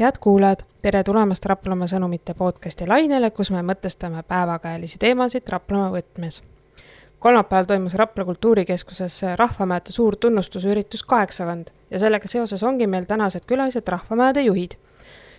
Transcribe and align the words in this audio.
head 0.00 0.12
kuulajad, 0.20 0.58
tere 0.82 1.04
tulemast 1.04 1.44
Raplamaa 1.46 1.86
sõnumite 1.86 2.34
podcasti 2.34 2.86
lainele, 2.86 3.30
kus 3.30 3.50
me 3.54 3.60
mõtestame 3.62 4.22
päevakajalisi 4.26 4.98
teemasid 4.98 5.48
Raplamaa 5.48 5.92
võtmes. 5.94 6.42
kolmapäeval 7.18 7.64
toimus 7.64 7.94
Rapla 7.94 8.24
Kultuurikeskuses 8.24 9.22
Rahvamäete 9.36 9.92
suur 9.92 10.16
tunnustusüritus 10.16 11.02
kaheksakümmend 11.02 11.70
ja 11.90 11.98
sellega 11.98 12.28
seoses 12.28 12.62
ongi 12.62 12.86
meil 12.86 13.04
tänased 13.04 13.44
külalised 13.46 13.88
Rahvamäede 13.88 14.42
juhid. 14.42 14.72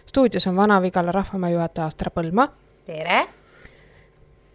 stuudios 0.06 0.48
on 0.48 0.56
Vana-Vigala 0.56 1.12
Rahvamäe 1.12 1.52
juhataja 1.52 1.88
Astra 1.88 2.12
Põlma. 2.12 2.48
tere! 2.86 3.28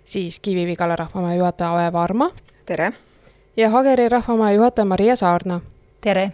siis 0.05 0.41
Kivi-Vigala 0.41 0.97
Rahvamäe 0.97 1.37
juhataja 1.37 1.73
Ove 1.73 1.93
Varma. 1.93 2.31
tere! 2.67 2.93
ja 3.57 3.71
Hageri 3.71 4.09
Rahvamäe 4.09 4.55
juhataja 4.55 4.85
Maria 4.85 5.17
Saarna. 5.17 5.61
tere! 6.01 6.33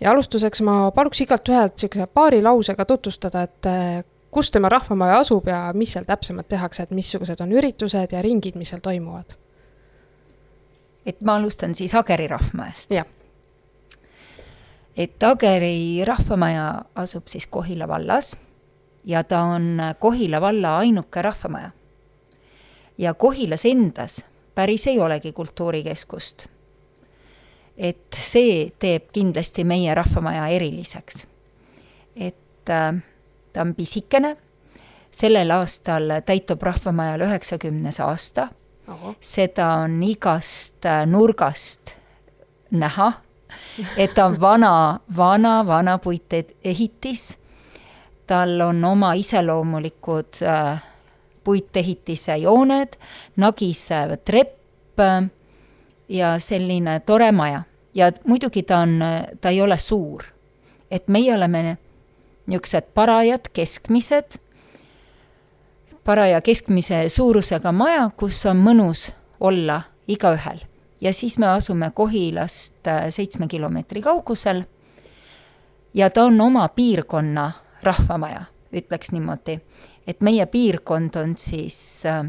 Ja 0.00 0.10
alustuseks 0.10 0.62
ma 0.64 0.90
paluks 0.90 1.20
igalt 1.20 1.48
ühelt 1.48 1.76
niisuguse 1.76 2.06
paari 2.06 2.42
lausega 2.42 2.84
tutvustada, 2.84 3.42
et 3.42 3.66
eh, 3.66 4.02
kus 4.30 4.50
tema 4.50 4.68
rahvamaja 4.68 5.20
asub 5.20 5.48
ja 5.48 5.70
mis 5.74 5.92
seal 5.92 6.06
täpsemalt 6.08 6.48
tehakse, 6.48 6.82
et 6.82 6.94
missugused 6.96 7.40
on 7.40 7.52
üritused 7.52 8.12
ja 8.12 8.22
ringid, 8.22 8.58
mis 8.58 8.72
seal 8.72 8.82
toimuvad? 8.84 9.36
et 11.06 11.20
ma 11.24 11.38
alustan 11.40 11.74
siis 11.74 11.94
Ageri 11.94 12.28
rahvamajast. 12.28 12.90
jah. 12.92 13.06
et 14.96 15.22
Ageri 15.22 16.04
rahvamaja 16.04 16.84
asub 16.94 17.28
siis 17.28 17.46
Kohila 17.46 17.88
vallas 17.88 18.36
ja 19.04 19.24
ta 19.24 19.40
on 19.40 19.80
Kohila 19.98 20.40
valla 20.40 20.78
ainuke 20.78 21.22
rahvamaja. 21.22 21.70
ja 22.98 23.14
Kohilas 23.14 23.64
endas 23.64 24.24
päris 24.54 24.86
ei 24.86 24.98
olegi 25.00 25.32
kultuurikeskust 25.32 26.46
et 27.80 28.16
see 28.16 28.68
teeb 28.78 29.08
kindlasti 29.14 29.64
meie 29.64 29.94
rahvamaja 29.96 30.46
eriliseks. 30.52 31.26
et 32.16 32.70
äh, 32.70 32.94
ta 33.52 33.62
on 33.62 33.74
pisikene, 33.74 34.36
sellel 35.10 35.50
aastal 35.50 36.20
täitub 36.26 36.62
rahvamajal 36.62 37.24
üheksakümnes 37.28 38.00
aasta, 38.04 38.48
seda 39.20 39.68
on 39.86 40.02
igast 40.02 40.84
äh, 40.84 41.06
nurgast 41.06 41.94
näha, 42.70 43.12
et 43.96 44.14
ta 44.14 44.26
on 44.26 44.36
vana, 44.40 45.00
vana, 45.16 45.66
vana 45.66 45.96
puitehitis, 45.98 47.38
tal 48.26 48.60
on 48.60 48.84
oma 48.84 49.14
iseloomulikud 49.14 50.42
äh, 50.42 50.84
puitehitise 51.44 52.36
jooned, 52.36 53.00
nagisev 53.36 54.18
trepp 54.24 55.00
ja 56.08 56.34
selline 56.38 57.00
tore 57.06 57.32
maja 57.32 57.62
ja 57.94 58.12
muidugi 58.26 58.62
ta 58.62 58.78
on, 58.78 59.00
ta 59.40 59.48
ei 59.48 59.62
ole 59.62 59.78
suur. 59.78 60.24
et 60.90 61.08
meie 61.08 61.34
oleme 61.34 61.78
niisugused 62.46 62.90
parajad, 62.94 63.46
keskmised, 63.52 64.38
paraja 66.04 66.40
keskmise 66.40 67.08
suurusega 67.08 67.72
maja, 67.72 68.10
kus 68.16 68.46
on 68.46 68.58
mõnus 68.64 69.12
olla 69.40 69.82
igaühel. 70.08 70.58
ja 71.00 71.12
siis 71.12 71.38
me 71.38 71.46
asume 71.46 71.90
Kohilast 71.94 72.86
äh, 72.86 73.08
seitsme 73.10 73.48
kilomeetri 73.48 74.02
kaugusel 74.02 74.64
ja 75.94 76.10
ta 76.10 76.24
on 76.24 76.40
oma 76.40 76.68
piirkonna 76.68 77.52
rahvamaja, 77.82 78.44
ütleks 78.72 79.12
niimoodi. 79.12 79.60
et 80.06 80.20
meie 80.20 80.46
piirkond 80.46 81.14
on 81.14 81.36
siis 81.36 82.02
äh, 82.06 82.26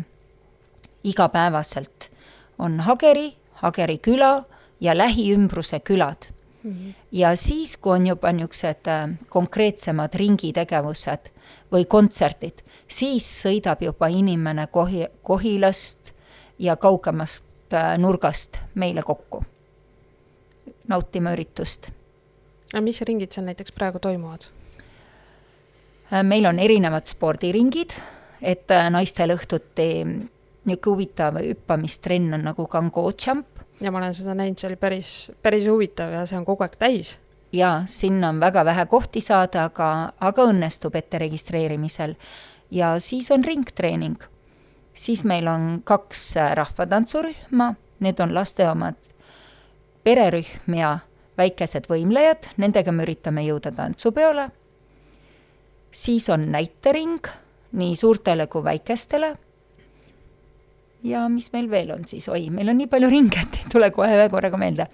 igapäevaselt, 1.04 2.12
on 2.60 2.80
Hageri, 2.80 3.34
Hageri 3.54 3.98
küla 3.98 4.44
ja 4.82 4.98
lähiümbruse 4.98 5.80
külad 5.80 6.18
mm. 6.64 6.72
-hmm. 6.72 6.94
ja 7.12 7.36
siis, 7.36 7.78
kui 7.78 7.94
on 7.94 8.08
juba 8.08 8.32
niisugused 8.32 8.88
äh, 8.88 9.10
konkreetsemad 9.30 10.14
ringitegevused 10.14 11.32
või 11.72 11.86
kontserdid, 11.86 12.62
siis 12.88 13.44
sõidab 13.44 13.82
juba 13.82 14.08
inimene 14.08 14.68
Kohi, 14.68 15.06
Kohilast 15.24 16.14
ja 16.60 16.76
kaugemast 16.76 17.74
äh, 17.74 17.98
nurgast 17.98 18.58
meile 18.76 19.04
kokku 19.04 19.44
nautima 20.88 21.34
üritust. 21.34 21.92
aga 22.74 22.82
mis 22.82 23.02
ringid 23.02 23.32
seal 23.32 23.46
näiteks 23.46 23.72
praegu 23.72 24.00
toimuvad? 24.00 24.46
Äh, 26.14 26.24
meil 26.24 26.46
on 26.46 26.60
erinevad 26.60 27.06
spordiringid, 27.06 27.94
et 28.42 28.68
naistel 28.90 29.30
õhtuti 29.30 30.06
niisugune 30.66 30.94
huvitav 30.94 31.38
hüppamistrenn 31.42 32.34
on 32.34 32.44
nagu 32.46 32.68
Kango 32.68 33.12
Jump, 33.26 33.48
ja 33.82 33.92
ma 33.92 33.98
olen 33.98 34.14
seda 34.16 34.36
näinud, 34.38 34.60
see 34.62 34.70
oli 34.70 34.78
päris, 34.80 35.12
päris 35.42 35.68
huvitav 35.70 36.14
ja 36.14 36.26
see 36.30 36.40
on 36.40 36.46
kogu 36.46 36.66
aeg 36.66 36.78
täis. 36.80 37.18
jaa, 37.52 37.84
sinna 37.88 38.30
on 38.30 38.40
väga 38.40 38.66
vähe 38.66 38.86
kohti 38.86 39.22
saada, 39.22 39.66
aga, 39.68 40.14
aga 40.20 40.46
õnnestub 40.52 40.96
ette 40.96 41.20
registreerimisel. 41.20 42.16
ja 42.72 43.00
siis 43.00 43.32
on 43.32 43.44
ringtreening. 43.44 44.18
siis 44.94 45.24
meil 45.24 45.48
on 45.48 45.82
kaks 45.84 46.36
rahvatantsurühma, 46.54 47.74
need 48.00 48.20
on 48.20 48.34
laste 48.34 48.70
omad 48.70 48.96
pererühm 50.04 50.78
ja 50.78 51.00
väikesed 51.38 51.88
võimlejad, 51.90 52.52
nendega 52.58 52.92
me 52.92 53.04
üritame 53.04 53.46
jõuda 53.46 53.72
tantsupeole. 53.72 54.50
siis 55.92 56.30
on 56.30 56.52
näitering 56.52 57.28
nii 57.72 57.96
suurtele 57.96 58.48
kui 58.48 58.64
väikestele 58.64 59.36
ja 61.04 61.30
mis 61.30 61.52
meil 61.54 61.70
veel 61.70 61.92
on 61.96 62.06
siis, 62.08 62.28
oi, 62.30 62.50
meil 62.54 62.70
on 62.70 62.80
nii 62.82 62.90
palju 62.92 63.10
ringe, 63.10 63.42
et 63.42 63.60
ei 63.62 63.70
tule 63.72 63.92
kohe 63.94 64.10
ühe 64.18 64.30
korraga 64.30 64.58
meelde. 64.62 64.88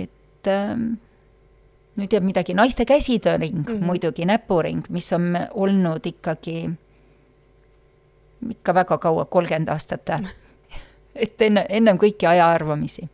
et 0.00 0.50
ähm, 0.50 0.94
nüüd 1.96 2.12
jääb 2.12 2.26
midagi, 2.26 2.54
naiste 2.54 2.84
käsitööring 2.84 3.62
mm 3.62 3.64
-hmm. 3.64 3.84
muidugi, 3.84 4.24
näpuring, 4.24 4.84
mis 4.88 5.12
on 5.12 5.36
olnud 5.54 6.06
ikkagi 6.06 6.70
ikka 8.50 8.74
väga 8.74 8.98
kaua, 8.98 9.24
kolmkümmend 9.24 9.68
aastat 9.68 10.10
et 11.14 11.42
enne, 11.42 11.66
ennem 11.68 11.96
kõiki 11.98 12.26
ajaarvamisi 12.28 13.08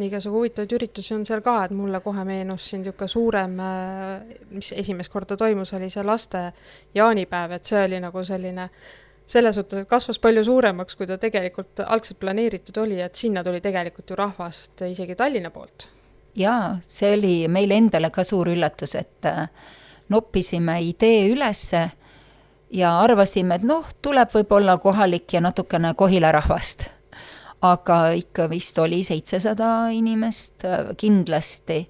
igasugu 0.00 0.36
huvitavaid 0.36 0.72
üritusi 0.72 1.14
on 1.14 1.26
seal 1.26 1.40
ka, 1.40 1.64
et 1.64 1.70
mulle 1.70 2.00
kohe 2.00 2.24
meenus 2.24 2.70
siin 2.70 2.80
niisugune 2.80 3.08
suurem, 3.08 3.58
äh, 3.60 4.22
mis 4.50 4.72
esimest 4.72 5.12
korda 5.12 5.36
toimus, 5.36 5.72
oli 5.72 5.90
see 5.90 6.02
laste 6.02 6.52
jaanipäev, 6.94 7.50
et 7.50 7.64
see 7.64 7.84
oli 7.84 8.00
nagu 8.00 8.24
selline 8.24 8.62
äh, 8.62 8.70
selles 9.30 9.54
suhtes, 9.54 9.84
et 9.84 9.88
kasvas 9.88 10.18
palju 10.22 10.44
suuremaks, 10.46 10.96
kui 10.98 11.06
ta 11.06 11.18
tegelikult 11.20 11.84
algselt 11.86 12.18
planeeritud 12.22 12.76
oli, 12.82 12.98
et 13.02 13.14
sinna 13.18 13.44
tuli 13.46 13.62
tegelikult 13.62 14.10
ju 14.10 14.18
rahvast 14.18 14.84
isegi 14.88 15.16
Tallinna 15.18 15.52
poolt. 15.54 15.88
jaa, 16.36 16.78
see 16.86 17.14
oli 17.16 17.34
meile 17.48 17.78
endale 17.78 18.10
ka 18.14 18.24
suur 18.24 18.52
üllatus, 18.52 18.94
et 18.98 19.26
äh, 19.26 19.48
noppisime 20.10 20.78
idee 20.82 21.28
ülesse 21.30 21.88
ja 22.70 22.94
arvasime, 23.02 23.58
et 23.58 23.66
noh, 23.66 23.86
tuleb 24.02 24.30
võib-olla 24.34 24.78
kohalik 24.78 25.34
ja 25.34 25.42
natukene 25.42 25.94
Kohila 25.94 26.32
rahvast. 26.32 26.88
aga 27.60 27.96
ikka 28.16 28.46
vist 28.48 28.78
oli 28.78 29.02
seitsesada 29.04 29.90
inimest 29.92 30.64
äh, 30.64 30.94
kindlasti 30.96 31.82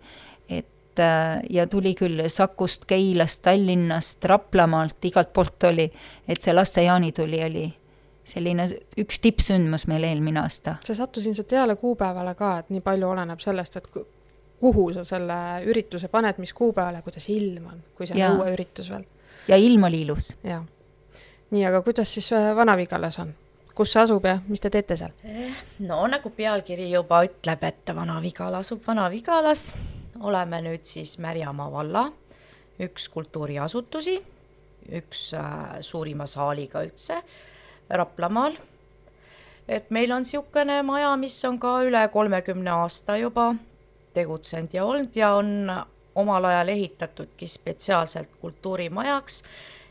et 1.01 1.41
äh, 1.41 1.43
ja 1.51 1.67
tuli 1.67 1.95
küll 1.95 2.29
Sakust, 2.29 2.85
Keilast, 2.85 3.43
Tallinnast, 3.43 4.25
Raplamaalt, 4.25 5.05
igalt 5.05 5.33
poolt 5.33 5.65
oli, 5.65 5.91
et 6.29 6.43
see 6.43 6.55
laste 6.55 6.85
jaanituli 6.85 7.45
oli 7.45 7.67
selline 8.31 8.67
üks 9.01 9.19
tippsündmus 9.25 9.87
meil 9.91 10.05
eelmine 10.07 10.43
aasta. 10.43 10.77
see 10.85 10.95
sattus 10.95 11.27
ilmselt 11.27 11.53
heale 11.57 11.77
kuupäevale 11.77 12.35
ka, 12.39 12.59
et 12.61 12.71
nii 12.71 12.83
palju 12.85 13.09
oleneb 13.09 13.41
sellest, 13.41 13.77
et 13.81 13.89
kuhu 14.61 14.91
sa 14.95 15.05
selle 15.09 15.39
ürituse 15.67 16.09
paned, 16.13 16.39
mis 16.39 16.53
kuupäevale, 16.55 17.03
kuidas 17.03 17.29
ilm 17.33 17.71
on, 17.73 17.85
kui 17.97 18.07
see 18.07 18.21
on 18.21 18.43
õueüritus 18.43 18.91
veel. 18.93 19.07
ja 19.49 19.57
ilm 19.57 19.89
oli 19.89 20.03
ilus. 20.07 20.35
jah. 20.45 20.67
nii, 21.51 21.65
aga 21.67 21.83
kuidas 21.87 22.13
siis 22.15 22.33
äh, 22.37 22.53
Vana-Vigalas 22.57 23.19
on? 23.25 23.33
kus 23.75 23.95
see 23.95 24.03
asub 24.03 24.27
ja 24.29 24.37
mis 24.47 24.61
te 24.61 24.71
teete 24.71 24.99
seal? 25.01 25.17
Eh, 25.25 25.65
no 25.89 26.05
nagu 26.07 26.31
pealkiri 26.37 26.91
juba 26.93 27.25
ütleb, 27.25 27.65
et 27.65 27.97
Vana-Vigala 27.97 28.61
asub 28.61 28.85
Vana-Vigalas 28.87 29.71
oleme 30.21 30.61
nüüd 30.63 30.85
siis 30.85 31.19
Märjamaa 31.19 31.73
valla 31.73 32.11
üks 32.81 33.09
kultuuriasutusi, 33.09 34.17
üks 34.97 35.31
äh, 35.35 35.81
suurima 35.81 36.27
saaliga 36.27 36.85
üldse 36.85 37.23
Raplamaal. 37.91 38.57
et 39.69 39.91
meil 39.91 40.13
on 40.13 40.25
niisugune 40.25 40.83
maja, 40.83 41.17
mis 41.17 41.45
on 41.45 41.59
ka 41.59 41.81
üle 41.87 42.09
kolmekümne 42.13 42.71
aasta 42.71 43.17
juba 43.17 43.55
tegutsenud 44.15 44.73
ja 44.75 44.85
olnud 44.85 45.17
ja 45.17 45.35
on 45.35 45.71
omal 46.15 46.45
ajal 46.45 46.69
ehitatudki 46.69 47.49
spetsiaalselt 47.49 48.31
kultuurimajaks 48.41 49.43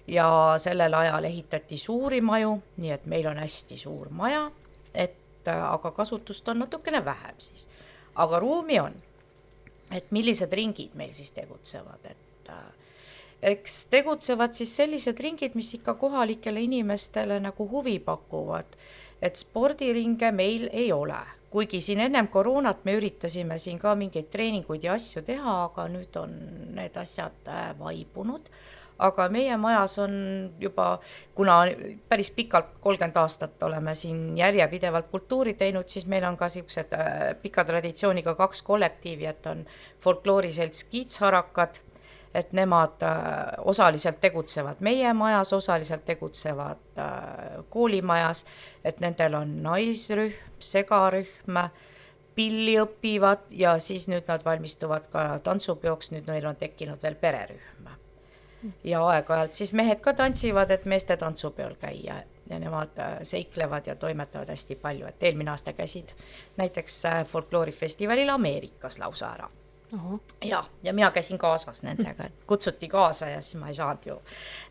ja 0.08 0.56
sellel 0.58 0.94
ajal 0.94 1.24
ehitati 1.24 1.78
suuri 1.78 2.22
maju, 2.22 2.58
nii 2.78 2.92
et 2.92 3.06
meil 3.06 3.28
on 3.28 3.38
hästi 3.38 3.78
suur 3.78 4.10
maja, 4.10 4.50
et 4.94 5.48
äh, 5.48 5.64
aga 5.74 5.92
kasutust 5.92 6.48
on 6.50 6.60
natukene 6.66 7.06
vähem 7.06 7.38
siis. 7.38 7.70
aga 8.16 8.40
ruumi 8.40 8.80
on 8.80 8.96
et 9.92 10.12
millised 10.16 10.54
ringid 10.54 10.96
meil 10.98 11.14
siis 11.18 11.32
tegutsevad, 11.36 12.06
et 12.12 12.52
äh, 12.54 12.70
eks 13.54 13.86
tegutsevad 13.92 14.54
siis 14.58 14.76
sellised 14.76 15.20
ringid, 15.20 15.56
mis 15.58 15.74
ikka 15.80 15.96
kohalikele 16.00 16.62
inimestele 16.68 17.40
nagu 17.44 17.68
huvi 17.72 17.98
pakuvad, 18.04 18.78
et 19.22 19.40
spordiringe 19.40 20.32
meil 20.36 20.70
ei 20.72 20.92
ole, 20.96 21.20
kuigi 21.50 21.82
siin 21.82 22.04
ennem 22.06 22.28
koroonat 22.32 22.86
me 22.86 22.96
üritasime 23.00 23.58
siin 23.60 23.80
ka 23.82 23.96
mingeid 23.98 24.30
treeninguid 24.32 24.86
ja 24.86 24.94
asju 25.00 25.24
teha, 25.26 25.56
aga 25.70 25.88
nüüd 25.92 26.20
on 26.22 26.36
need 26.78 26.98
asjad 27.00 27.50
äh, 27.50 27.72
vaibunud. 27.80 28.52
Aga 29.00 29.28
meie 29.32 29.58
majas 29.58 29.98
on 30.04 30.14
juba, 30.60 31.00
kuna 31.36 31.60
päris 32.10 32.32
pikalt, 32.36 32.78
kolmkümmend 32.84 33.18
aastat 33.18 33.64
oleme 33.64 33.96
siin 33.96 34.38
järjepidevalt 34.38 35.08
kultuuri 35.12 35.54
teinud, 35.60 35.88
siis 35.88 36.08
meil 36.12 36.26
on 36.28 36.38
ka 36.38 36.50
niisugused 36.50 36.96
äh, 36.96 37.20
pika 37.42 37.64
traditsiooniga 37.66 38.36
kaks 38.36 38.62
kollektiivi, 38.68 39.30
et 39.30 39.46
on 39.48 39.66
folklooriselts 40.04 40.84
Kiitsharakad, 40.92 41.80
et 42.36 42.52
nemad 42.54 43.04
äh, 43.04 43.20
osaliselt 43.66 44.20
tegutsevad 44.22 44.84
meie 44.86 45.14
majas, 45.14 45.54
osaliselt 45.54 46.06
tegutsevad 46.06 47.00
äh, 47.00 47.64
koolimajas, 47.70 48.46
et 48.84 49.00
nendel 49.00 49.40
on 49.40 49.56
naisrühm, 49.64 50.36
segarühm, 50.60 51.64
pilli 52.36 52.78
õpivad 52.80 53.50
ja 53.52 53.74
siis 53.84 54.06
nüüd 54.08 54.28
nad 54.30 54.44
valmistuvad 54.46 55.10
ka 55.12 55.24
tantsupeoks, 55.44 56.14
nüüd 56.14 56.30
neil 56.30 56.46
on 56.48 56.60
tekkinud 56.60 57.02
veel 57.04 57.18
pererühm 57.20 57.79
ja 58.84 59.04
aeg-ajalt 59.08 59.54
siis 59.54 59.74
mehed 59.74 60.02
ka 60.04 60.14
tantsivad, 60.14 60.72
et 60.72 60.86
meeste 60.86 61.18
tantsupeol 61.18 61.76
käia. 61.80 62.24
Ja 62.50 62.58
nemad 62.60 62.98
äh, 62.98 63.18
seiklevad 63.24 63.88
ja 63.88 63.96
toimetavad 63.96 64.50
hästi 64.50 64.76
palju, 64.76 65.06
et 65.06 65.24
eelmine 65.24 65.52
aasta 65.52 65.74
käisid 65.74 66.10
näiteks 66.58 67.06
äh, 67.06 67.26
folkloorifestivalil 67.26 68.30
Ameerikas 68.30 69.00
lausa 69.00 69.34
ära. 69.34 69.50
ja, 70.44 70.64
ja 70.84 70.94
mina 70.94 71.12
käisin 71.12 71.38
kaasas 71.38 71.84
nendega, 71.84 72.24
et 72.26 72.34
kutsuti 72.48 72.88
kaasa 72.88 73.30
ja 73.30 73.42
siis 73.42 73.56
ma 73.62 73.68
ei 73.68 73.76
saanud 73.76 74.06
ju 74.06 74.22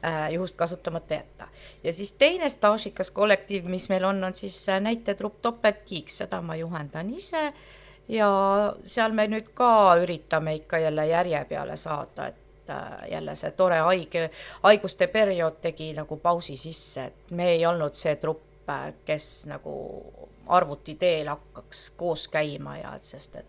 äh, 0.05 0.31
juhust 0.32 0.56
kasutamata 0.56 1.14
jätta. 1.14 1.49
ja 1.85 1.93
siis 1.93 2.12
teine 2.12 2.49
staažikas 2.49 3.11
kollektiiv, 3.11 3.64
mis 3.64 3.88
meil 3.88 4.05
on, 4.05 4.25
on 4.25 4.35
siis 4.35 4.69
äh, 4.69 4.81
näitetrupp 4.81 5.40
Topeltkiiks, 5.43 6.19
seda 6.19 6.43
ma 6.43 6.56
juhendan 6.56 7.11
ise. 7.11 7.52
Ja 8.08 8.29
seal 8.85 9.12
me 9.12 9.26
nüüd 9.29 9.50
ka 9.55 9.96
üritame 10.02 10.55
ikka 10.55 10.79
jälle 10.79 11.06
järje 11.06 11.44
peale 11.44 11.76
saada, 11.76 12.26
et 12.26 12.48
et 12.69 12.75
äh, 12.75 13.11
jälle 13.11 13.37
see 13.37 13.50
tore 13.50 13.79
haige, 13.79 14.31
haiguste 14.62 15.06
periood 15.06 15.61
tegi 15.62 15.93
nagu 15.97 16.17
pausi 16.17 16.56
sisse, 16.56 17.05
et 17.05 17.31
me 17.31 17.50
ei 17.50 17.67
olnud 17.67 17.94
see 17.94 18.17
trupp, 18.17 18.69
äh, 18.69 18.93
kes 19.05 19.47
nagu 19.49 19.75
arvuti 20.47 20.94
teel 20.94 21.29
hakkaks 21.29 21.91
koos 21.97 22.29
käima 22.29 22.79
ja 22.79 22.94
et 22.97 23.05
sest 23.05 23.37
et 23.37 23.47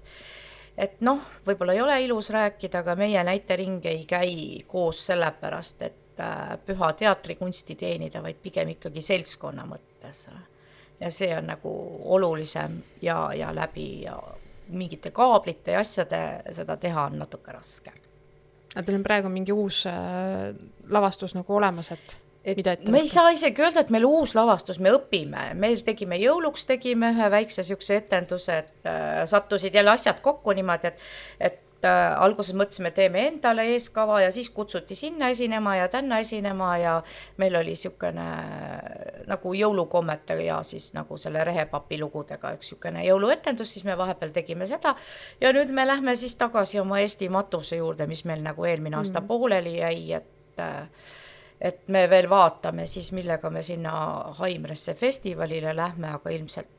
et 0.77 1.01
noh, 1.03 1.19
võib-olla 1.45 1.73
ei 1.75 1.81
ole 1.81 2.01
ilus 2.05 2.29
rääkida, 2.31 2.79
aga 2.79 2.95
meie 2.95 3.23
näitering 3.23 3.85
ei 3.85 4.05
käi 4.07 4.63
koos 4.67 5.05
sellepärast, 5.09 5.81
et 5.81 6.21
äh, 6.23 6.57
püha 6.65 6.93
teatrikunsti 6.93 7.75
teenida, 7.75 8.23
vaid 8.23 8.39
pigem 8.41 8.75
ikkagi 8.75 9.01
seltskonna 9.01 9.65
mõttes. 9.67 10.29
ja 10.99 11.11
see 11.11 11.31
on 11.37 11.47
nagu 11.47 11.71
olulisem 12.15 12.81
ja, 13.01 13.31
ja 13.33 13.55
läbi 13.55 14.01
ja 14.03 14.19
mingite 14.69 15.11
kaablite 15.11 15.71
ja 15.71 15.79
asjade 15.79 16.41
seda 16.51 16.77
teha 16.77 17.03
on 17.03 17.19
natuke 17.19 17.51
raske 17.51 17.91
aga 18.75 18.85
teil 18.85 18.99
on 18.99 19.05
praegu 19.05 19.31
mingi 19.33 19.53
uus 19.55 19.83
äh, 19.89 20.49
lavastus 20.89 21.35
nagu 21.37 21.55
olemas, 21.57 21.91
et 21.95 22.19
et 22.49 22.55
mida 22.55 22.71
ette 22.77 22.91
me 22.91 23.01
ei 23.03 23.09
saa 23.11 23.33
isegi 23.35 23.61
öelda, 23.61 23.83
et 23.83 23.89
meil 23.93 24.05
uus 24.07 24.31
lavastus, 24.37 24.79
me 24.79 24.93
õpime, 24.95 25.49
meil 25.59 25.81
tegime 25.85 26.17
jõuluks, 26.21 26.63
tegime 26.69 27.11
ühe 27.13 27.31
väikse 27.33 27.61
niisuguse 27.61 27.97
etenduse, 27.99 28.59
et 28.63 28.89
äh, 28.89 29.23
sattusid 29.29 29.75
jälle 29.75 29.91
asjad 29.93 30.21
kokku 30.23 30.55
niimoodi, 30.55 30.93
et 30.93 31.49
et 31.49 31.65
alguses 31.87 32.55
mõtlesime, 32.57 32.91
teeme 32.91 33.25
endale 33.27 33.63
eeskava 33.73 34.21
ja 34.21 34.31
siis 34.31 34.49
kutsuti 34.49 34.95
sinna 34.95 35.29
esinema 35.29 35.75
ja 35.75 35.87
tänna 35.87 36.19
esinema 36.19 36.77
ja 36.77 36.95
meil 37.37 37.55
oli 37.55 37.75
niisugune 37.75 38.25
äh, 38.25 39.21
nagu 39.27 39.53
jõulukommete 39.53 40.35
ja 40.43 40.61
siis 40.63 40.91
nagu 40.93 41.17
selle 41.17 41.43
rehepapi 41.43 41.99
lugudega 42.01 42.53
üks 42.57 42.69
niisugune 42.69 43.05
jõuluetendus, 43.05 43.73
siis 43.73 43.85
me 43.87 43.97
vahepeal 43.97 44.33
tegime 44.35 44.67
seda 44.67 44.95
ja 45.41 45.53
nüüd 45.55 45.71
me 45.71 45.87
lähme 45.87 46.15
siis 46.15 46.35
tagasi 46.35 46.79
oma 46.79 46.99
Eesti 46.99 47.29
matuse 47.29 47.79
juurde, 47.79 48.07
mis 48.07 48.25
meil 48.25 48.43
nagu 48.43 48.65
eelmine 48.65 48.97
aasta 48.97 49.19
mm 49.19 49.23
-hmm. 49.23 49.27
pooleli 49.27 49.77
jäi, 49.77 50.13
et 50.13 50.59
äh, 50.59 50.89
et 51.61 51.87
me 51.87 52.09
veel 52.09 52.29
vaatame 52.29 52.85
siis, 52.85 53.11
millega 53.11 53.49
me 53.49 53.63
sinna 53.63 53.91
Haimresse 54.39 54.93
festivalile 54.93 55.75
lähme, 55.75 56.07
aga 56.07 56.29
ilmselt 56.29 56.78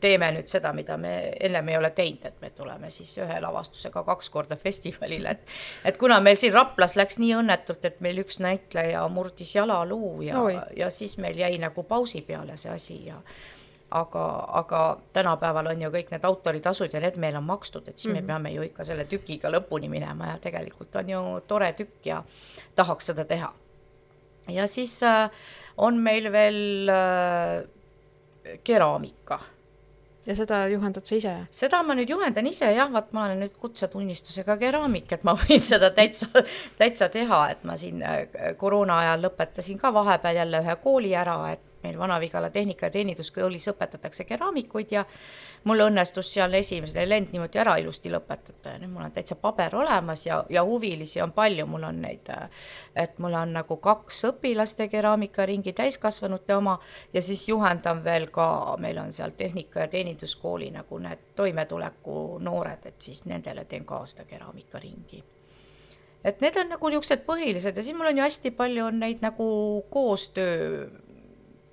teeme 0.00 0.30
nüüd 0.36 0.46
seda, 0.50 0.72
mida 0.76 0.96
me 1.00 1.12
ennem 1.40 1.68
ei 1.68 1.76
ole 1.78 1.90
teinud, 1.96 2.24
et 2.28 2.40
me 2.40 2.50
tuleme 2.54 2.90
siis 2.90 3.16
ühe 3.18 3.40
lavastusega 3.42 4.02
kaks 4.06 4.30
korda 4.30 4.56
festivalile, 4.56 5.36
et 5.36 5.92
et 5.92 5.98
kuna 6.00 6.20
meil 6.20 6.38
siin 6.40 6.54
Raplas 6.54 6.96
läks 6.96 7.18
nii 7.22 7.34
õnnetult, 7.40 7.84
et 7.84 8.00
meil 8.04 8.22
üks 8.22 8.40
näitleja 8.44 9.02
murdis 9.08 9.54
jalaluu 9.56 10.22
ja, 10.26 10.46
ja 10.76 10.90
siis 10.90 11.18
meil 11.18 11.38
jäi 11.38 11.58
nagu 11.62 11.82
pausi 11.82 12.22
peale 12.26 12.56
see 12.56 12.72
asi 12.72 12.98
ja 13.06 13.20
aga, 13.90 14.24
aga 14.60 14.80
tänapäeval 15.12 15.70
on 15.70 15.82
ju 15.82 15.90
kõik 15.94 16.10
need 16.14 16.24
autoritasud 16.26 16.94
ja 16.94 17.00
need 17.02 17.18
meil 17.22 17.36
on 17.38 17.46
makstud, 17.46 17.88
et 17.88 17.98
siis 17.98 18.12
mm 18.12 18.18
-hmm. 18.18 18.20
me 18.20 18.20
mhm. 18.20 18.26
peame 18.26 18.50
ju 18.50 18.62
ikka 18.62 18.84
selle 18.84 19.04
tükiga 19.04 19.50
lõpuni 19.50 19.88
minema 19.88 20.26
ja 20.26 20.38
tegelikult 20.38 20.96
on 20.96 21.10
ju 21.10 21.40
tore 21.46 21.72
tükk 21.72 22.06
ja 22.06 22.24
tahaks 22.74 23.06
seda 23.06 23.24
teha. 23.24 23.52
ja 24.48 24.66
siis 24.66 25.02
äh, 25.02 25.30
on 25.76 25.96
meil 25.98 26.32
veel 26.32 26.88
äh, 26.88 27.64
keraamika 28.64 29.40
ja 30.26 30.36
seda 30.36 30.62
juhendad 30.70 31.06
sa 31.06 31.16
ise? 31.16 31.34
seda 31.54 31.82
ma 31.86 31.94
nüüd 31.98 32.10
juhendan 32.10 32.46
ise 32.50 32.70
jah, 32.74 32.90
vaat 32.92 33.12
ma 33.16 33.26
olen 33.26 33.44
nüüd 33.44 33.54
kutsetunnistusega 33.62 34.56
keraamik, 34.60 35.12
et 35.12 35.24
ma 35.26 35.36
võin 35.38 35.62
seda 35.72 35.92
täitsa, 35.94 36.28
täitsa 36.78 37.10
teha, 37.12 37.42
et 37.54 37.64
ma 37.68 37.78
siin 37.80 38.02
äh, 38.02 38.26
koroona 38.58 39.00
ajal 39.04 39.26
lõpetasin 39.28 39.80
ka 39.82 39.92
vahepeal 39.94 40.42
jälle 40.42 40.62
ühe 40.64 40.76
kooli 40.82 41.14
ära, 41.16 41.38
et 41.54 41.64
meil 41.86 41.98
Vana-Vigala 41.98 42.50
Tehnika- 42.50 42.86
ja 42.86 42.90
Teeninduskoolis 42.90 43.68
õpetatakse 43.72 44.24
keraamikuid 44.24 44.92
ja 44.92 45.04
mul 45.64 45.84
õnnestus 45.86 46.32
seal 46.34 46.54
esimene 46.58 47.06
lend 47.08 47.32
niimoodi 47.32 47.60
ära 47.62 47.76
ilusti 47.82 48.10
lõpetada. 48.12 48.74
Ja 48.74 48.80
nüüd 48.82 48.92
mul 48.92 49.06
on 49.06 49.14
täitsa 49.14 49.38
paber 49.40 49.76
olemas 49.76 50.26
ja, 50.26 50.42
ja 50.50 50.64
huvilisi 50.64 51.22
on 51.22 51.32
palju, 51.36 51.66
mul 51.70 51.86
on 51.88 52.02
neid, 52.02 52.30
et 52.96 53.18
mul 53.22 53.34
on 53.34 53.54
nagu 53.60 53.76
kaks 53.82 54.24
õpilaste 54.32 54.88
keraamikaringi, 54.92 55.72
täiskasvanute 55.76 56.56
oma 56.56 56.78
ja 57.14 57.22
siis 57.22 57.48
juhendan 57.48 58.04
veel 58.04 58.28
ka, 58.34 58.76
meil 58.82 58.98
on 58.98 59.12
seal 59.12 59.36
Tehnika- 59.36 59.86
ja 59.86 59.88
Teeninduskooli 59.88 60.70
nagu 60.74 60.98
need 60.98 61.32
toimetuleku 61.36 62.38
noored, 62.42 62.86
et 62.86 63.00
siis 63.00 63.24
nendele 63.24 63.64
teen 63.64 63.84
ka 63.84 64.04
seda 64.06 64.24
keraamikaringi 64.28 65.24
et 66.26 66.40
need 66.42 66.56
on 66.58 66.72
nagu 66.74 66.90
niisugused 66.90 67.22
põhilised 67.26 67.76
ja 67.76 67.84
siis 67.84 67.94
mul 67.96 68.10
on 68.10 68.18
ju 68.18 68.24
hästi 68.24 68.50
palju 68.58 68.88
on 68.88 68.98
neid 69.02 69.22
nagu 69.22 69.46
koostöö 69.90 70.88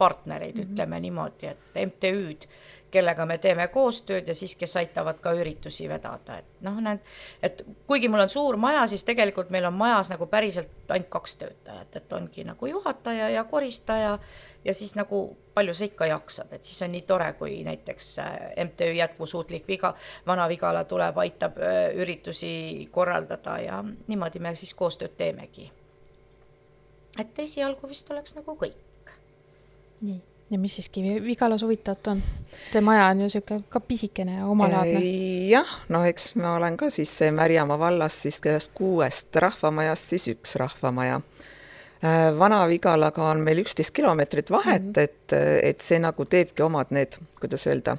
partnereid 0.04 0.58
mm, 0.58 0.64
-hmm. 0.64 0.72
ütleme 0.74 1.00
niimoodi, 1.08 1.48
et 1.48 1.82
MTÜ-d, 1.88 2.48
kellega 2.94 3.26
me 3.26 3.38
teeme 3.42 3.68
koostööd 3.74 4.28
ja 4.30 4.36
siis, 4.38 4.56
kes 4.60 4.78
aitavad 4.78 5.20
ka 5.24 5.34
üritusi 5.34 5.88
vedada, 5.89 6.38
et 6.44 6.62
noh, 6.66 6.77
need, 6.84 7.01
et 7.44 7.63
kuigi 7.89 8.10
mul 8.12 8.25
on 8.25 8.30
suur 8.30 8.58
maja, 8.62 8.86
siis 8.92 9.06
tegelikult 9.08 9.50
meil 9.54 9.66
on 9.70 9.77
majas 9.77 10.12
nagu 10.13 10.27
päriselt 10.30 10.94
ainult 10.94 11.10
kaks 11.13 11.38
töötajat, 11.42 11.96
et 12.00 12.13
ongi 12.13 12.46
nagu 12.48 12.70
juhataja 12.70 13.32
ja 13.34 13.44
koristaja 13.50 14.18
ja 14.66 14.74
siis 14.77 14.94
nagu 15.00 15.24
palju 15.54 15.74
sa 15.77 15.89
ikka 15.89 16.10
jaksad, 16.12 16.54
et 16.54 16.63
siis 16.63 16.82
on 16.86 16.94
nii 16.94 17.04
tore, 17.10 17.32
kui 17.39 17.58
näiteks 17.66 18.13
äh, 18.24 18.38
MTÜ 18.68 18.94
Jätkusuutlik 19.00 19.68
Viga, 19.68 19.94
Vana-Vigala 20.27 20.86
tuleb, 20.89 21.18
aitab 21.25 21.58
äh, 21.58 21.89
üritusi 21.98 22.54
korraldada 22.92 23.58
ja 23.60 23.84
niimoodi 24.08 24.39
me 24.39 24.56
siis 24.56 24.74
koostööd 24.74 25.18
teemegi. 25.18 25.72
et 27.20 27.39
esialgu 27.39 27.88
vist 27.88 28.10
oleks 28.12 28.36
nagu 28.36 28.58
kõik 28.58 28.93
nii, 30.03 30.22
ja 30.50 30.60
mis 30.60 30.75
siiski 30.75 31.01
Vigalas 31.24 31.62
huvitavat 31.62 32.07
on? 32.07 32.22
see 32.72 32.81
maja 32.81 33.07
on 33.07 33.24
ju 33.24 33.27
niisugune 33.27 33.63
ka 33.69 33.79
pisikene 33.79 34.36
ja 34.36 34.48
omalaadne. 34.48 35.01
jah, 35.50 35.75
no 35.89 36.03
eks 36.05 36.36
ma 36.36 36.55
olen 36.57 36.77
ka 36.77 36.89
siis 36.93 37.13
Märjamaa 37.31 37.79
vallas 37.79 38.22
siis 38.22 38.39
sellest 38.43 38.72
kuuest 38.77 39.36
rahvamajast 39.36 40.13
siis 40.13 40.27
üks 40.36 40.55
rahvamaja. 40.62 41.22
Äh, 42.03 42.29
Vana-Vigalaga 42.39 43.29
on 43.31 43.43
meil 43.45 43.63
üksteist 43.63 43.93
kilomeetrit 43.95 44.51
vahet 44.51 44.83
mm, 44.83 44.91
-hmm. 44.91 45.03
et, 45.03 45.33
et 45.63 45.81
see 45.81 46.00
nagu 46.00 46.25
teebki 46.25 46.63
omad 46.63 46.91
need, 46.91 47.17
kuidas 47.39 47.67
öelda, 47.67 47.98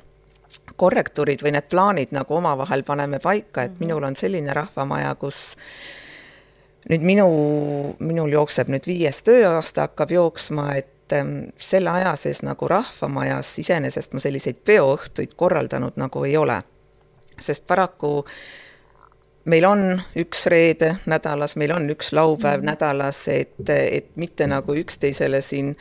korrektuurid 0.77 1.43
või 1.43 1.55
need 1.57 1.69
plaanid 1.71 2.13
nagu 2.13 2.37
omavahel 2.37 2.83
paneme 2.83 3.19
paika, 3.19 3.63
et 3.63 3.71
mm 3.71 3.77
-hmm. 3.77 3.87
minul 3.87 4.03
on 4.03 4.17
selline 4.17 4.55
rahvamaja, 4.55 5.15
kus 5.15 5.57
nüüd 6.91 7.01
minu, 7.01 7.29
minul 7.99 8.33
jookseb 8.33 8.69
nüüd 8.69 8.87
viies 8.87 9.23
tööaasta 9.23 9.89
hakkab 9.89 10.11
jooksma, 10.11 10.75
et 10.77 10.94
et 11.05 11.13
ähm, 11.13 11.49
selle 11.59 11.91
aja 11.91 12.17
sees 12.17 12.43
nagu 12.43 12.69
Rahvamajas 12.69 13.59
iseenesest 13.59 14.15
ma 14.15 14.21
selliseid 14.21 14.63
peoõhtuid 14.65 15.35
korraldanud 15.37 15.99
nagu 16.01 16.25
ei 16.25 16.37
ole. 16.37 16.63
sest 17.39 17.67
paraku 17.67 18.25
meil 19.45 19.65
on 19.65 20.03
üks 20.17 20.47
reede 20.47 20.97
nädalas, 21.07 21.57
meil 21.57 21.73
on 21.73 21.91
üks 21.91 22.13
laupäev 22.13 22.61
mm. 22.61 22.67
nädalas, 22.67 23.29
et, 23.29 23.69
et 23.69 24.17
mitte 24.17 24.47
nagu 24.47 24.75
üksteisele 24.75 25.41
siin 25.41 25.75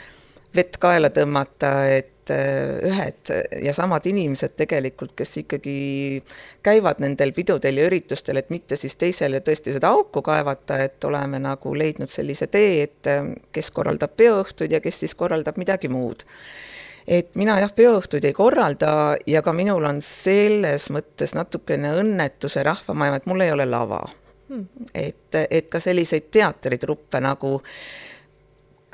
vett 0.55 0.77
kaela 0.77 1.09
tõmmata, 1.09 1.71
et 1.87 2.12
et 2.23 2.31
äh, 2.31 2.89
ühed 2.89 3.31
ja 3.63 3.73
samad 3.73 4.05
inimesed 4.05 4.55
tegelikult, 4.57 5.13
kes 5.15 5.37
ikkagi 5.43 6.23
käivad 6.63 7.01
nendel 7.03 7.33
pidudel 7.33 7.77
ja 7.77 7.87
üritustel, 7.87 8.37
et 8.39 8.49
mitte 8.49 8.77
siis 8.79 8.95
teisele 8.97 9.41
tõesti 9.43 9.73
seda 9.75 9.91
auku 9.93 10.21
kaevata, 10.21 10.79
et 10.83 11.03
oleme 11.03 11.39
nagu 11.39 11.75
leidnud 11.75 12.09
sellise 12.09 12.47
tee, 12.47 12.83
et 12.83 13.11
äh, 13.11 13.33
kes 13.51 13.71
korraldab 13.71 14.15
peoõhtuid 14.17 14.71
ja 14.71 14.81
kes 14.83 15.03
siis 15.03 15.15
korraldab 15.15 15.57
midagi 15.57 15.91
muud. 15.91 16.23
Et 17.07 17.33
mina 17.35 17.57
jah, 17.59 17.71
peoõhtuid 17.75 18.23
ei 18.23 18.33
korralda 18.33 19.17
ja 19.27 19.41
ka 19.43 19.51
minul 19.53 19.83
on 19.83 19.99
selles 20.01 20.87
mõttes 20.93 21.35
natukene 21.35 21.91
õnnetuse 21.99 22.63
rahvamaja, 22.63 23.19
et 23.19 23.27
mul 23.27 23.43
ei 23.43 23.51
ole 23.51 23.67
lava. 23.67 24.03
Hmm.. 24.43 24.67
et, 24.93 25.35
et 25.49 25.69
ka 25.71 25.79
selliseid 25.79 26.25
teatritruppe 26.35 27.21
nagu 27.23 27.61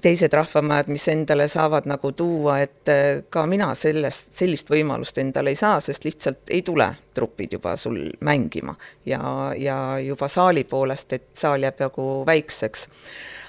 teised 0.02 0.34
rahvamajad, 0.34 0.88
mis 0.88 1.08
endale 1.12 1.48
saavad 1.48 1.88
nagu 1.90 2.12
tuua, 2.12 2.60
et 2.64 2.90
äh, 2.92 3.24
ka 3.30 3.46
mina 3.50 3.74
sellest, 3.76 4.34
sellist 4.40 4.72
võimalust 4.72 5.18
endale 5.22 5.54
ei 5.54 5.60
saa, 5.60 5.80
sest 5.84 6.08
lihtsalt 6.08 6.54
ei 6.56 6.62
tule 6.66 6.88
trupid 7.14 7.58
juba 7.58 7.76
sul 7.78 8.00
mängima 8.26 8.76
ja, 9.06 9.22
ja 9.58 10.00
juba 10.04 10.28
saali 10.32 10.64
poolest, 10.64 11.14
et 11.14 11.30
saal 11.34 11.64
jääb 11.68 11.84
jagu 11.84 12.08
väikseks. 12.28 12.88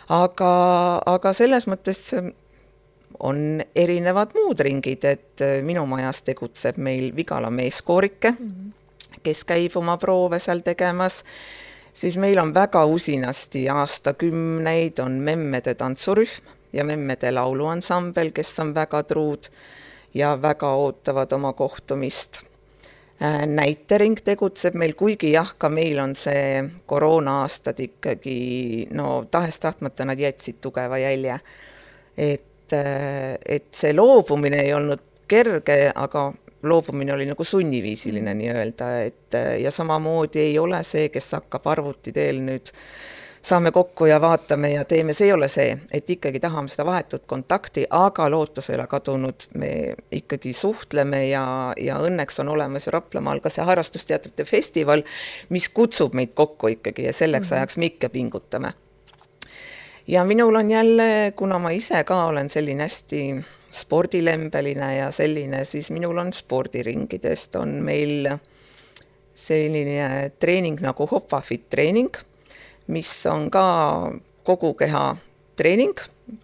aga, 0.09 0.53
aga 1.07 1.33
selles 1.37 1.69
mõttes 1.71 2.03
on 3.21 3.63
erinevad 3.77 4.35
muud 4.35 4.61
ringid, 4.61 5.05
et 5.05 5.45
äh, 5.45 5.59
minu 5.63 5.87
majas 5.87 6.23
tegutseb 6.27 6.79
meil 6.79 7.11
Vigala 7.17 7.51
meeskoorike 7.51 8.31
mm, 8.31 8.51
-hmm. 8.51 9.19
kes 9.23 9.45
käib 9.45 9.77
oma 9.77 9.97
proove 9.97 10.39
seal 10.39 10.65
tegemas, 10.65 11.25
siis 11.95 12.17
meil 12.19 12.39
on 12.39 12.55
väga 12.55 12.85
usinasti 12.85 13.69
aastakümneid 13.69 14.99
on 14.99 15.21
memmede 15.25 15.75
tantsurühm 15.75 16.53
ja 16.73 16.85
memmede 16.85 17.33
lauluansambel, 17.33 18.31
kes 18.35 18.59
on 18.61 18.75
väga 18.75 19.03
truud 19.03 19.51
ja 20.15 20.37
väga 20.43 20.71
ootavad 20.75 21.33
oma 21.33 21.53
kohtumist 21.53 22.43
äh, 23.23 23.47
näitering 23.47 24.19
tegutseb 24.25 24.75
meil, 24.75 24.95
kuigi 24.95 25.33
jah, 25.33 25.55
ka 25.59 25.69
meil 25.69 25.99
on 25.99 26.15
see 26.15 26.63
koroona-aastad 26.87 27.81
ikkagi 27.81 28.87
no 28.95 29.25
tahes-tahtmata 29.31 30.07
nad 30.07 30.19
jätsid 30.19 30.61
tugeva 30.61 30.99
jälje. 30.99 31.41
et 32.17 32.47
et, 32.73 33.39
et 33.47 33.67
see 33.75 33.93
loobumine 33.95 34.63
ei 34.65 34.75
olnud 34.75 35.03
kerge, 35.31 35.91
aga 35.95 36.31
loobumine 36.63 37.13
oli 37.13 37.27
nagu 37.27 37.45
sunniviisiline 37.45 38.35
nii-öelda, 38.35 38.91
et 39.03 39.39
ja 39.63 39.71
samamoodi 39.71 40.41
ei 40.41 40.59
ole 40.59 40.83
see, 40.85 41.09
kes 41.09 41.33
hakkab 41.39 41.67
arvuti 41.67 42.13
teel 42.13 42.43
nüüd 42.45 42.73
saame 43.43 43.71
kokku 43.71 44.07
ja 44.07 44.21
vaatame 44.21 44.71
ja 44.71 44.85
teeme, 44.85 45.13
see 45.13 45.31
ei 45.31 45.33
ole 45.33 45.49
see, 45.49 45.73
et 45.93 46.11
ikkagi 46.11 46.41
tahame 46.41 46.69
seda 46.69 46.85
vahetut 46.87 47.25
kontakti, 47.27 47.87
aga 47.91 48.29
lootus 48.31 48.71
ei 48.71 48.77
ole 48.77 48.87
kadunud, 48.91 49.47
me 49.55 49.71
ikkagi 50.13 50.53
suhtleme 50.53 51.23
ja, 51.29 51.45
ja 51.81 51.97
õnneks 52.05 52.41
on 52.45 52.53
olemas 52.53 52.87
ju 52.87 52.95
Raplamaal 52.95 53.41
ka 53.41 53.53
see 53.53 53.65
harrastusteatrite 53.65 54.45
festival, 54.45 55.05
mis 55.49 55.69
kutsub 55.73 56.15
meid 56.15 56.35
kokku 56.37 56.75
ikkagi 56.77 57.09
ja 57.09 57.13
selleks 57.17 57.49
mm 57.49 57.55
-hmm. 57.55 57.59
ajaks 57.59 57.77
me 57.77 57.87
ikka 57.87 58.09
pingutame. 58.09 58.73
Ja 60.07 60.25
minul 60.25 60.55
on 60.55 60.71
jälle, 60.71 61.33
kuna 61.37 61.59
ma 61.59 61.71
ise 61.71 62.05
ka 62.05 62.25
olen 62.25 62.49
selline 62.49 62.83
hästi 62.83 63.45
spordilembeline 63.71 64.97
ja 64.97 65.11
selline, 65.15 65.65
siis 65.65 65.91
minul 65.95 66.19
on 66.19 66.33
spordiringidest 66.35 67.57
on 67.61 67.79
meil 67.87 68.29
selline 69.35 70.31
treening 70.39 70.81
nagu 70.83 71.07
Hopafit 71.11 71.69
treening, 71.71 72.11
mis 72.91 73.11
on 73.31 73.49
ka 73.51 73.65
kogu 74.45 74.75
keha 74.75 75.05
treening, 75.57 75.95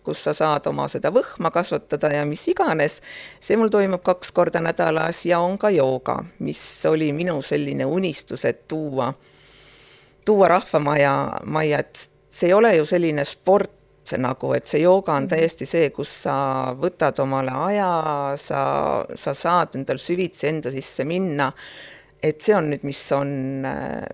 kus 0.07 0.25
sa 0.27 0.35
saad 0.35 0.67
oma 0.71 0.89
seda 0.91 1.11
võhma 1.15 1.51
kasvatada 1.55 2.11
ja 2.15 2.25
mis 2.27 2.43
iganes. 2.51 3.01
see 3.41 3.57
mul 3.57 3.71
toimub 3.71 4.03
kaks 4.07 4.33
korda 4.33 4.61
nädalas 4.63 5.25
ja 5.27 5.41
on 5.41 5.59
ka 5.59 5.71
jooga, 5.71 6.23
mis 6.39 6.61
oli 6.87 7.13
minu 7.13 7.41
selline 7.43 7.85
unistus, 7.85 8.45
et 8.45 8.67
tuua, 8.69 9.13
tuua 10.25 10.49
rahvamaja, 10.49 11.41
majja, 11.45 11.79
et 11.79 12.09
see 12.31 12.51
ei 12.51 12.55
ole 12.55 12.75
ju 12.77 12.87
selline 12.87 13.25
sport 13.25 13.76
nagu, 14.21 14.53
et 14.57 14.69
see 14.71 14.85
jooga 14.85 15.17
on 15.17 15.27
mhm. 15.27 15.33
täiesti 15.35 15.67
see, 15.69 15.91
kus 15.95 16.13
sa 16.27 16.37
võtad 16.79 17.19
omale 17.25 17.55
aja, 17.67 17.91
sa, 18.41 18.63
sa 19.15 19.35
saad 19.35 19.77
endal 19.79 20.01
süvitsi 20.03 20.51
enda 20.53 20.73
sisse 20.75 21.05
minna. 21.09 21.53
et 22.23 22.41
see 22.43 22.55
on 22.57 22.71
nüüd, 22.73 22.83
mis 22.87 23.01
on 23.13 23.31
äh, 23.69 24.07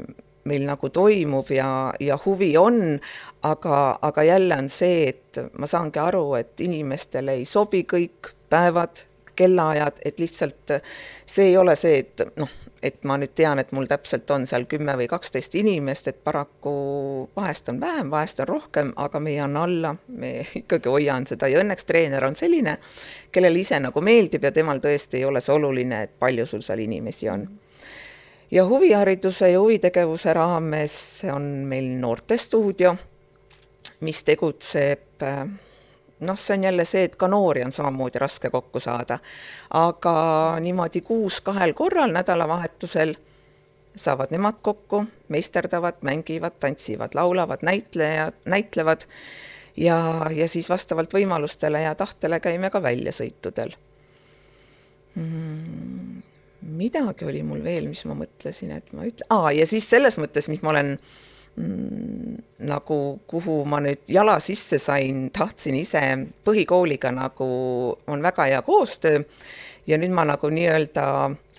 meil 0.51 0.65
nagu 0.67 0.91
toimub 0.91 1.51
ja, 1.55 1.69
ja 2.03 2.17
huvi 2.25 2.51
on, 2.59 2.99
aga, 3.47 3.79
aga 4.03 4.25
jälle 4.27 4.59
on 4.59 4.69
see, 4.73 5.09
et 5.13 5.39
ma 5.59 5.69
saangi 5.71 6.03
aru, 6.03 6.25
et 6.41 6.61
inimestele 6.65 7.39
ei 7.39 7.47
sobi 7.49 7.85
kõik 7.89 8.33
päevad, 8.53 9.07
kellaajad, 9.37 10.03
et 10.05 10.19
lihtsalt 10.21 10.77
see 11.27 11.53
ei 11.53 11.57
ole 11.57 11.77
see, 11.77 11.99
et 12.03 12.37
noh, 12.37 12.51
et 12.83 13.05
ma 13.07 13.17
nüüd 13.21 13.33
tean, 13.39 13.61
et 13.63 13.71
mul 13.73 13.87
täpselt 13.91 14.31
on 14.35 14.45
seal 14.49 14.67
kümme 14.71 14.95
või 14.99 15.07
kaksteist 15.11 15.55
inimest, 15.59 16.09
et 16.11 16.19
paraku 16.25 16.73
vahest 17.37 17.71
on 17.71 17.79
vähem, 17.81 18.11
vahest 18.11 18.43
on 18.43 18.49
rohkem, 18.51 18.93
aga 18.97 19.21
me 19.23 19.35
ei 19.35 19.41
anna 19.45 19.65
alla, 19.69 19.95
me 20.09 20.35
ikkagi 20.63 20.91
hoian 20.91 21.27
seda 21.31 21.51
ja 21.51 21.63
õnneks 21.63 21.87
treener 21.89 22.27
on 22.27 22.37
selline, 22.39 22.77
kellele 23.33 23.63
ise 23.63 23.79
nagu 23.81 24.03
meeldib 24.03 24.45
ja 24.45 24.53
temal 24.53 24.83
tõesti 24.83 25.21
ei 25.21 25.27
ole 25.29 25.41
see 25.41 25.55
oluline, 25.55 26.03
et 26.09 26.17
palju 26.19 26.47
sul 26.47 26.65
seal 26.67 26.83
inimesi 26.83 27.31
on. 27.31 27.47
ja 28.51 28.67
huvihariduse 28.69 29.53
ja 29.53 29.61
huvitegevuse 29.61 30.35
raames 30.35 30.95
on 31.33 31.43
meil 31.69 31.87
noortestuudio, 32.01 32.97
mis 34.01 34.25
tegutseb 34.27 35.23
äh, 35.23 35.47
noh, 36.27 36.39
see 36.39 36.57
on 36.57 36.65
jälle 36.65 36.85
see, 36.89 37.05
et 37.09 37.17
ka 37.17 37.29
noori 37.29 37.65
on 37.65 37.73
samamoodi 37.73 38.21
raske 38.23 38.51
kokku 38.51 38.81
saada. 38.81 39.19
aga 39.71 40.15
niimoodi 40.61 41.01
kuus 41.01 41.41
kahel 41.41 41.75
korral 41.75 42.13
nädalavahetusel 42.13 43.15
saavad 43.97 44.33
nemad 44.33 44.61
kokku, 44.63 45.05
meisterdavad, 45.29 46.01
mängivad, 46.01 46.57
tantsivad, 46.61 47.15
laulavad, 47.15 47.59
näitlejad, 47.63 48.35
näitlevad 48.45 49.05
ja, 49.77 49.99
ja 50.31 50.49
siis 50.49 50.71
vastavalt 50.71 51.13
võimalustele 51.15 51.83
ja 51.83 51.95
tahtele 51.95 52.41
käime 52.41 52.71
ka 52.71 52.83
väljasõitudel 52.83 53.75
mm,. 55.15 56.23
midagi 56.79 57.29
oli 57.29 57.43
mul 57.43 57.65
veel, 57.65 57.91
mis 57.91 58.05
ma 58.09 58.17
mõtlesin, 58.17 58.73
et 58.79 58.97
ma 58.97 59.05
ütlen, 59.09 59.29
aa, 59.31 59.53
ja 59.53 59.67
siis 59.67 59.91
selles 59.91 60.17
mõttes, 60.21 60.49
mis 60.49 60.65
ma 60.65 60.73
olen 60.73 60.97
äh, 60.97 61.21
nagu 62.63 62.99
kuhu 63.29 63.59
ma 63.69 63.81
nüüd 63.85 64.09
jala 64.09 64.39
sisse 64.41 64.79
sain, 64.81 65.27
tahtsin 65.35 65.77
ise 65.77 66.03
põhikooliga 66.47 67.13
nagu, 67.13 67.49
on 68.07 68.23
väga 68.25 68.49
hea 68.49 68.63
koostöö. 68.67 69.25
Ja 69.87 69.99
nüüd 69.99 70.15
ma 70.15 70.25
nagu 70.25 70.49
nii-öelda 70.49 71.05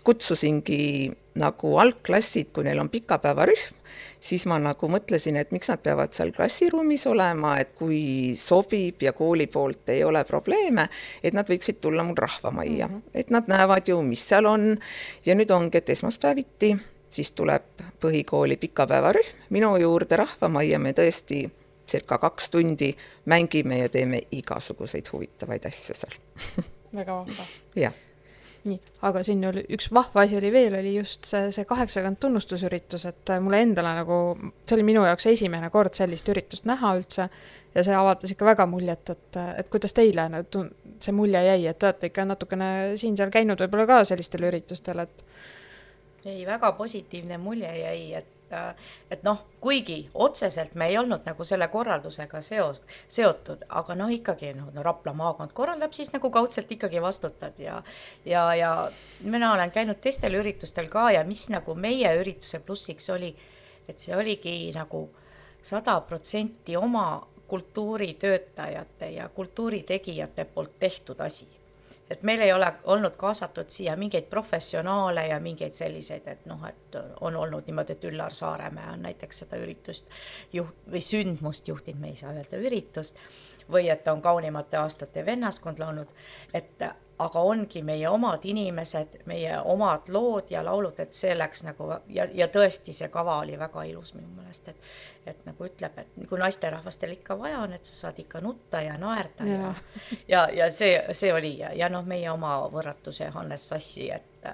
kutsusingi 0.03 1.11
nagu 1.39 1.77
algklassid, 1.81 2.51
kui 2.53 2.65
neil 2.67 2.79
on 2.79 2.89
pikapäevarühm, 2.93 3.77
siis 4.23 4.45
ma 4.49 4.59
nagu 4.61 4.87
mõtlesin, 4.91 5.37
et 5.39 5.51
miks 5.55 5.71
nad 5.71 5.81
peavad 5.83 6.13
seal 6.15 6.31
klassiruumis 6.35 7.07
olema, 7.09 7.55
et 7.61 7.73
kui 7.77 8.33
sobib 8.37 9.01
ja 9.03 9.15
kooli 9.17 9.47
poolt 9.51 9.89
ei 9.93 10.03
ole 10.05 10.23
probleeme, 10.27 10.87
et 11.23 11.35
nad 11.35 11.49
võiksid 11.49 11.81
tulla 11.83 12.05
mul 12.05 12.19
rahvamajja 12.19 12.87
mm, 12.87 12.93
-hmm. 12.93 13.19
et 13.19 13.33
nad 13.33 13.49
näevad 13.49 13.89
ju, 13.89 14.01
mis 14.01 14.27
seal 14.29 14.45
on. 14.45 14.77
Ja 15.25 15.35
nüüd 15.35 15.51
ongi, 15.51 15.77
et 15.77 15.89
esmaspäeviti 15.89 16.75
siis 17.13 17.31
tuleb 17.37 17.83
põhikooli 18.01 18.57
pikapäevarühm 18.61 19.49
minu 19.53 19.75
juurde 19.81 20.17
Rahvamajja, 20.23 20.79
me 20.79 20.93
tõesti 20.97 21.43
circa 21.89 22.17
kaks 22.17 22.49
tundi 22.49 22.93
mängime 23.25 23.83
ja 23.83 23.89
teeme 23.89 24.23
igasuguseid 24.31 25.11
huvitavaid 25.13 25.67
asju 25.69 25.95
seal. 25.97 26.17
Väga 26.97 27.19
vahva. 27.21 27.45
jah. 27.75 28.01
Nii, 28.63 28.77
aga 29.03 29.19
siin 29.27 29.41
oli 29.43 29.65
üks 29.75 29.89
vahva 29.91 30.23
asi 30.23 30.37
oli 30.37 30.47
veel, 30.53 30.77
oli 30.77 30.93
just 30.95 31.27
see, 31.27 31.49
see 31.51 31.65
kaheksakümmend 31.67 32.21
tunnustusüritus, 32.23 33.03
et 33.09 33.31
mulle 33.43 33.59
endale 33.59 33.91
nagu, 33.97 34.19
see 34.63 34.77
oli 34.77 34.85
minu 34.87 35.01
jaoks 35.03 35.27
esimene 35.33 35.67
kord 35.73 35.91
sellist 35.97 36.31
üritust 36.31 36.63
näha 36.69 36.93
üldse 36.95 37.25
ja 37.73 37.83
see 37.83 37.97
avaldas 37.97 38.31
ikka 38.31 38.47
väga 38.47 38.67
muljet, 38.71 39.11
et, 39.11 39.41
et 39.59 39.71
kuidas 39.73 39.91
teile 39.97 40.29
nagu 40.31 40.63
see 41.03 41.15
mulje 41.17 41.41
jäi, 41.43 41.65
et 41.67 41.79
te 41.79 41.89
olete 41.89 42.07
ikka 42.07 42.25
natukene 42.29 42.69
siin-seal 43.01 43.33
käinud 43.35 43.59
võib-olla 43.65 43.89
ka 43.89 43.99
sellistel 44.07 44.47
üritustel, 44.47 45.03
et 45.03 45.25
ei, 46.25 46.45
väga 46.45 46.71
positiivne 46.77 47.37
mulje 47.37 47.73
jäi, 47.79 48.13
et 48.21 48.31
et 49.09 49.23
noh, 49.25 49.39
kuigi 49.61 50.09
otseselt 50.13 50.75
me 50.77 50.87
ei 50.91 50.97
olnud 50.97 51.25
nagu 51.25 51.45
selle 51.47 51.67
korraldusega 51.73 52.41
seos, 52.45 52.83
seotud, 53.09 53.63
aga 53.69 53.95
noh, 53.97 54.11
ikkagi 54.13 54.53
noh, 54.57 54.67
no 54.75 54.83
Rapla 54.85 55.13
maakond 55.17 55.55
korraldab, 55.57 55.93
siis 55.95 56.11
nagu 56.13 56.29
kaudselt 56.33 56.71
ikkagi 56.71 57.01
vastutad 57.01 57.57
ja 57.57 57.79
ja, 58.25 58.43
ja 58.55 58.71
mina 59.23 59.53
olen 59.53 59.71
käinud 59.71 60.01
teistel 60.01 60.37
üritustel 60.39 60.89
ka 60.93 61.09
ja 61.15 61.23
mis 61.27 61.47
nagu 61.49 61.75
meie 61.75 62.13
ürituse 62.19 62.61
plussiks 62.63 63.09
oli, 63.15 63.33
et 63.87 63.99
see 63.99 64.15
oligi 64.15 64.55
nagu 64.75 65.07
sada 65.63 65.99
protsenti 66.01 66.77
oma 66.77 67.07
kultuuritöötajate 67.47 69.11
ja 69.17 69.29
kultuuritegijate 69.29 70.45
poolt 70.45 70.79
tehtud 70.79 71.19
asi 71.21 71.47
et 72.09 72.23
meil 72.23 72.41
ei 72.41 72.53
ole 72.53 72.73
olnud 72.83 73.15
kaasatud 73.17 73.69
siia 73.69 73.95
mingeid 73.95 74.27
professionaale 74.29 75.27
ja 75.27 75.39
mingeid 75.39 75.73
selliseid, 75.73 76.27
et 76.27 76.45
noh, 76.45 76.65
et 76.67 76.97
on 77.21 77.35
olnud 77.35 77.67
niimoodi, 77.67 77.95
et 77.95 78.05
Üllar 78.09 78.33
Saaremäe 78.33 78.91
on 78.93 79.01
näiteks 79.07 79.43
seda 79.43 79.57
üritust 79.57 80.09
juht- 80.53 80.91
või 80.91 81.01
sündmust 81.01 81.67
juhtinud, 81.67 82.01
me 82.01 82.13
ei 82.13 82.19
saa 82.19 82.33
öelda 82.33 82.59
üritust, 82.59 83.19
või 83.71 83.89
et 83.89 84.07
on 84.07 84.21
kaunimate 84.21 84.77
aastate 84.77 85.25
vennaskond 85.25 85.79
laulnud, 85.79 86.11
et 86.53 86.83
aga 87.19 87.39
ongi 87.39 87.81
meie 87.85 88.09
omad 88.09 88.45
inimesed, 88.49 89.19
meie 89.29 89.57
omad 89.59 90.09
lood 90.09 90.49
ja 90.51 90.63
laulud, 90.65 90.99
et 90.99 91.13
see 91.13 91.35
läks 91.37 91.63
nagu 91.67 91.89
ja, 92.09 92.25
ja 92.33 92.47
tõesti, 92.51 92.93
see 92.93 93.09
kava 93.13 93.37
oli 93.43 93.57
väga 93.59 93.83
ilus 93.89 94.13
minu 94.17 94.29
meelest, 94.37 94.71
et 94.73 94.77
et 95.25 95.45
nagu 95.47 95.63
ütleb, 95.63 95.93
et 96.01 96.25
kui 96.27 96.39
naisterahvastel 96.39 97.13
ikka 97.13 97.37
vaja 97.39 97.61
on, 97.63 97.73
et 97.73 97.85
sa 97.87 97.93
saad 97.95 98.17
ikka 98.19 98.41
nutta 98.43 98.81
ja 98.83 98.97
naerda 98.99 99.45
ja 99.47 99.59
ja, 99.59 99.73
ja, 100.33 100.41
ja 100.51 100.71
see, 100.71 100.97
see 101.15 101.33
oli 101.33 101.57
ja, 101.59 101.71
ja 101.73 101.89
noh, 101.89 102.03
meie 102.05 102.31
oma 102.31 102.57
võrratuse 102.73 103.29
Hannes 103.31 103.69
Sassi, 103.69 104.09
et 104.11 104.49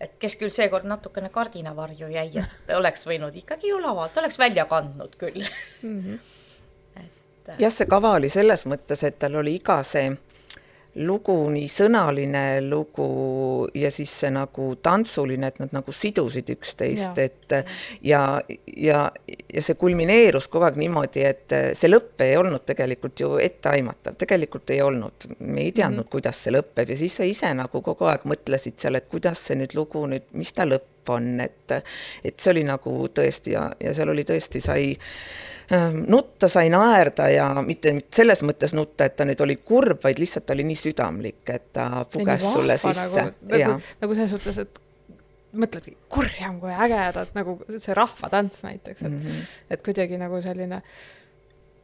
et 0.00 0.16
kes 0.18 0.36
küll 0.40 0.52
seekord 0.52 0.88
natukene 0.88 1.28
kardinavarju 1.32 2.08
jäi, 2.12 2.28
et 2.40 2.74
oleks 2.80 3.06
võinud 3.06 3.36
ikkagi 3.36 3.70
ju 3.70 3.80
lavalt, 3.80 4.16
oleks 4.18 4.38
välja 4.38 4.66
kandnud 4.66 5.16
küll 5.20 5.44
mm. 5.82 6.02
-hmm. 6.02 6.18
et 7.04 7.54
jah, 7.58 7.72
see 7.72 7.86
kava 7.86 8.16
oli 8.18 8.28
selles 8.28 8.66
mõttes, 8.66 9.06
et 9.06 9.18
tal 9.18 9.38
oli 9.40 9.54
iga 9.60 9.82
see 9.82 10.10
lugu, 11.06 11.34
nii 11.52 11.68
sõnaline 11.70 12.44
lugu 12.66 13.68
ja 13.74 13.90
siis 13.94 14.12
see 14.22 14.30
nagu 14.34 14.70
tantsuline, 14.82 15.50
et 15.50 15.60
nad 15.62 15.74
nagu 15.74 15.94
sidusid 15.94 16.50
üksteist, 16.54 17.18
et 17.22 17.54
ja, 18.06 18.22
ja, 18.76 19.00
ja 19.54 19.64
see 19.64 19.78
kulmineerus 19.80 20.48
kogu 20.52 20.68
aeg 20.68 20.78
niimoodi, 20.80 21.24
et 21.26 21.56
see 21.78 21.90
lõpp 21.90 22.24
ei 22.26 22.36
olnud 22.40 22.64
tegelikult 22.68 23.24
ju 23.24 23.34
etteaimatav, 23.42 24.18
tegelikult 24.20 24.74
ei 24.74 24.82
olnud, 24.84 25.28
me 25.40 25.66
ei 25.66 25.72
teadnud 25.72 26.02
mm, 26.02 26.06
-hmm. 26.06 26.12
kuidas 26.12 26.44
see 26.44 26.54
lõpeb 26.54 26.94
ja 26.94 27.00
siis 27.00 27.16
sa 27.16 27.28
ise 27.28 27.52
nagu 27.54 27.82
kogu 27.82 28.08
aeg 28.10 28.26
mõtlesid 28.28 28.78
seal, 28.80 29.00
et 29.00 29.08
kuidas 29.08 29.46
see 29.46 29.58
nüüd 29.60 29.76
lugu 29.78 30.06
nüüd, 30.10 30.28
mis 30.32 30.52
ta 30.52 30.68
lõpp 31.00 31.14
on, 31.16 31.40
et 31.40 31.78
et 32.24 32.36
see 32.36 32.52
oli 32.52 32.64
nagu 32.68 33.08
tõesti 33.08 33.56
ja, 33.56 33.70
ja 33.80 33.94
seal 33.94 34.12
oli 34.12 34.24
tõesti, 34.28 34.60
sai 34.60 34.92
Ehm, 35.70 36.02
nutta 36.08 36.48
sai 36.48 36.66
naerda 36.70 37.28
ja 37.30 37.44
mitte 37.62 37.92
selles 38.10 38.40
mõttes 38.42 38.72
nutta, 38.74 39.06
et 39.06 39.14
ta 39.14 39.22
nüüd 39.28 39.38
oli 39.44 39.54
kurb, 39.62 40.00
vaid 40.02 40.18
lihtsalt 40.18 40.48
ta 40.48 40.56
oli 40.56 40.64
nii 40.66 40.78
südamlik, 40.80 41.44
et 41.46 41.68
ta 41.76 41.84
puges 42.10 42.42
sulle 42.42 42.74
sisse. 42.74 43.22
nagu, 43.22 43.52
nagu, 43.52 43.76
nagu 44.00 44.16
selles 44.18 44.34
suhtes, 44.34 44.58
et 44.64 44.80
mõtledki, 45.54 45.94
kurjam 46.10 46.58
kui 46.58 46.74
ägedad 46.74 47.30
nagu 47.38 47.54
see 47.76 47.94
rahvatants 47.94 48.64
näiteks, 48.66 49.04
et 49.04 49.12
mm, 49.12 49.22
-hmm. 49.22 49.54
et 49.70 49.86
kuidagi 49.86 50.18
nagu 50.18 50.42
selline 50.42 50.82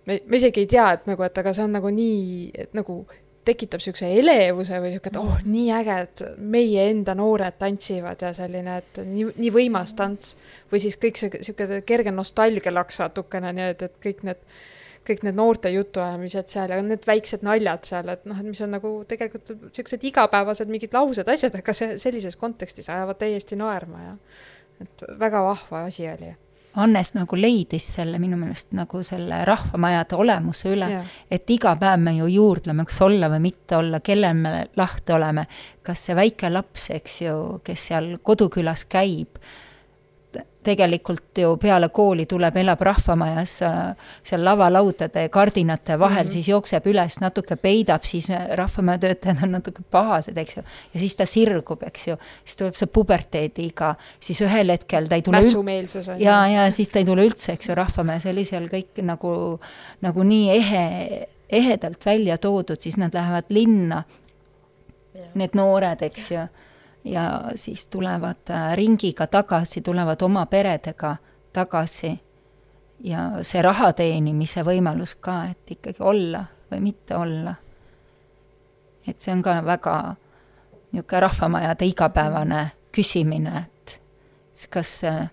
me, 0.06 0.18
me 0.26 0.36
isegi 0.36 0.66
ei 0.66 0.66
tea, 0.74 0.90
et 0.98 1.06
nagu, 1.06 1.22
et 1.22 1.38
aga 1.38 1.54
see 1.54 1.68
on 1.68 1.78
nagu 1.78 1.90
nii, 1.94 2.50
et 2.66 2.74
nagu 2.74 3.04
tekitab 3.46 3.80
niisuguse 3.80 4.10
elevuse 4.20 4.78
või 4.82 4.92
niisugune, 4.92 5.12
et 5.12 5.18
oh, 5.20 5.42
nii 5.46 5.66
äge, 5.78 5.96
et 6.06 6.22
meie 6.54 6.86
enda 6.90 7.14
noored 7.18 7.58
tantsivad 7.60 8.22
ja 8.26 8.32
selline, 8.36 8.78
et 8.82 9.02
nii, 9.06 9.28
nii 9.36 9.52
võimas 9.54 9.94
tants. 9.98 10.36
või 10.72 10.82
siis 10.82 10.98
kõik 11.02 11.20
see 11.20 11.32
niisugune 11.34 11.82
kerge 11.86 12.14
nostalgialaks 12.14 13.02
natukene, 13.04 13.52
nii 13.56 13.68
et, 13.74 13.84
et 13.86 14.00
kõik 14.02 14.24
need, 14.26 14.40
kõik 15.06 15.22
need 15.26 15.38
noorte 15.38 15.70
jutuajamised 15.70 16.50
seal 16.50 16.74
ja 16.74 16.80
need 16.82 17.06
väiksed 17.06 17.44
naljad 17.46 17.86
seal, 17.86 18.10
et 18.14 18.26
noh, 18.26 18.40
et 18.42 18.50
mis 18.50 18.64
on 18.66 18.74
nagu 18.74 18.96
tegelikult 19.08 19.54
niisugused 19.54 20.08
igapäevased 20.10 20.72
mingid 20.72 20.96
laused, 20.96 21.28
asjad, 21.28 21.60
aga 21.60 21.76
see 21.76 21.94
sellises 22.02 22.38
kontekstis 22.40 22.90
ajavad 22.90 23.22
täiesti 23.22 23.58
naerma 23.58 24.02
ja 24.10 24.16
et 24.82 25.06
väga 25.20 25.40
vahva 25.46 25.86
asi 25.86 26.04
oli 26.10 26.34
Hannes 26.76 27.14
nagu 27.16 27.36
leidis 27.40 27.86
selle 27.96 28.18
minu 28.20 28.36
meelest 28.36 28.74
nagu 28.76 29.02
selle 29.06 29.42
rahvamajade 29.48 30.16
olemuse 30.16 30.72
üle, 30.74 30.90
et 31.30 31.50
iga 31.50 31.72
päev 31.80 32.02
me 32.04 32.12
ju 32.18 32.26
juurdleme, 32.28 32.84
kas 32.84 33.00
olla 33.06 33.30
või 33.32 33.46
mitte 33.48 33.78
olla, 33.78 34.00
kellel 34.04 34.36
me 34.36 34.66
lahti 34.76 35.16
oleme, 35.16 35.46
kas 35.82 36.04
see 36.08 36.16
väike 36.18 36.50
laps, 36.52 36.90
eks 36.98 37.20
ju, 37.22 37.38
kes 37.64 37.86
seal 37.90 38.10
kodukülas 38.22 38.84
käib 38.92 39.40
tegelikult 40.66 41.38
ju 41.38 41.52
peale 41.62 41.88
kooli 41.94 42.26
tuleb, 42.26 42.56
elab 42.58 42.80
rahvamajas 42.88 43.52
äh, 43.62 44.08
seal 44.26 44.42
lavalaudade 44.44 45.28
kardinate 45.32 45.98
vahel 45.98 46.24
mm, 46.24 46.28
-hmm. 46.28 46.32
siis 46.32 46.48
jookseb 46.48 46.86
üles, 46.90 47.20
natuke 47.20 47.56
peidab, 47.56 48.02
siis 48.04 48.26
rahvamaja 48.60 48.98
töötajad 49.04 49.44
on 49.46 49.54
natuke 49.58 49.84
pahased, 49.90 50.36
eks 50.36 50.56
ju. 50.56 50.64
ja 50.94 51.00
siis 51.00 51.16
ta 51.16 51.26
sirgub, 51.26 51.82
eks 51.86 52.08
ju, 52.08 52.18
siis 52.44 52.56
tuleb 52.56 52.74
see 52.74 52.90
puberteediiga, 52.98 53.94
siis 54.20 54.42
ühel 54.42 54.74
hetkel 54.74 55.08
ta 55.08 55.20
ei 55.20 55.22
tule 55.22 55.38
mässumeelsus 55.38 56.08
on 56.08 56.20
ja, 56.20 56.46
ja 56.48 56.70
siis 56.70 56.90
ta 56.90 56.98
ei 56.98 57.08
tule 57.08 57.26
üldse, 57.26 57.52
eks 57.52 57.68
ju, 57.68 57.74
rahvamajas. 57.74 58.26
Oli 58.26 58.44
seal 58.44 58.68
kõik 58.72 59.02
nagu, 59.02 59.32
nagu 60.02 60.22
nii 60.22 60.50
ehe, 60.50 60.84
ehedalt 61.48 62.06
välja 62.06 62.38
toodud, 62.38 62.80
siis 62.80 62.96
nad 62.96 63.14
lähevad 63.14 63.44
linna, 63.48 64.02
need 65.34 65.54
noored, 65.54 66.02
eks 66.02 66.30
ju 66.30 66.46
ja 67.06 67.42
siis 67.54 67.86
tulevad 67.86 68.50
äh, 68.50 68.76
ringiga 68.76 69.26
tagasi, 69.26 69.80
tulevad 69.80 70.22
oma 70.22 70.46
peredega 70.46 71.16
tagasi. 71.52 72.20
ja 73.04 73.30
see 73.44 73.62
raha 73.62 73.92
teenimise 73.92 74.62
võimalus 74.64 75.14
ka, 75.20 75.44
et 75.50 75.70
ikkagi 75.70 76.00
olla 76.00 76.44
või 76.72 76.80
mitte 76.80 77.16
olla. 77.16 77.54
et 79.06 79.20
see 79.20 79.32
on 79.32 79.42
ka 79.42 79.60
väga 79.64 80.16
niisugune 80.92 81.20
rahvamajade 81.20 81.86
igapäevane 81.86 82.70
küsimine, 82.92 83.62
et 83.66 84.00
kas 84.70 85.04
äh, 85.04 85.28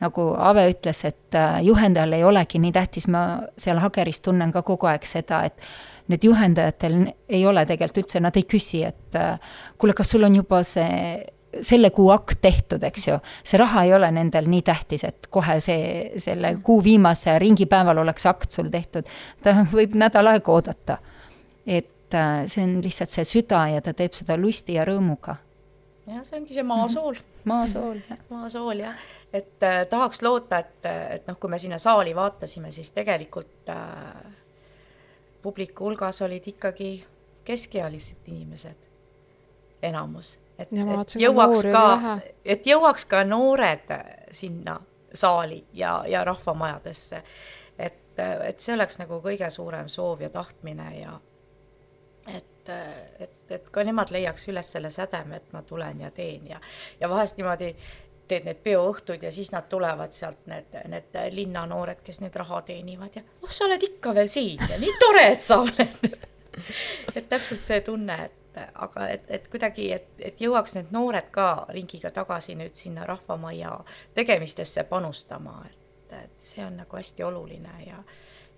nagu 0.00 0.34
Ave 0.38 0.66
ütles, 0.70 1.04
et 1.04 1.34
äh, 1.34 1.62
juhendajal 1.62 2.12
ei 2.12 2.24
olegi 2.24 2.58
nii 2.58 2.72
tähtis, 2.72 3.06
ma 3.08 3.42
seal 3.58 3.78
Hageris 3.78 4.20
tunnen 4.20 4.52
ka 4.52 4.62
kogu 4.62 4.86
aeg 4.86 5.06
seda, 5.06 5.44
et 5.44 5.60
need 6.12 6.24
juhendajatel 6.28 6.98
ei 7.28 7.44
ole 7.48 7.64
tegelikult 7.68 8.04
üldse, 8.04 8.20
nad 8.22 8.36
ei 8.36 8.44
küsi, 8.48 8.82
et 8.86 9.18
äh, 9.18 9.54
kuule, 9.78 9.96
kas 9.96 10.12
sul 10.12 10.28
on 10.28 10.36
juba 10.42 10.62
see 10.66 11.22
selle 11.60 11.90
kuu 11.90 12.08
akt 12.10 12.40
tehtud, 12.40 12.82
eks 12.86 13.08
ju, 13.08 13.18
see 13.44 13.60
raha 13.60 13.84
ei 13.86 13.94
ole 13.94 14.08
nendel 14.14 14.48
nii 14.48 14.62
tähtis, 14.66 15.04
et 15.04 15.28
kohe 15.32 15.58
see, 15.60 16.18
selle 16.22 16.54
kuu 16.64 16.80
viimase 16.84 17.34
ringipäeval 17.42 18.02
oleks 18.04 18.26
akt 18.30 18.52
sul 18.52 18.70
tehtud. 18.72 19.08
ta 19.42 19.58
võib 19.72 19.96
nädal 19.98 20.32
aega 20.32 20.52
oodata. 20.52 20.98
et 21.66 22.14
äh, 22.14 22.44
see 22.46 22.64
on 22.64 22.80
lihtsalt 22.82 23.10
see 23.10 23.24
süda 23.24 23.66
ja 23.74 23.80
ta 23.80 23.92
teeb 23.92 24.14
seda 24.16 24.36
lusti 24.36 24.78
ja 24.78 24.86
rõõmuga. 24.88 25.36
jah, 26.06 26.24
see 26.24 26.38
ongi 26.40 26.54
see 26.54 26.62
maasool. 26.62 27.14
-hmm. 27.14 27.44
maasool, 27.44 27.98
maasool, 28.34 28.84
jah. 28.86 28.96
et 29.32 29.62
äh, 29.62 29.84
tahaks 29.90 30.22
loota, 30.22 30.58
et, 30.58 30.86
et 30.86 31.26
noh, 31.26 31.36
kui 31.38 31.50
me 31.50 31.58
sinna 31.58 31.78
saali 31.78 32.16
vaatasime, 32.16 32.72
siis 32.72 32.90
tegelikult 32.92 33.68
äh, 33.68 34.40
publiku 35.42 35.84
hulgas 35.84 36.22
olid 36.22 36.46
ikkagi 36.46 37.04
keskealised 37.44 38.26
inimesed, 38.26 38.86
enamus. 39.82 40.38
et, 40.58 40.68
et 40.72 41.16
jõuaks 41.18 41.64
ka, 41.72 42.18
et 42.44 42.66
jõuaks 42.66 43.06
ka 43.10 43.24
noored 43.24 43.90
sinna 44.30 44.78
saali 45.14 45.64
ja, 45.72 46.04
ja 46.06 46.24
rahvamajadesse. 46.24 47.22
et, 47.78 48.18
et 48.18 48.60
see 48.60 48.74
oleks 48.74 48.98
nagu 48.98 49.20
kõige 49.24 49.50
suurem 49.50 49.88
soov 49.88 50.22
ja 50.22 50.30
tahtmine 50.30 50.88
ja 51.00 51.18
et, 52.28 52.68
et, 53.18 53.50
et 53.50 53.68
ka 53.70 53.84
nemad 53.84 54.12
leiaks 54.14 54.46
üles 54.48 54.72
selle 54.72 54.90
sädeme, 54.90 55.36
et 55.36 55.52
ma 55.52 55.62
tulen 55.66 56.00
ja 56.00 56.10
teen 56.10 56.46
ja, 56.46 56.60
ja 57.00 57.08
vahest 57.10 57.36
niimoodi 57.36 57.74
teed 58.28 58.46
need 58.48 58.60
peoõhtud 58.64 59.22
ja 59.22 59.32
siis 59.32 59.52
nad 59.52 59.68
tulevad 59.68 60.12
sealt, 60.16 60.44
need, 60.50 60.74
need 60.88 61.16
linnanoored, 61.34 62.02
kes 62.04 62.22
nüüd 62.22 62.36
raha 62.40 62.62
teenivad 62.68 63.16
ja 63.18 63.24
oh, 63.42 63.50
sa 63.50 63.66
oled 63.66 63.82
ikka 63.82 64.14
veel 64.14 64.30
siin 64.32 64.62
ja 64.70 64.78
nii 64.80 64.94
tore, 65.00 65.26
et 65.32 65.42
sa 65.44 65.62
oled. 65.62 66.06
Et 67.16 67.24
täpselt 67.28 67.62
see 67.64 67.78
tunne, 67.80 68.12
et 68.26 68.58
aga 68.74 69.06
et, 69.08 69.22
et 69.32 69.46
kuidagi, 69.48 69.86
et, 69.96 70.10
et 70.20 70.40
jõuaks 70.40 70.74
need 70.76 70.90
noored 70.92 71.30
ka 71.32 71.46
ringiga 71.72 72.10
tagasi 72.12 72.52
nüüd 72.60 72.76
sinna 72.76 73.06
rahvamajja 73.08 73.70
tegemistesse 74.14 74.84
panustama, 74.90 75.62
et, 75.70 76.12
et 76.18 76.34
see 76.36 76.60
on 76.66 76.76
nagu 76.82 76.98
hästi 76.98 77.24
oluline 77.24 77.72
ja 77.86 78.02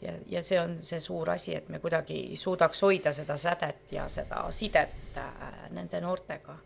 ja, 0.03 0.13
ja 0.27 0.43
see 0.43 0.61
on 0.61 0.77
see 0.83 1.01
suur 1.01 1.31
asi, 1.31 1.55
et 1.55 1.69
me 1.69 1.79
kuidagi 1.79 2.37
suudaks 2.37 2.83
hoida 2.83 3.13
seda 3.15 3.37
sädet 3.41 3.93
ja 3.93 4.09
seda 4.09 4.43
sidet 4.51 5.17
äh, 5.17 5.71
nende 5.71 6.01
noortega 6.01 6.59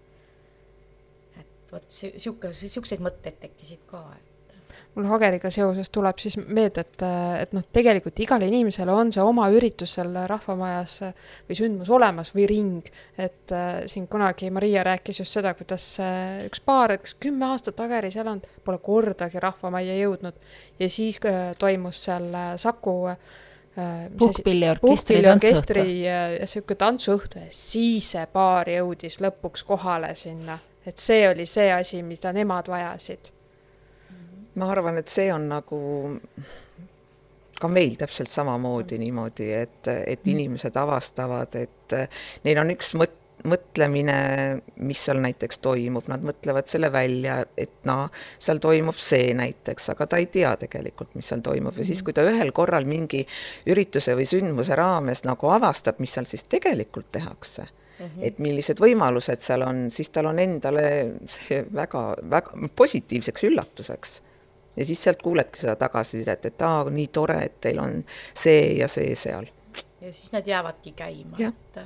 vot 1.72 1.84
sihuke, 1.92 2.52
siukseid 2.52 3.02
mõtteid 3.04 3.38
tekkisid 3.42 3.84
ka, 3.90 4.02
et 4.16 4.28
mul 4.98 5.06
Hageriga 5.12 5.50
seoses 5.52 5.90
tuleb 5.94 6.18
siis 6.20 6.36
meelde, 6.40 6.82
et, 6.82 7.04
et 7.42 7.54
noh, 7.56 7.64
tegelikult 7.74 8.18
igal 8.22 8.42
inimesel 8.46 8.90
on 8.92 9.12
see 9.14 9.24
oma 9.24 9.46
üritus 9.54 9.94
seal 9.98 10.14
rahvamajas 10.30 10.98
või 11.48 11.58
sündmus 11.58 11.90
olemas 11.94 12.32
või 12.34 12.48
ring. 12.50 12.92
et 13.16 13.54
äh, 13.54 13.82
siin 13.90 14.08
kunagi 14.10 14.50
Maria 14.54 14.82
rääkis 14.86 15.22
just 15.22 15.36
seda, 15.36 15.54
kuidas 15.58 15.86
äh, 16.02 16.44
üks 16.48 16.62
paar, 16.64 16.96
kes 17.02 17.14
kümme 17.20 17.46
aastat 17.52 17.78
Hageris 17.78 18.16
elanud, 18.18 18.46
pole 18.64 18.80
kordagi 18.82 19.42
rahvamajja 19.42 19.98
jõudnud 20.02 20.40
ja 20.80 20.90
siis 20.90 21.20
äh, 21.26 21.52
toimus 21.58 22.02
seal 22.08 22.32
äh, 22.34 22.54
Saku 22.58 22.96
äh, 23.12 23.18
puhkpilliorkestri 24.18 25.22
tantsuõhtu. 25.22 25.84
ja 26.02 26.46
sihuke 26.50 26.74
tantsuõhtu 26.74 27.44
ja 27.44 27.52
siis 27.54 28.14
see 28.16 28.26
paar 28.32 28.70
jõudis 28.72 29.20
lõpuks 29.22 29.62
kohale 29.68 30.14
sinna 30.18 30.58
et 30.88 31.02
see 31.02 31.28
oli 31.28 31.46
see 31.46 31.68
asi, 31.72 32.02
mida 32.02 32.32
nemad 32.32 32.70
vajasid. 32.70 33.32
ma 34.58 34.70
arvan, 34.72 34.98
et 34.98 35.08
see 35.12 35.28
on 35.30 35.44
nagu 35.52 35.78
ka 37.58 37.68
meil 37.70 37.94
täpselt 37.98 38.30
samamoodi 38.30 38.96
mm. 38.96 39.04
niimoodi, 39.04 39.52
et, 39.52 39.80
et 39.88 40.24
mm. 40.24 40.32
inimesed 40.34 40.76
avastavad, 40.76 41.54
et 41.58 41.96
neil 42.46 42.60
on 42.62 42.74
üks 42.74 42.94
mõte, 42.98 43.16
mõtlemine, 43.46 44.14
mis 44.82 45.00
seal 45.06 45.20
näiteks 45.22 45.60
toimub, 45.62 46.08
nad 46.10 46.24
mõtlevad 46.26 46.66
selle 46.66 46.90
välja, 46.90 47.36
et 47.54 47.84
noh, 47.86 48.08
seal 48.42 48.58
toimub 48.58 48.98
see 48.98 49.30
näiteks, 49.38 49.92
aga 49.94 50.08
ta 50.10 50.18
ei 50.18 50.26
tea 50.32 50.56
tegelikult, 50.58 51.12
mis 51.14 51.30
seal 51.30 51.44
toimub 51.46 51.78
ja 51.78 51.86
siis, 51.86 52.00
mm. 52.00 52.08
kui 52.08 52.16
ta 52.18 52.26
ühel 52.26 52.50
korral 52.56 52.88
mingi 52.88 53.22
ürituse 53.70 54.16
või 54.18 54.26
sündmuse 54.26 54.78
raames 54.78 55.22
nagu 55.28 55.54
avastab, 55.54 56.02
mis 56.02 56.18
seal 56.18 56.26
siis 56.26 56.48
tegelikult 56.50 57.12
tehakse 57.14 57.68
-hmm. 57.98 58.22
et 58.22 58.38
millised 58.38 58.80
võimalused 58.80 59.42
seal 59.42 59.62
on, 59.66 59.90
siis 59.90 60.10
tal 60.10 60.26
on 60.26 60.38
endale 60.38 60.86
see 61.30 61.64
väga-väga 61.74 62.70
positiivseks 62.76 63.44
üllatuseks. 63.50 64.22
ja 64.76 64.84
siis 64.84 65.02
sealt 65.02 65.22
kuuledki 65.22 65.60
seda 65.60 65.76
tagasisidet, 65.76 66.46
et 66.46 66.62
aa, 66.62 66.84
nii 66.90 67.06
tore, 67.12 67.38
et 67.44 67.60
teil 67.60 67.78
on 67.82 68.04
see 68.34 68.78
ja 68.78 68.88
see 68.88 69.14
seal 69.14 69.48
ja 70.00 70.12
siis 70.12 70.32
nad 70.32 70.46
jäävadki 70.46 70.92
käima, 70.92 71.36
et 71.48 71.80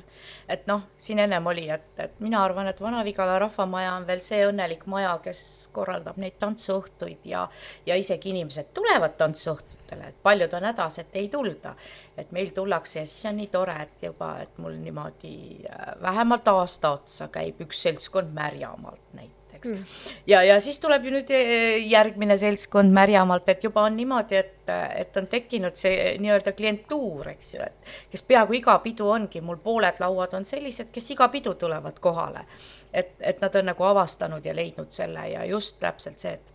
et 0.48 0.66
noh, 0.66 0.83
siin 0.98 1.18
ennem 1.18 1.46
oli, 1.46 1.64
et, 1.70 1.88
et 2.01 2.20
mina 2.20 2.42
arvan, 2.44 2.68
et 2.68 2.81
Vana-Vigala 2.81 3.38
rahvamaja 3.38 3.94
on 3.96 4.07
veel 4.07 4.20
see 4.25 4.42
õnnelik 4.46 4.85
maja, 4.87 5.14
kes 5.25 5.42
korraldab 5.72 6.20
neid 6.20 6.37
tantsuõhtuid 6.42 7.27
ja 7.29 7.46
ja 7.87 7.96
isegi 7.96 8.31
inimesed 8.31 8.72
tulevad 8.75 9.16
tantsuõhtutele, 9.20 10.12
et 10.12 10.22
paljud 10.22 10.57
on 10.59 10.68
hädas, 10.70 10.98
et 10.98 11.16
ei 11.16 11.29
tulda. 11.29 11.75
et 12.16 12.33
meil 12.33 12.51
tullakse 12.53 12.98
ja 12.98 13.07
siis 13.07 13.25
on 13.27 13.37
nii 13.37 13.46
tore, 13.46 13.77
et 13.83 14.03
juba, 14.03 14.35
et 14.42 14.59
mul 14.59 14.77
niimoodi 14.77 15.64
äh, 15.64 15.94
vähemalt 16.03 16.48
aasta 16.48 16.90
otsa 16.98 17.29
käib 17.29 17.61
üks 17.64 17.83
seltskond 17.83 18.35
Märjamaalt 18.35 19.14
näiteks 19.14 19.41
mm. 19.70 19.85
ja, 20.27 20.42
ja 20.42 20.59
siis 20.61 20.81
tuleb 20.83 21.05
ju 21.07 21.12
nüüd 21.14 21.31
eh, 21.35 21.87
järgmine 21.90 22.37
seltskond 22.38 22.92
Märjamaalt, 22.92 23.48
et 23.48 23.64
juba 23.64 23.87
on 23.88 23.96
niimoodi, 23.96 24.38
et, 24.38 24.72
et 24.96 25.16
on 25.16 25.27
tekkinud 25.31 25.77
see 25.79 26.14
nii-öelda 26.22 26.55
klientuur, 26.59 27.33
eks 27.35 27.55
ju, 27.55 27.66
et 27.66 27.92
kes 28.12 28.25
peaaegu 28.29 28.59
iga 28.59 28.79
pidu 28.85 29.11
ongi, 29.11 29.40
mul 29.44 29.61
pooled 29.62 30.01
lauad 30.03 30.35
on 30.38 30.48
sellised, 30.48 30.90
kes 30.92 31.11
iga 31.16 31.29
pidu 31.33 31.55
tulevad 31.55 32.01
kohale. 32.01 32.46
et, 32.92 33.14
et 33.20 33.40
nad 33.40 33.55
on 33.57 33.70
nagu 33.72 33.85
avastanud 33.85 34.44
ja 34.44 34.55
leidnud 34.55 34.90
selle 34.92 35.29
ja 35.29 35.44
just 35.48 35.79
täpselt 35.81 36.18
see, 36.18 36.33
et 36.33 36.53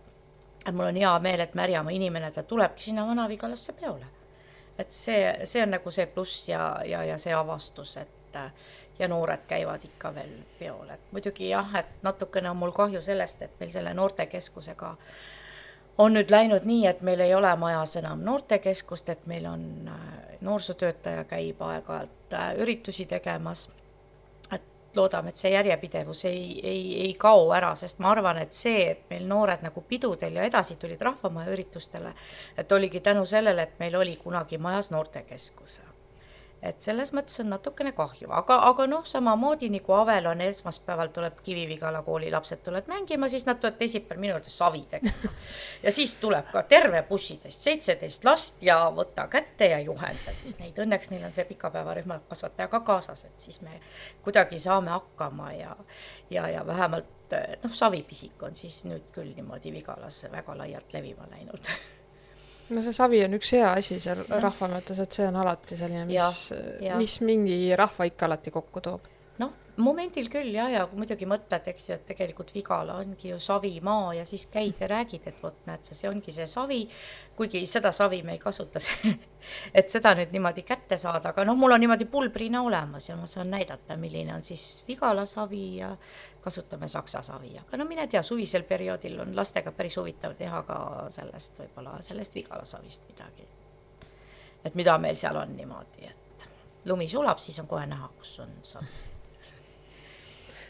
et 0.66 0.74
mul 0.74 0.90
on 0.90 0.96
hea 0.96 1.18
meel, 1.24 1.40
et 1.40 1.54
Märjamaa 1.54 1.94
inimene, 1.94 2.30
ta 2.30 2.42
tulebki 2.42 2.82
sinna 2.82 3.06
Vana-Vigalasse 3.06 3.72
peole. 3.80 4.06
et 4.78 4.92
see, 4.92 5.34
see 5.44 5.62
on 5.62 5.72
nagu 5.74 5.90
see 5.90 6.06
pluss 6.06 6.48
ja, 6.48 6.78
ja, 6.86 7.02
ja 7.04 7.16
see 7.18 7.32
avastus, 7.34 7.96
et 7.96 8.36
ja 8.98 9.08
noored 9.08 9.46
käivad 9.48 9.84
ikka 9.84 10.14
veel 10.14 10.36
peol, 10.58 10.88
et 10.90 11.12
muidugi 11.12 11.48
jah, 11.48 11.74
et 11.78 11.90
natukene 12.02 12.50
on 12.50 12.56
mul 12.56 12.72
kahju 12.76 13.02
sellest, 13.02 13.42
et 13.42 13.60
meil 13.60 13.70
selle 13.70 13.94
noortekeskusega 13.94 14.94
on 15.98 16.14
nüüd 16.14 16.30
läinud 16.30 16.66
nii, 16.66 16.86
et 16.86 17.00
meil 17.02 17.20
ei 17.20 17.34
ole 17.34 17.50
majas 17.58 17.96
enam 17.98 18.22
noortekeskust, 18.26 19.08
et 19.08 19.26
meil 19.26 19.46
on 19.50 19.64
äh, 19.90 20.38
noorsootöötaja 20.40 21.24
käib 21.24 21.62
aeg-ajalt 21.62 22.34
äh, 22.34 22.54
üritusi 22.62 23.06
tegemas. 23.06 23.68
et 24.52 24.96
loodame, 24.96 25.28
et 25.28 25.36
see 25.36 25.50
järjepidevus 25.50 26.24
ei, 26.24 26.60
ei, 26.62 27.00
ei 27.02 27.14
kao 27.14 27.50
ära, 27.52 27.74
sest 27.76 27.98
ma 27.98 28.10
arvan, 28.10 28.38
et 28.38 28.52
see, 28.52 28.90
et 28.90 29.04
meil 29.10 29.26
noored 29.28 29.62
nagu 29.62 29.82
pidudel 29.82 30.38
ja 30.38 30.46
edasi 30.46 30.76
tulid 30.76 31.02
rahvamaja 31.02 31.52
üritustele, 31.52 32.14
et 32.56 32.72
oligi 32.72 33.00
tänu 33.00 33.26
sellele, 33.26 33.62
et 33.62 33.78
meil 33.78 33.96
oli 33.96 34.16
kunagi 34.16 34.58
majas 34.58 34.90
noortekeskus 34.90 35.80
et 36.62 36.82
selles 36.82 37.12
mõttes 37.14 37.38
on 37.42 37.52
natukene 37.52 37.92
kahju, 37.96 38.30
aga, 38.34 38.56
aga 38.68 38.86
noh, 38.90 39.04
samamoodi 39.06 39.68
nagu 39.70 39.94
Avel 39.94 40.26
on 40.30 40.40
esmaspäeval 40.42 41.12
tuleb 41.14 41.38
Kivi-Vigala 41.44 42.02
kooli 42.06 42.30
lapsed 42.34 42.62
tulevad 42.66 42.90
mängima, 42.90 43.28
siis 43.28 43.46
nad 43.46 43.60
tulevad 43.60 43.78
teisipäeval 43.78 44.22
minu 44.22 44.34
juurde 44.34 44.52
savi 44.52 44.82
tegema. 44.90 45.32
ja 45.82 45.92
siis 45.94 46.14
tuleb 46.20 46.50
ka 46.52 46.62
terve 46.62 47.02
bussitäis, 47.08 47.60
seitseteist 47.64 48.24
last 48.26 48.62
ja 48.62 48.80
võta 48.94 49.28
kätte 49.30 49.70
ja 49.70 49.78
juhenda 49.84 50.34
siis 50.40 50.58
neid, 50.58 50.78
õnneks 50.78 51.12
neil 51.12 51.28
on 51.28 51.36
see 51.36 51.46
pikapäevarühma 51.48 52.20
kasvataja 52.28 52.68
ka 52.72 52.80
kaasas, 52.80 53.24
et 53.28 53.48
siis 53.48 53.60
me 53.62 53.80
kuidagi 54.24 54.58
saame 54.62 54.90
hakkama 54.96 55.52
ja, 55.52 55.76
ja, 56.30 56.48
ja 56.48 56.66
vähemalt 56.66 57.14
noh, 57.62 57.72
savipisik 57.72 58.42
on 58.42 58.56
siis 58.56 58.82
nüüd 58.88 59.12
küll 59.14 59.34
niimoodi 59.36 59.72
Vigalas 59.72 60.24
väga 60.32 60.58
laialt 60.58 60.92
levima 60.96 61.28
läinud 61.30 61.70
no 62.70 62.82
see 62.84 62.92
savi 62.96 63.22
on 63.24 63.36
üks 63.38 63.52
hea 63.56 63.70
asi 63.80 63.98
seal 64.02 64.24
rahva 64.28 64.68
mõttes, 64.74 64.98
et 65.04 65.12
see 65.18 65.26
on 65.28 65.38
alati 65.42 65.76
selline, 65.78 66.04
mis, 66.08 66.40
mis 67.00 67.20
mingi 67.24 67.60
rahva 67.78 68.08
ikka 68.10 68.28
alati 68.28 68.52
kokku 68.54 68.82
toob. 68.84 69.06
Noh, 69.38 69.54
momendil 69.78 70.26
küll 70.30 70.50
ja, 70.54 70.66
ja 70.72 70.84
muidugi 70.90 71.26
mõtled, 71.28 71.68
eks 71.70 71.84
ju, 71.88 71.96
et 71.96 72.06
tegelikult 72.08 72.50
Vigala 72.54 72.96
ongi 72.98 73.30
ju 73.30 73.38
savimaa 73.42 74.14
ja 74.16 74.24
siis 74.26 74.46
käid 74.50 74.80
ja 74.82 74.88
räägid, 74.90 75.26
et 75.30 75.42
vot 75.42 75.56
näed 75.68 75.84
sa, 75.86 75.94
see 75.94 76.08
ongi 76.10 76.34
see 76.34 76.46
savi, 76.50 76.80
kuigi 77.38 77.62
seda 77.70 77.92
savi 77.94 78.20
me 78.26 78.34
ei 78.34 78.40
kasuta 78.42 78.82
et 79.78 79.90
seda 79.90 80.14
nüüd 80.18 80.32
niimoodi 80.34 80.64
kätte 80.66 80.98
saada, 80.98 81.30
aga 81.30 81.44
noh, 81.46 81.58
mul 81.58 81.76
on 81.76 81.84
niimoodi 81.84 82.08
pulbrina 82.10 82.62
olemas 82.66 83.08
ja 83.08 83.16
ma 83.18 83.28
saan 83.30 83.52
näidata, 83.54 83.96
milline 84.00 84.34
on 84.34 84.46
siis 84.46 84.82
Vigala 84.88 85.26
savi 85.30 85.64
ja 85.76 85.92
kasutame 86.42 86.88
saksa 86.90 87.22
savi, 87.22 87.54
aga 87.60 87.78
no 87.78 87.86
mine 87.86 88.08
tea, 88.10 88.22
suvisel 88.26 88.66
perioodil 88.66 89.20
on 89.22 89.36
lastega 89.36 89.72
päris 89.76 89.98
huvitav 90.00 90.34
teha 90.38 90.62
ka 90.66 90.80
sellest 91.14 91.62
võib-olla, 91.62 92.00
sellest 92.02 92.34
Vigala 92.34 92.66
savist 92.66 93.06
midagi. 93.10 93.46
et 94.64 94.74
mida 94.74 94.98
meil 94.98 95.16
seal 95.16 95.36
on 95.38 95.54
niimoodi, 95.56 96.10
et 96.10 96.48
lumi 96.90 97.06
sulab, 97.08 97.38
siis 97.38 97.60
on 97.62 97.70
kohe 97.70 97.86
näha, 97.86 98.10
kus 98.18 98.40
on 98.42 98.58
savi 98.66 99.07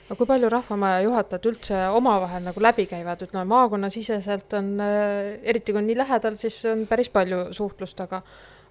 aga 0.09 0.17
kui 0.17 0.27
palju 0.27 0.49
Rahvamaja 0.49 1.01
juhatajad 1.05 1.47
üldse 1.51 1.79
omavahel 1.93 2.47
nagu 2.47 2.61
läbi 2.65 2.87
käivad, 2.89 3.21
ütleme 3.27 3.45
maakonnasiseselt 3.45 4.55
on, 4.57 4.71
äh, 4.81 5.35
eriti 5.43 5.73
kui 5.73 5.83
on 5.83 5.87
nii 5.91 5.99
lähedal, 5.99 6.39
siis 6.41 6.63
on 6.65 6.87
päris 6.89 7.11
palju 7.13 7.51
suhtlust, 7.53 8.01
aga 8.01 8.23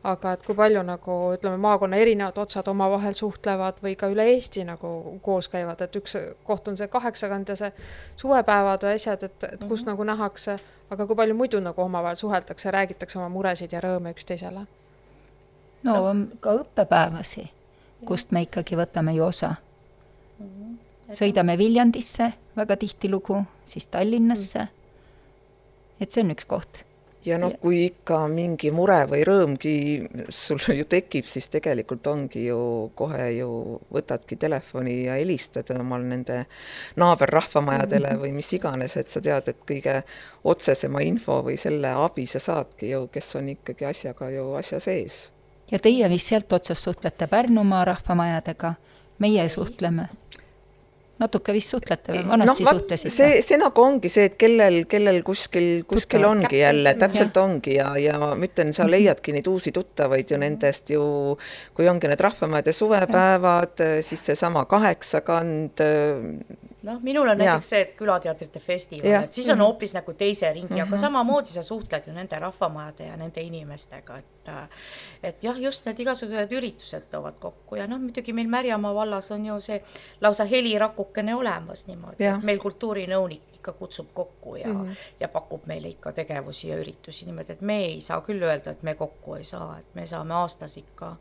aga 0.07 0.31
et 0.37 0.43
kui 0.45 0.55
palju 0.55 0.81
nagu 0.85 1.15
ütleme, 1.35 1.57
maakonna 1.61 1.97
erinevad 2.01 2.37
otsad 2.41 2.67
omavahel 2.71 3.13
suhtlevad 3.17 3.81
või 3.83 3.95
ka 3.99 4.09
üle 4.13 4.23
Eesti 4.33 4.63
nagu 4.65 5.19
koos 5.25 5.49
käivad, 5.49 5.81
et 5.81 5.99
üks 5.99 6.15
koht 6.47 6.67
on 6.67 6.77
see 6.77 6.87
kaheksakand 6.87 7.49
ja 7.49 7.57
see 7.59 7.71
suvepäevad 8.15 8.85
või 8.87 8.95
asjad, 8.95 9.23
et, 9.23 9.43
et 9.43 9.59
kus 9.59 9.67
mm 9.67 9.75
-hmm. 9.75 9.91
nagu 9.91 10.03
nähakse, 10.03 10.59
aga 10.89 11.05
kui 11.05 11.15
palju 11.15 11.35
muidu 11.35 11.59
nagu 11.59 11.81
omavahel 11.81 12.15
suheldakse, 12.15 12.71
räägitakse 12.71 13.19
oma 13.19 13.29
muresid 13.29 13.71
ja 13.73 13.81
rõõme 13.81 14.15
üksteisele? 14.15 14.65
no 15.83 16.15
ka 16.39 16.53
õppepäevasi, 16.63 17.47
kust 18.05 18.31
me 18.31 18.41
ikkagi 18.41 18.75
võtame 18.75 19.15
ju 19.15 19.23
osa 19.25 19.55
mm. 20.39 20.45
-hmm 20.45 20.86
sõidame 21.15 21.57
Viljandisse 21.57 22.31
väga 22.57 22.77
tihtilugu, 22.77 23.43
siis 23.65 23.87
Tallinnasse. 23.87 24.67
Et 25.99 26.11
see 26.11 26.23
on 26.23 26.33
üks 26.35 26.45
koht. 26.45 26.83
ja 27.25 27.35
noh, 27.41 27.51
kui 27.59 27.81
ikka 27.89 28.21
mingi 28.31 28.69
mure 28.71 29.01
või 29.09 29.23
rõõmgi 29.27 29.71
sul 30.31 30.61
ju 30.77 30.85
tekib, 30.87 31.25
siis 31.27 31.49
tegelikult 31.51 32.07
ongi 32.07 32.45
ju 32.45 32.59
kohe 32.95 33.25
ju 33.35 33.49
võtadki 33.91 34.37
telefoni 34.39 34.93
ja 35.07 35.17
helistad 35.17 35.73
omal 35.75 36.05
nende 36.07 36.45
naaberrahvamajadele 36.95 38.13
või 38.21 38.31
mis 38.37 38.53
iganes, 38.55 38.95
et 38.95 39.11
sa 39.11 39.19
tead, 39.21 39.49
et 39.49 39.65
kõige 39.67 39.97
otsesema 40.43 41.01
info 41.03 41.41
või 41.43 41.57
selle 41.59 41.91
abi 42.05 42.25
sa 42.29 42.39
saadki 42.39 42.93
ju, 42.93 43.07
kes 43.11 43.35
on 43.41 43.49
ikkagi 43.57 43.89
asjaga 43.89 44.29
ju 44.31 44.53
asja 44.61 44.79
sees. 44.79 45.17
ja 45.71 45.79
teie 45.79 46.07
vist 46.09 46.31
sealt 46.31 46.53
otsast 46.53 46.83
suhtlete 46.83 47.27
Pärnumaa 47.27 47.83
rahvamajadega, 47.91 48.75
meie 49.19 49.49
suhtleme 49.49 50.07
natuke 51.21 51.53
vist 51.55 51.73
suhtlete 51.73 52.13
või 52.15 52.23
vanasti 52.31 52.65
no, 52.65 52.73
suhtlesite? 52.77 53.13
see, 53.13 53.41
see 53.45 53.57
nagu 53.61 53.83
ongi 53.83 54.11
see, 54.11 54.27
et 54.29 54.37
kellel, 54.39 54.79
kellel 54.89 55.19
kuskil, 55.25 55.69
kuskil 55.89 56.21
Tuttav. 56.21 56.35
ongi 56.35 56.61
jälle, 56.61 56.93
täpselt 56.99 57.39
ongi 57.41 57.77
ja, 57.77 57.89
ja 58.01 58.19
ma 58.21 58.33
ütlen, 58.49 58.73
sa 58.75 58.87
leiadki 58.89 59.35
neid 59.35 59.49
uusi 59.49 59.73
tuttavaid 59.75 60.33
ju 60.33 60.39
nendest 60.41 60.93
ju, 60.93 61.03
kui 61.77 61.89
ongi 61.89 62.11
need 62.11 62.21
rahvamajade 62.23 62.75
suvepäevad, 62.75 63.85
siis 64.05 64.25
seesama 64.29 64.65
kaheksakand, 64.69 65.83
noh, 66.87 67.01
minul 67.03 67.27
on 67.27 67.37
ja. 67.37 67.43
näiteks 67.43 67.69
see, 67.73 67.81
et 67.85 67.93
külateatrite 67.99 68.59
festival, 68.63 69.23
et 69.23 69.33
siis 69.33 69.49
on 69.49 69.57
mhm. 69.57 69.65
hoopis 69.67 69.93
nagu 69.97 70.13
teise 70.13 70.51
ringi 70.53 70.67
mm, 70.67 70.79
-hmm. 70.79 70.87
aga 70.87 70.95
mhm. 70.95 71.01
samamoodi 71.01 71.53
sa 71.53 71.63
suhtled 71.63 72.07
ju 72.07 72.13
nende 72.13 72.39
rahvamajade 72.39 73.11
ja 73.11 73.17
nende 73.17 73.41
inimestega, 73.41 74.17
et 74.17 74.37
et 75.23 75.43
jah, 75.43 75.57
just 75.59 75.85
need 75.85 75.99
igasugused 75.99 76.51
üritused 76.55 77.09
toovad 77.11 77.35
kokku 77.39 77.75
ja 77.75 77.87
noh, 77.87 77.99
muidugi 77.99 78.33
meil 78.33 78.47
Märjamaa 78.47 78.93
vallas 78.95 79.31
on 79.31 79.45
ju 79.45 79.57
see 79.61 79.81
lausa 80.21 80.45
helirakukene 80.47 81.35
olemas 81.35 81.87
niimoodi, 81.87 82.23
et 82.23 82.45
meil 82.47 82.61
kultuurinõunik 82.63 83.57
ikka 83.57 83.73
kutsub 83.79 84.13
kokku 84.13 84.55
ja 84.55 84.67
mm, 84.67 84.85
-hmm. 84.85 84.95
ja 85.19 85.27
pakub 85.27 85.65
meile 85.65 85.87
ikka 85.87 86.11
tegevusi 86.11 86.69
ja 86.69 86.77
üritusi 86.77 87.25
niimoodi, 87.25 87.51
et 87.51 87.61
me 87.61 87.77
ei 87.85 88.01
saa 88.01 88.21
küll 88.21 88.43
öelda, 88.43 88.71
et 88.71 88.83
me 88.83 88.95
kokku 88.95 89.35
ei 89.35 89.43
saa, 89.43 89.79
et 89.79 89.95
me 89.95 90.07
saame 90.07 90.33
aastas 90.33 90.77
ikka 90.77 91.15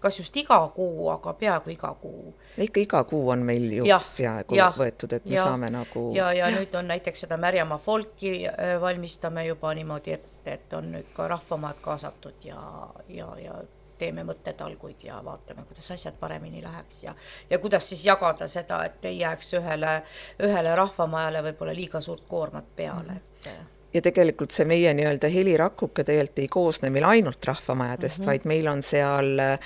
kas 0.00 0.18
just 0.20 0.36
iga 0.36 0.58
kuu, 0.74 1.08
aga 1.12 1.32
peaaegu 1.34 1.70
iga 1.70 1.94
kuu. 2.00 2.34
ikka 2.58 2.80
iga 2.80 3.04
kuu 3.04 3.28
on 3.28 3.44
meil 3.46 3.72
ju 3.72 3.86
ja, 3.86 4.00
peaaegu 4.16 4.58
ja, 4.58 4.72
võetud, 4.76 5.12
et 5.16 5.24
me 5.24 5.34
ja, 5.34 5.46
saame 5.48 5.70
nagu. 5.70 6.10
ja, 6.16 6.32
ja 6.32 6.50
nüüd 6.54 6.74
on 6.78 6.88
näiteks 6.88 7.26
seda 7.26 7.36
Märjamaa 7.36 7.78
folki 7.78 8.34
äh, 8.48 8.76
valmistame 8.80 9.46
juba 9.46 9.74
niimoodi, 9.74 10.18
et, 10.18 10.28
et 10.46 10.72
on 10.72 10.92
nüüd 10.96 11.10
ka 11.16 11.28
rahvamaad 11.28 11.82
kaasatud 11.82 12.44
ja, 12.44 12.60
ja, 13.08 13.32
ja 13.42 13.60
teeme 13.98 14.22
mõttetalguid 14.24 15.02
ja 15.06 15.18
vaatame, 15.24 15.64
kuidas 15.66 15.90
asjad 15.90 16.14
paremini 16.20 16.62
läheks 16.62 17.02
ja 17.02 17.14
ja 17.50 17.58
kuidas 17.58 17.88
siis 17.88 18.04
jagada 18.06 18.48
seda, 18.48 18.84
et 18.84 19.04
ei 19.04 19.18
jääks 19.18 19.52
ühele, 19.58 20.02
ühele 20.42 20.76
rahvamajale 20.76 21.42
võib-olla 21.50 21.74
liiga 21.74 22.00
suurt 22.00 22.24
koormat 22.28 22.70
peale, 22.76 23.18
et 23.18 23.50
ja 23.94 24.02
tegelikult 24.02 24.50
see 24.50 24.66
meie 24.68 24.94
nii-öelda 24.94 25.28
helirakuke 25.32 26.04
tegelikult 26.04 26.38
ei 26.38 26.48
koosne 26.48 26.90
meil 26.90 27.04
ainult 27.04 27.44
rahvamajadest 27.44 28.18
mm, 28.18 28.22
-hmm. 28.22 28.26
vaid 28.26 28.44
meil 28.44 28.66
on 28.66 28.82
seal 28.82 29.38
äh, 29.38 29.58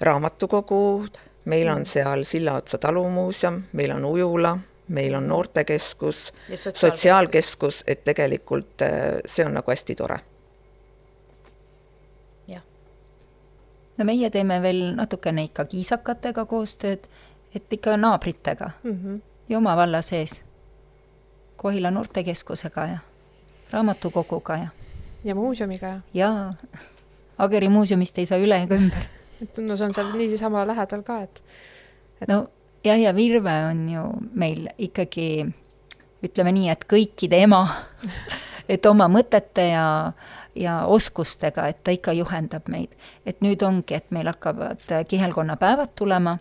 raamatukogu, 0.00 1.06
meil 1.44 1.68
on 1.68 1.74
mhm. 1.74 1.84
seal 1.84 2.24
Sillaotsa 2.24 2.78
talumuuseum, 2.78 3.62
meil 3.72 3.90
on 3.90 4.04
ujula, 4.04 4.58
meil 4.88 5.14
on 5.14 5.28
noortekeskus, 5.28 6.32
sotsiaalkeskus, 6.74 7.84
et 7.86 8.04
tegelikult 8.04 8.82
äh, 8.82 8.90
see 9.26 9.46
on 9.46 9.54
nagu 9.54 9.70
hästi 9.70 9.94
tore. 9.94 10.18
no 13.96 14.04
meie 14.04 14.30
teeme 14.30 14.62
veel 14.62 14.94
natukene 14.96 15.44
ikka 15.44 15.64
kiisakatega 15.64 16.46
koostööd, 16.48 17.04
et 17.54 17.72
ikka 17.72 17.96
naabritega 17.96 18.70
mm 18.82 18.92
-hmm. 18.92 19.20
ja 19.48 19.58
oma 19.58 19.76
valla 19.76 20.02
sees, 20.02 20.42
Kohila 21.56 21.90
noortekeskusega 21.90 22.86
ja 22.86 22.98
raamatukoguga 23.72 24.56
ja. 24.56 24.68
ja 25.24 25.34
muuseumiga 25.34 25.86
ja. 25.86 26.00
jaa, 26.14 26.54
Ageri 27.38 27.68
muuseumist 27.72 28.18
ei 28.18 28.26
saa 28.28 28.38
üle 28.38 28.62
ega 28.64 28.76
ümber. 28.78 29.06
et 29.42 29.58
no 29.64 29.76
see 29.76 29.88
on 29.88 29.94
seal 29.96 30.12
niisama 30.16 30.66
lähedal 30.68 31.02
ka, 31.06 31.22
et, 31.26 31.42
et.... 32.20 32.28
no 32.28 32.46
jah, 32.84 33.00
ja 33.00 33.14
Virve 33.16 33.56
on 33.70 33.88
ju 33.90 34.06
meil 34.34 34.68
ikkagi 34.78 35.28
ütleme 36.22 36.52
nii, 36.54 36.68
et 36.70 36.86
kõikide 36.90 37.42
ema 37.42 37.64
et 38.72 38.86
oma 38.86 39.08
mõtete 39.10 39.66
ja, 39.72 39.86
ja 40.54 40.76
oskustega, 40.86 41.66
et 41.68 41.82
ta 41.84 41.94
ikka 41.94 42.14
juhendab 42.16 42.68
meid. 42.72 42.92
et 43.26 43.40
nüüd 43.40 43.62
ongi, 43.66 43.94
et 43.94 44.10
meil 44.10 44.30
hakkavad 44.30 44.84
kihelkonnapäevad 45.08 45.94
tulema, 45.98 46.38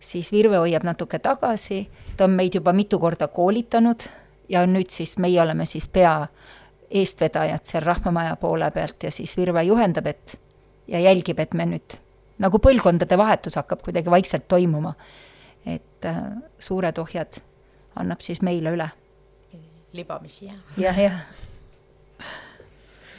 siis 0.00 0.32
Virve 0.32 0.60
hoiab 0.62 0.84
natuke 0.84 1.18
tagasi, 1.18 1.86
ta 2.16 2.24
on 2.24 2.36
meid 2.36 2.54
juba 2.54 2.72
mitu 2.72 2.98
korda 2.98 3.28
koolitanud 3.28 4.06
ja 4.48 4.66
nüüd 4.66 4.90
siis 4.90 5.16
meie 5.18 5.40
oleme 5.42 5.66
siis 5.66 5.88
pea 5.88 6.26
eestvedajad 6.92 7.66
seal 7.68 7.84
Rahvamaja 7.86 8.36
poole 8.36 8.70
pealt 8.70 9.02
ja 9.02 9.10
siis 9.10 9.36
Virve 9.36 9.62
juhendab, 9.64 10.06
et 10.06 10.40
ja 10.88 11.00
jälgib, 11.00 11.38
et 11.40 11.54
me 11.54 11.66
nüüd, 11.66 11.96
nagu 12.42 12.58
põlvkondade 12.62 13.18
vahetus 13.18 13.56
hakkab 13.60 13.82
kuidagi 13.84 14.10
vaikselt 14.10 14.48
toimuma. 14.48 14.94
et 15.66 16.04
äh, 16.04 16.16
suured 16.58 16.98
ohjad 16.98 17.38
annab 17.96 18.20
siis 18.20 18.42
meile 18.42 18.70
üle. 18.74 18.88
libamisi, 19.92 20.46
jah. 20.46 20.58
jah, 20.76 20.98
jah. 20.98 21.20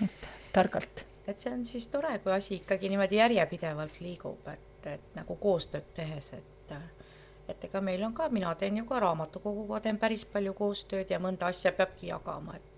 et 0.04 0.28
targalt. 0.54 1.06
et 1.28 1.40
see 1.40 1.54
on 1.54 1.66
siis 1.66 1.88
tore, 1.88 2.20
kui 2.20 2.32
asi 2.32 2.56
ikkagi 2.56 2.90
niimoodi 2.90 3.16
järjepidevalt 3.16 4.02
liigub, 4.02 4.48
et, 4.48 4.88
et 4.88 5.16
nagu 5.16 5.36
koostööd 5.36 5.94
tehes, 5.96 6.34
et 6.34 6.54
et 7.48 7.64
ega 7.68 7.82
meil 7.82 8.04
on 8.04 8.14
ka, 8.16 8.30
mina 8.30 8.54
teen 8.56 8.78
ju 8.78 8.86
ka 8.88 9.00
raamatukoguga, 9.04 9.82
teen 9.84 9.98
päris 10.00 10.24
palju 10.26 10.54
koostööd 10.58 11.10
ja 11.12 11.20
mõnda 11.20 11.50
asja 11.52 11.74
peabki 11.76 12.08
jagama, 12.08 12.56
et 12.56 12.73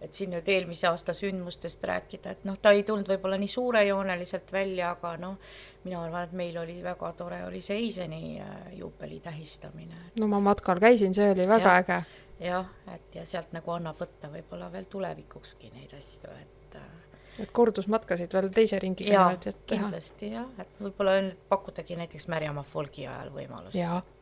et 0.00 0.14
siin 0.14 0.32
nüüd 0.34 0.48
eelmise 0.48 0.88
aasta 0.88 1.14
sündmustest 1.16 1.84
rääkida, 1.84 2.34
et 2.34 2.44
noh, 2.48 2.58
ta 2.60 2.72
ei 2.76 2.82
tulnud 2.86 3.08
võib-olla 3.08 3.38
nii 3.40 3.50
suurejooneliselt 3.52 4.52
välja, 4.52 4.92
aga 4.96 5.14
noh, 5.20 5.38
mina 5.84 6.02
arvan, 6.02 6.28
et 6.28 6.36
meil 6.36 6.58
oli 6.58 6.78
väga 6.84 7.12
tore, 7.18 7.42
oli 7.46 7.60
see 7.64 7.78
Eiseni 7.84 8.22
äh, 8.40 8.54
juubeli 8.78 9.20
tähistamine. 9.24 10.10
no 10.18 10.28
ma 10.30 10.40
matkal 10.50 10.80
käisin, 10.82 11.14
see 11.14 11.30
oli 11.32 11.48
väga 11.48 11.74
ja, 11.74 11.82
äge. 11.82 12.20
jah, 12.50 12.70
et 12.94 13.20
ja 13.20 13.26
sealt 13.26 13.52
nagu 13.56 13.74
annab 13.76 14.00
võtta 14.00 14.32
võib-olla 14.32 14.72
veel 14.72 14.88
tulevikukski 14.90 15.72
neid 15.74 15.94
asju, 15.98 16.34
et 16.42 16.78
äh, 16.82 16.94
et 17.38 17.50
kordusmatkasid 17.54 18.32
veel 18.34 18.48
teise 18.54 18.78
ringiga 18.82 19.14
niimoodi, 19.14 19.52
et 19.52 19.66
teha. 19.66 19.82
kindlasti 19.84 20.32
jah, 20.34 20.48
et 20.58 20.80
võib-olla 20.82 21.18
pakutagi 21.48 21.98
näiteks 21.98 22.28
Märjamaa 22.32 22.66
folgi 22.66 23.06
ajal 23.06 23.30
võimalust. 23.34 23.78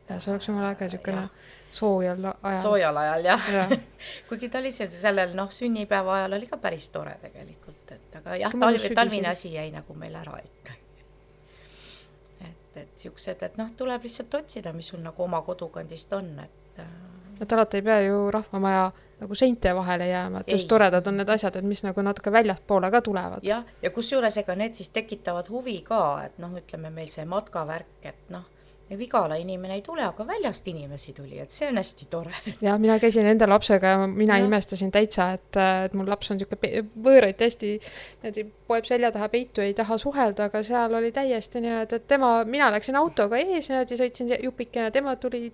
Ja 0.09 0.19
see 0.19 0.31
oleks 0.31 0.47
jumala 0.47 0.71
äge, 0.71 0.87
niisugune 0.87 1.29
soojal 1.71 2.25
ajal. 2.43 2.61
soojal 2.61 2.97
ajal 2.97 3.25
jah 3.25 3.49
ja. 3.53 3.67
kuigi 4.29 4.49
ta 4.49 4.59
oli 4.59 4.71
seal 4.71 4.89
sellel 4.91 5.35
noh, 5.35 5.51
sünnipäeva 5.51 6.15
ajal 6.15 6.37
oli 6.39 6.47
ka 6.47 6.57
päris 6.57 6.89
tore 6.89 7.17
tegelikult, 7.21 7.91
et 7.91 8.19
aga 8.21 8.37
jah, 8.41 8.55
talv, 8.59 8.87
talvine 8.95 9.31
asi 9.31 9.53
jäi 9.53 9.71
nagu 9.71 9.93
meil 9.93 10.15
ära 10.15 10.39
ikka. 10.43 10.77
et, 12.47 12.79
et 12.83 13.03
siuksed, 13.03 13.43
et 13.43 13.59
noh, 13.59 13.73
tuleb 13.77 14.07
lihtsalt 14.07 14.39
otsida, 14.41 14.73
mis 14.73 14.93
sul 14.93 15.03
nagu 15.03 15.23
oma 15.23 15.41
kodukandist 15.41 16.13
on, 16.13 16.31
et. 16.45 16.79
Äh, 16.79 16.95
et 17.41 17.53
alati 17.53 17.77
ei 17.77 17.85
pea 17.85 17.99
ju 18.07 18.31
Rahvamaja 18.31 18.89
nagu 19.19 19.35
seinte 19.35 19.73
vahele 19.75 20.07
jääma, 20.07 20.41
et 20.41 20.51
just 20.53 20.67
toredad 20.69 21.07
on 21.07 21.17
need 21.19 21.29
asjad, 21.29 21.55
et 21.57 21.65
mis 21.65 21.83
nagu 21.83 22.01
natuke 22.05 22.31
väljastpoole 22.31 22.91
ka 22.91 23.01
tulevad. 23.01 23.43
jah, 23.43 23.65
ja, 23.65 23.79
ja 23.81 23.91
kusjuures 23.91 24.37
ega 24.37 24.55
need 24.55 24.77
siis 24.77 24.89
tekitavad 24.95 25.49
huvi 25.49 25.81
ka, 25.85 26.03
et 26.25 26.37
noh, 26.41 26.53
ütleme 26.57 26.93
meil 26.93 27.09
see 27.11 27.25
matkavärk, 27.25 27.97
et 28.05 28.29
noh 28.33 28.45
Vigala 28.95 29.35
inimene 29.35 29.75
ei 29.75 29.81
tule, 29.83 30.03
aga 30.05 30.23
väljast 30.27 30.67
inimesi 30.71 31.11
tuli, 31.13 31.39
et 31.43 31.51
see 31.51 31.67
on 31.67 31.79
hästi 31.79 32.07
tore. 32.09 32.31
ja 32.65 32.77
mina 32.79 32.95
käisin 32.99 33.27
enda 33.27 33.49
lapsega 33.49 33.93
ja 33.93 34.07
mina 34.07 34.37
ja. 34.39 34.45
imestasin 34.45 34.91
täitsa, 34.91 35.31
et, 35.35 35.59
et 35.85 35.97
mul 35.97 36.07
laps 36.07 36.31
on 36.31 36.39
niisugune 36.39 36.85
võõraid 37.07 37.43
hästi 37.43 37.73
niimoodi 37.81 38.45
poeb 38.67 38.87
selja 38.87 39.11
taha 39.11 39.27
peitu, 39.33 39.61
ei 39.65 39.75
taha 39.77 39.97
suhelda, 39.99 40.47
aga 40.47 40.63
seal 40.63 40.95
oli 40.99 41.11
täiesti 41.11 41.61
niimoodi, 41.63 41.99
et 41.99 42.07
tema, 42.07 42.31
mina 42.47 42.71
läksin 42.71 42.95
autoga 42.99 43.39
ees 43.43 43.67
niimoodi, 43.71 43.99
sõitsin 43.99 44.31
jupikene, 44.43 44.91
tema 44.95 45.15
tuli 45.19 45.49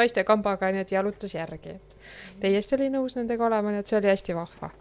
naiste 0.00 0.24
kambaga 0.24 0.72
niimoodi 0.72 0.96
jalutas 0.96 1.36
järgi, 1.36 1.76
et 1.76 1.98
täiesti 2.46 2.78
oli 2.78 2.88
nõus 2.96 3.18
nendega 3.20 3.44
olema, 3.50 3.74
nii 3.74 3.84
et 3.84 3.92
see 3.92 4.00
oli 4.00 4.14
hästi 4.14 4.38
vahva 4.40 4.72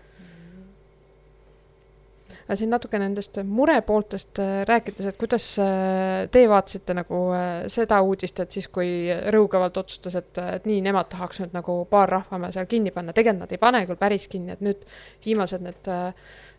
siin 2.58 2.72
natuke 2.74 3.00
nendest 3.02 3.38
murepooltest 3.46 4.40
äh, 4.42 4.52
rääkides, 4.68 5.12
et 5.12 5.18
kuidas 5.20 5.46
äh, 5.62 6.26
teie 6.34 6.50
vaatasite 6.50 6.96
nagu 6.98 7.22
äh, 7.36 7.48
seda 7.72 8.02
uudist, 8.06 8.42
et 8.42 8.58
siis, 8.58 8.70
kui 8.74 8.90
Rõugavald 9.36 9.78
otsustas, 9.82 10.18
et, 10.20 10.42
et 10.58 10.66
nii, 10.70 10.82
nemad 10.86 11.12
tahaks 11.12 11.44
nüüd 11.44 11.56
nagu 11.58 11.80
paar 11.90 12.10
rahvamäe 12.18 12.54
seal 12.56 12.70
kinni 12.70 12.94
panna, 12.96 13.14
tegelikult 13.14 13.46
nad 13.46 13.54
ei 13.54 13.62
pane 13.62 13.84
küll 13.86 14.00
päris 14.02 14.28
kinni, 14.32 14.56
et 14.56 14.64
nüüd 14.66 14.86
viimased 15.26 15.66
need 15.66 15.92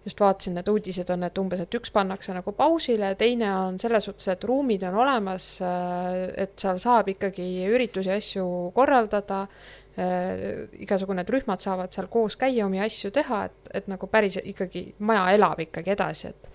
just 0.04 0.20
vaatasin, 0.20 0.54
need 0.56 0.68
uudised 0.72 1.10
on, 1.12 1.26
et 1.26 1.38
umbes, 1.42 1.60
et 1.60 1.74
üks 1.76 1.92
pannakse 1.92 2.32
nagu 2.32 2.54
pausile, 2.56 3.12
teine 3.20 3.50
on 3.52 3.76
selles 3.80 4.06
suhtes, 4.08 4.30
et 4.32 4.46
ruumid 4.48 4.86
on 4.88 4.96
olemas, 5.02 5.50
et 5.60 6.54
seal 6.60 6.80
saab 6.80 7.10
ikkagi 7.12 7.50
üritusi, 7.68 8.12
asju 8.14 8.46
korraldada. 8.76 9.42
äh, 9.42 9.79
igasugune, 9.98 11.20
need 11.20 11.32
rühmad 11.34 11.60
saavad 11.60 11.90
seal 11.92 12.06
koos 12.12 12.36
käia, 12.38 12.66
omi 12.66 12.78
asju 12.80 13.10
teha, 13.14 13.40
et, 13.50 13.72
et 13.80 13.88
nagu 13.90 14.06
päris 14.06 14.38
ikkagi 14.38 14.84
maja 15.02 15.26
elab 15.34 15.60
ikkagi 15.66 15.96
edasi, 15.96 16.30
et 16.30 16.52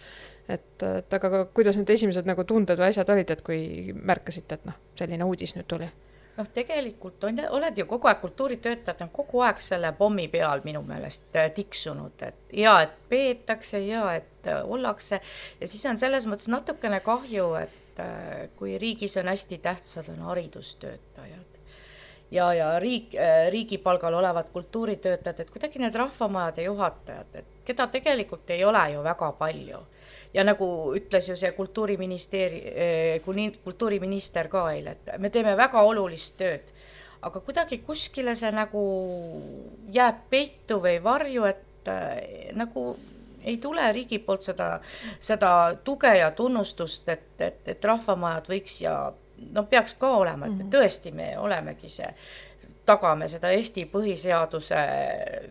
et, 0.50 0.84
et 0.84 1.14
aga 1.18 1.46
kuidas 1.54 1.78
need 1.80 1.90
esimesed 1.90 2.28
nagu 2.30 2.44
tunded 2.48 2.80
või 2.80 2.92
asjad 2.92 3.10
olid, 3.10 3.32
et 3.34 3.42
kui 3.46 3.94
märkasite, 3.96 4.60
et 4.60 4.68
noh, 4.70 4.76
selline 4.98 5.26
uudis 5.26 5.56
nüüd 5.58 5.68
tuli? 5.70 5.90
noh, 6.36 6.48
tegelikult 6.52 7.24
on, 7.24 7.40
oled 7.58 7.78
ju 7.80 7.86
kogu 7.88 8.10
aeg, 8.12 8.20
kultuuritöötajad 8.20 9.06
on 9.06 9.12
kogu 9.16 9.40
aeg 9.46 9.62
selle 9.64 9.94
pommi 9.96 10.28
peal 10.32 10.64
minu 10.68 10.82
meelest 10.84 11.38
äh, 11.40 11.48
tiksunud, 11.56 12.20
et 12.28 12.56
hea, 12.56 12.76
et 12.84 12.98
peetakse, 13.10 13.80
hea, 13.86 14.04
et 14.20 14.52
äh, 14.52 14.62
ollakse 14.68 15.22
ja 15.62 15.70
siis 15.72 15.86
on 15.90 16.00
selles 16.02 16.28
mõttes 16.28 16.52
natukene 16.52 17.00
kahju, 17.06 17.54
et 17.64 18.04
äh, 18.04 18.48
kui 18.60 18.76
riigis 18.82 19.16
on 19.22 19.32
hästi 19.32 19.62
tähtsad, 19.64 20.12
on 20.12 20.28
haridustöötajad 20.28 21.55
ja, 22.32 22.54
ja 22.54 22.80
riik, 22.80 23.16
äh, 23.16 23.52
riigipalgal 23.52 24.14
olevad 24.14 24.50
kultuuritöötajad, 24.54 25.40
et 25.40 25.52
kuidagi 25.52 25.80
need 25.80 25.96
rahvamajade 25.96 26.64
juhatajad, 26.64 27.36
et 27.36 27.46
keda 27.66 27.88
tegelikult 27.88 28.50
ei 28.50 28.66
ole 28.66 28.92
ju 28.94 29.04
väga 29.04 29.32
palju. 29.32 29.84
ja 30.34 30.44
nagu 30.44 30.66
ütles 30.96 31.30
ju 31.30 31.36
see 31.40 31.52
kultuuriministeeri-, 31.56 32.64
äh, 32.76 33.54
kultuuriminister 33.64 34.48
ka 34.52 34.66
eile, 34.74 34.92
et 34.92 35.20
me 35.20 35.30
teeme 35.30 35.56
väga 35.58 35.82
olulist 35.82 36.38
tööd, 36.38 36.74
aga 37.22 37.40
kuidagi 37.40 37.78
kuskile 37.78 38.36
see 38.36 38.52
nagu 38.52 38.82
jääb 39.92 40.26
peitu 40.30 40.82
või 40.84 41.00
varju, 41.04 41.46
et 41.46 41.88
äh, 41.88 42.52
nagu 42.54 42.98
ei 43.46 43.58
tule 43.58 43.92
riigi 43.92 44.20
poolt 44.20 44.42
seda, 44.42 44.80
seda 45.20 45.52
tuge 45.84 46.12
ja 46.18 46.32
tunnustust, 46.32 47.10
et, 47.10 47.30
et, 47.40 47.62
et 47.68 47.86
rahvamajad 47.86 48.50
võiks 48.50 48.82
ja 48.82 48.96
no 49.52 49.64
peaks 49.64 49.94
ka 50.00 50.10
olema, 50.18 50.46
et 50.46 50.52
mm 50.52 50.62
-hmm. 50.62 50.74
tõesti, 50.76 51.14
me 51.14 51.38
olemegi 51.38 51.90
see, 51.90 52.10
tagame 52.86 53.28
seda 53.30 53.50
Eesti 53.56 53.86
põhiseaduse 53.92 54.82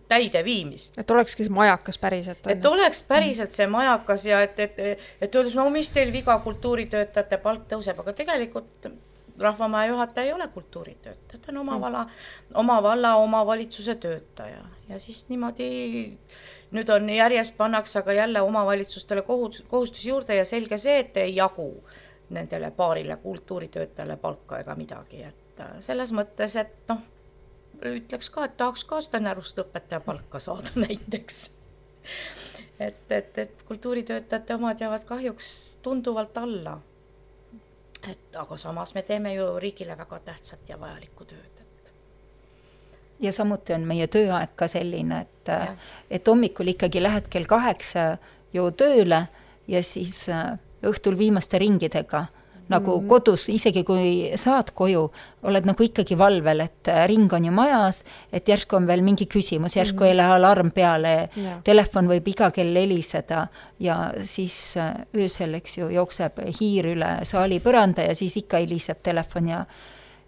täideviimist. 0.09 0.99
et 0.99 1.11
olekski 1.11 1.45
see 1.45 1.55
majakas 1.55 1.99
päriselt. 1.99 2.47
et 2.47 2.67
oleks 2.67 3.03
päriselt 3.03 3.53
see 3.53 3.67
majakas 3.67 4.27
ja 4.27 4.43
et, 4.43 4.61
et, 4.61 4.79
et 5.21 5.35
öeldes, 5.35 5.57
no 5.59 5.69
mis 5.71 5.91
teil 5.91 6.13
viga, 6.13 6.39
kultuuritöötajate 6.39 7.41
palk 7.43 7.67
tõuseb, 7.73 8.01
aga 8.01 8.13
tegelikult 8.13 8.91
rahvamaja 9.39 9.91
juhataja 9.91 10.27
ei 10.27 10.33
ole 10.33 10.49
kultuuritöötaja, 10.49 11.41
ta 11.41 11.53
on 11.53 11.59
oma 11.59 11.81
valla, 11.81 12.07
oma 12.55 12.83
valla 12.83 13.15
omavalitsuse 13.17 13.95
töötaja 13.95 14.63
ja 14.89 14.99
siis 14.99 15.25
niimoodi 15.29 16.19
nüüd 16.75 16.91
on 16.91 17.11
järjest 17.11 17.57
pannakse 17.57 17.99
aga 17.99 18.13
jälle 18.13 18.41
omavalitsustele 18.41 19.23
kohus, 19.23 19.65
kohustusi 19.69 20.09
juurde 20.09 20.35
ja 20.35 20.45
selge 20.45 20.79
see, 20.79 20.99
et 20.99 21.17
ei 21.17 21.37
jagu 21.37 21.69
nendele 22.31 22.71
paarile 22.71 23.17
kultuuritöötajale 23.17 24.17
palka 24.17 24.59
ega 24.59 24.75
midagi, 24.75 25.23
et 25.23 25.61
äh, 25.61 25.77
selles 25.85 26.13
mõttes, 26.13 26.57
et 26.61 26.89
noh, 26.89 27.03
ütleks 27.85 28.31
ka, 28.31 28.47
et 28.49 28.57
tahaks 28.57 28.85
ka 28.89 29.01
seda 29.05 29.21
närust 29.23 29.59
õpetaja 29.61 30.01
palka 30.05 30.41
saada 30.41 30.73
näiteks. 30.87 31.51
et, 32.79 33.11
et, 33.11 33.39
et 33.39 33.63
kultuuritöötajate 33.69 34.55
omad 34.55 34.81
jäävad 34.81 35.05
kahjuks 35.05 35.79
tunduvalt 35.83 36.39
alla. 36.39 36.81
et 38.11 38.37
aga 38.37 38.57
samas 38.57 38.95
me 38.95 39.03
teeme 39.03 39.35
ju 39.35 39.59
riigile 39.59 39.99
väga 39.99 40.19
tähtsat 40.25 40.69
ja 40.69 40.81
vajalikku 40.81 41.25
tööd, 41.25 41.61
et. 41.61 41.93
ja 43.21 43.33
samuti 43.33 43.73
on 43.75 43.87
meie 43.89 44.07
tööaeg 44.07 44.57
ka 44.57 44.69
selline, 44.69 45.21
et, 45.21 45.53
et 46.11 46.27
hommikul 46.27 46.69
ikkagi 46.75 47.03
lähed 47.03 47.29
kell 47.29 47.49
kaheksa 47.49 48.17
ju 48.53 48.71
tööle 48.71 49.27
ja 49.69 49.83
siis 49.83 50.29
äh, 50.29 50.59
õhtul 50.91 51.19
viimaste 51.19 51.59
ringidega. 51.59 52.27
Nagu 52.65 52.95
mm 52.97 53.09
kodus, 53.09 53.43
isegi 53.53 53.83
kui 53.85 54.31
saad 54.41 54.71
koju, 54.73 55.03
oled 55.45 55.67
nagu 55.69 55.85
ikkagi 55.85 56.17
valvel, 56.17 56.63
et 56.65 56.89
äh, 56.89 57.03
ring 57.11 57.33
on 57.37 57.45
ju 57.45 57.53
majas, 57.53 57.99
et 58.33 58.49
järsku 58.49 58.79
on 58.79 58.87
veel 58.89 59.03
mingi 59.05 59.27
küsimus, 59.29 59.77
järsku 59.77 60.01
mm 60.01 60.09
ei 60.09 60.17
lähe 60.17 60.37
alarm 60.39 60.71
peale 60.73 61.13
yeah., 61.37 61.59
telefon 61.65 62.09
võib 62.09 62.31
iga 62.33 62.49
kell 62.57 62.73
heliseda 62.81 63.47
ja 63.85 63.99
siis 64.23 64.79
äh, 64.81 64.95
öösel, 65.13 65.59
eks 65.61 65.77
ju, 65.77 65.91
jookseb 65.93 66.41
hiir 66.61 66.89
üle 66.95 67.11
saali 67.29 67.61
põranda 67.61 68.09
ja 68.09 68.17
siis 68.17 68.39
ikka 68.41 68.63
heliseb 68.65 69.05
telefon 69.05 69.53
ja 69.53 69.61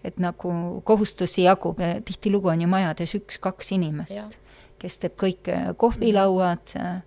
et 0.05 0.21
nagu 0.23 0.83
kohustusi 0.85 1.47
jagub. 1.47 1.81
Ja 1.81 2.01
tihtilugu 2.05 2.53
on 2.53 2.61
ju 2.61 2.69
majades 2.71 3.17
üks-kaks 3.19 3.73
inimest, 3.77 4.39
kes 4.79 5.01
teeb 5.03 5.17
kõik 5.19 5.51
äh, 5.53 5.71
kohvilauad 5.81 6.77
mm, 6.77 7.05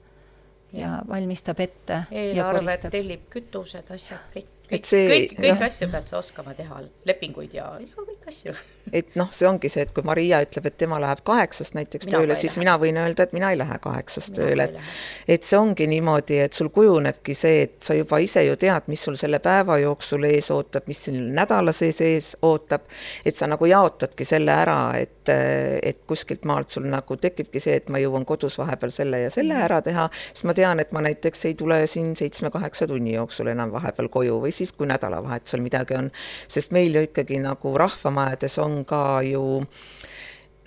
ja 0.74 1.02
valmistab 1.08 1.60
ette. 1.60 2.04
eelarvet, 2.12 2.88
tellib 2.92 3.28
kütused, 3.34 3.92
asjad 3.96 4.32
kõik. 4.34 4.59
Kõik, 4.70 4.86
kõik, 4.86 5.34
kõik 5.40 5.64
asju 5.66 5.88
pead 5.92 6.10
sa 6.10 6.20
oskama 6.20 6.54
teha, 6.58 6.82
lepinguid 7.10 7.54
ja 7.56 7.72
iga 7.82 8.06
kõik 8.06 8.28
asju. 8.30 8.54
et 9.00 9.16
noh, 9.20 9.30
see 9.36 9.48
ongi 9.50 9.70
see, 9.72 9.86
et 9.88 9.94
kui 9.96 10.06
Maria 10.06 10.42
ütleb, 10.46 10.70
et 10.70 10.78
tema 10.80 11.00
läheb 11.02 11.22
kaheksast 11.26 11.76
näiteks 11.78 12.10
mina 12.10 12.18
tööle, 12.18 12.38
siis 12.40 12.56
lähe. 12.56 12.64
mina 12.64 12.76
võin 12.82 13.00
öelda, 13.02 13.26
et 13.26 13.36
mina 13.36 13.52
ei 13.54 13.60
lähe 13.60 13.80
kaheksast 13.82 14.34
mina 14.34 14.42
tööle, 14.42 14.68
et 14.70 15.38
et 15.40 15.48
see 15.48 15.60
ongi 15.60 15.88
niimoodi, 15.90 16.40
et 16.46 16.58
sul 16.58 16.72
kujunebki 16.74 17.36
see, 17.38 17.64
et 17.68 17.78
sa 17.86 17.98
juba 17.98 18.20
ise 18.24 18.44
ju 18.46 18.58
tead, 18.60 18.90
mis 18.92 19.04
sul 19.06 19.18
selle 19.20 19.42
päeva 19.44 19.80
jooksul 19.82 20.28
ees 20.30 20.50
ootab, 20.54 20.88
mis 20.90 21.04
sul 21.08 21.20
nädala 21.36 21.74
sees 21.76 22.02
ees 22.06 22.32
ootab, 22.46 22.88
et 23.26 23.36
sa 23.36 23.50
nagu 23.50 23.70
jaotadki 23.70 24.28
selle 24.28 24.54
ära, 24.54 24.80
et, 25.00 25.30
et 25.30 26.02
kuskilt 26.10 26.46
maalt 26.50 26.74
sul 26.74 26.88
nagu 26.90 27.18
tekibki 27.22 27.62
see, 27.64 27.80
et 27.82 27.90
ma 27.94 28.02
jõuan 28.02 28.26
kodus 28.30 28.58
vahepeal 28.62 28.94
selle 28.94 29.24
ja 29.26 29.34
selle 29.34 29.58
ära 29.58 29.82
teha, 29.86 30.08
siis 30.32 30.46
ma 30.50 30.56
tean, 30.58 30.82
et 30.82 30.94
ma 30.96 31.04
näiteks 31.06 31.46
ei 31.50 31.58
tule 31.60 31.82
siin 31.90 32.16
seitsme-kaheksa 32.20 32.88
tunni 32.90 33.16
jooksul 33.16 33.52
enam 33.54 33.74
vahepeal 33.74 34.10
koju 34.12 34.40
või 34.44 34.54
siis, 34.60 34.76
kui 34.76 34.88
nädalavahetusel 34.90 35.64
midagi 35.66 35.98
on. 36.00 36.12
sest 36.48 36.76
meil 36.76 36.96
ju 36.96 37.08
ikkagi 37.08 37.42
nagu 37.44 37.76
rahvamajades 37.78 38.60
on 38.64 38.84
ka 38.88 39.04
ju 39.26 39.44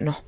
noh, 0.02 0.22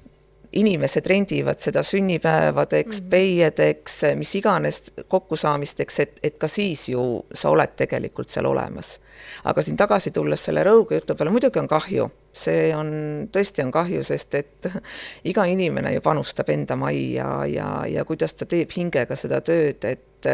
inimesed 0.55 1.07
rendivad 1.07 1.59
seda 1.59 1.83
sünnipäevadeks 1.83 3.01
mm, 3.01 3.07
-hmm. 3.07 3.11
peiedeks, 3.11 4.03
mis 4.15 4.35
iganes 4.35 4.93
kokkusaamisteks, 5.09 6.01
et, 6.01 6.21
et 6.23 6.39
ka 6.39 6.49
siis 6.49 6.89
ju 6.89 7.27
sa 7.35 7.51
oled 7.51 7.77
tegelikult 7.77 8.29
seal 8.29 8.47
olemas. 8.47 9.01
aga 9.45 9.63
siin 9.63 9.77
tagasi 9.77 10.11
tulles 10.11 10.45
selle 10.45 10.65
rõuge 10.65 10.95
jutu 10.95 11.15
peale, 11.15 11.31
muidugi 11.31 11.59
on 11.59 11.69
kahju, 11.69 12.11
see 12.33 12.75
on, 12.77 12.91
tõesti 13.33 13.65
on 13.65 13.71
kahju, 13.73 14.03
sest 14.05 14.35
et 14.35 14.69
iga 15.25 15.45
inimene 15.45 15.95
ju 15.95 16.01
panustab 16.01 16.49
enda 16.49 16.77
majja 16.77 17.25
ja, 17.25 17.47
ja, 17.47 17.87
ja 17.87 18.05
kuidas 18.05 18.35
ta 18.35 18.47
teeb 18.47 18.71
hingega 18.77 19.17
seda 19.17 19.41
tööd, 19.41 19.85
et 19.85 20.29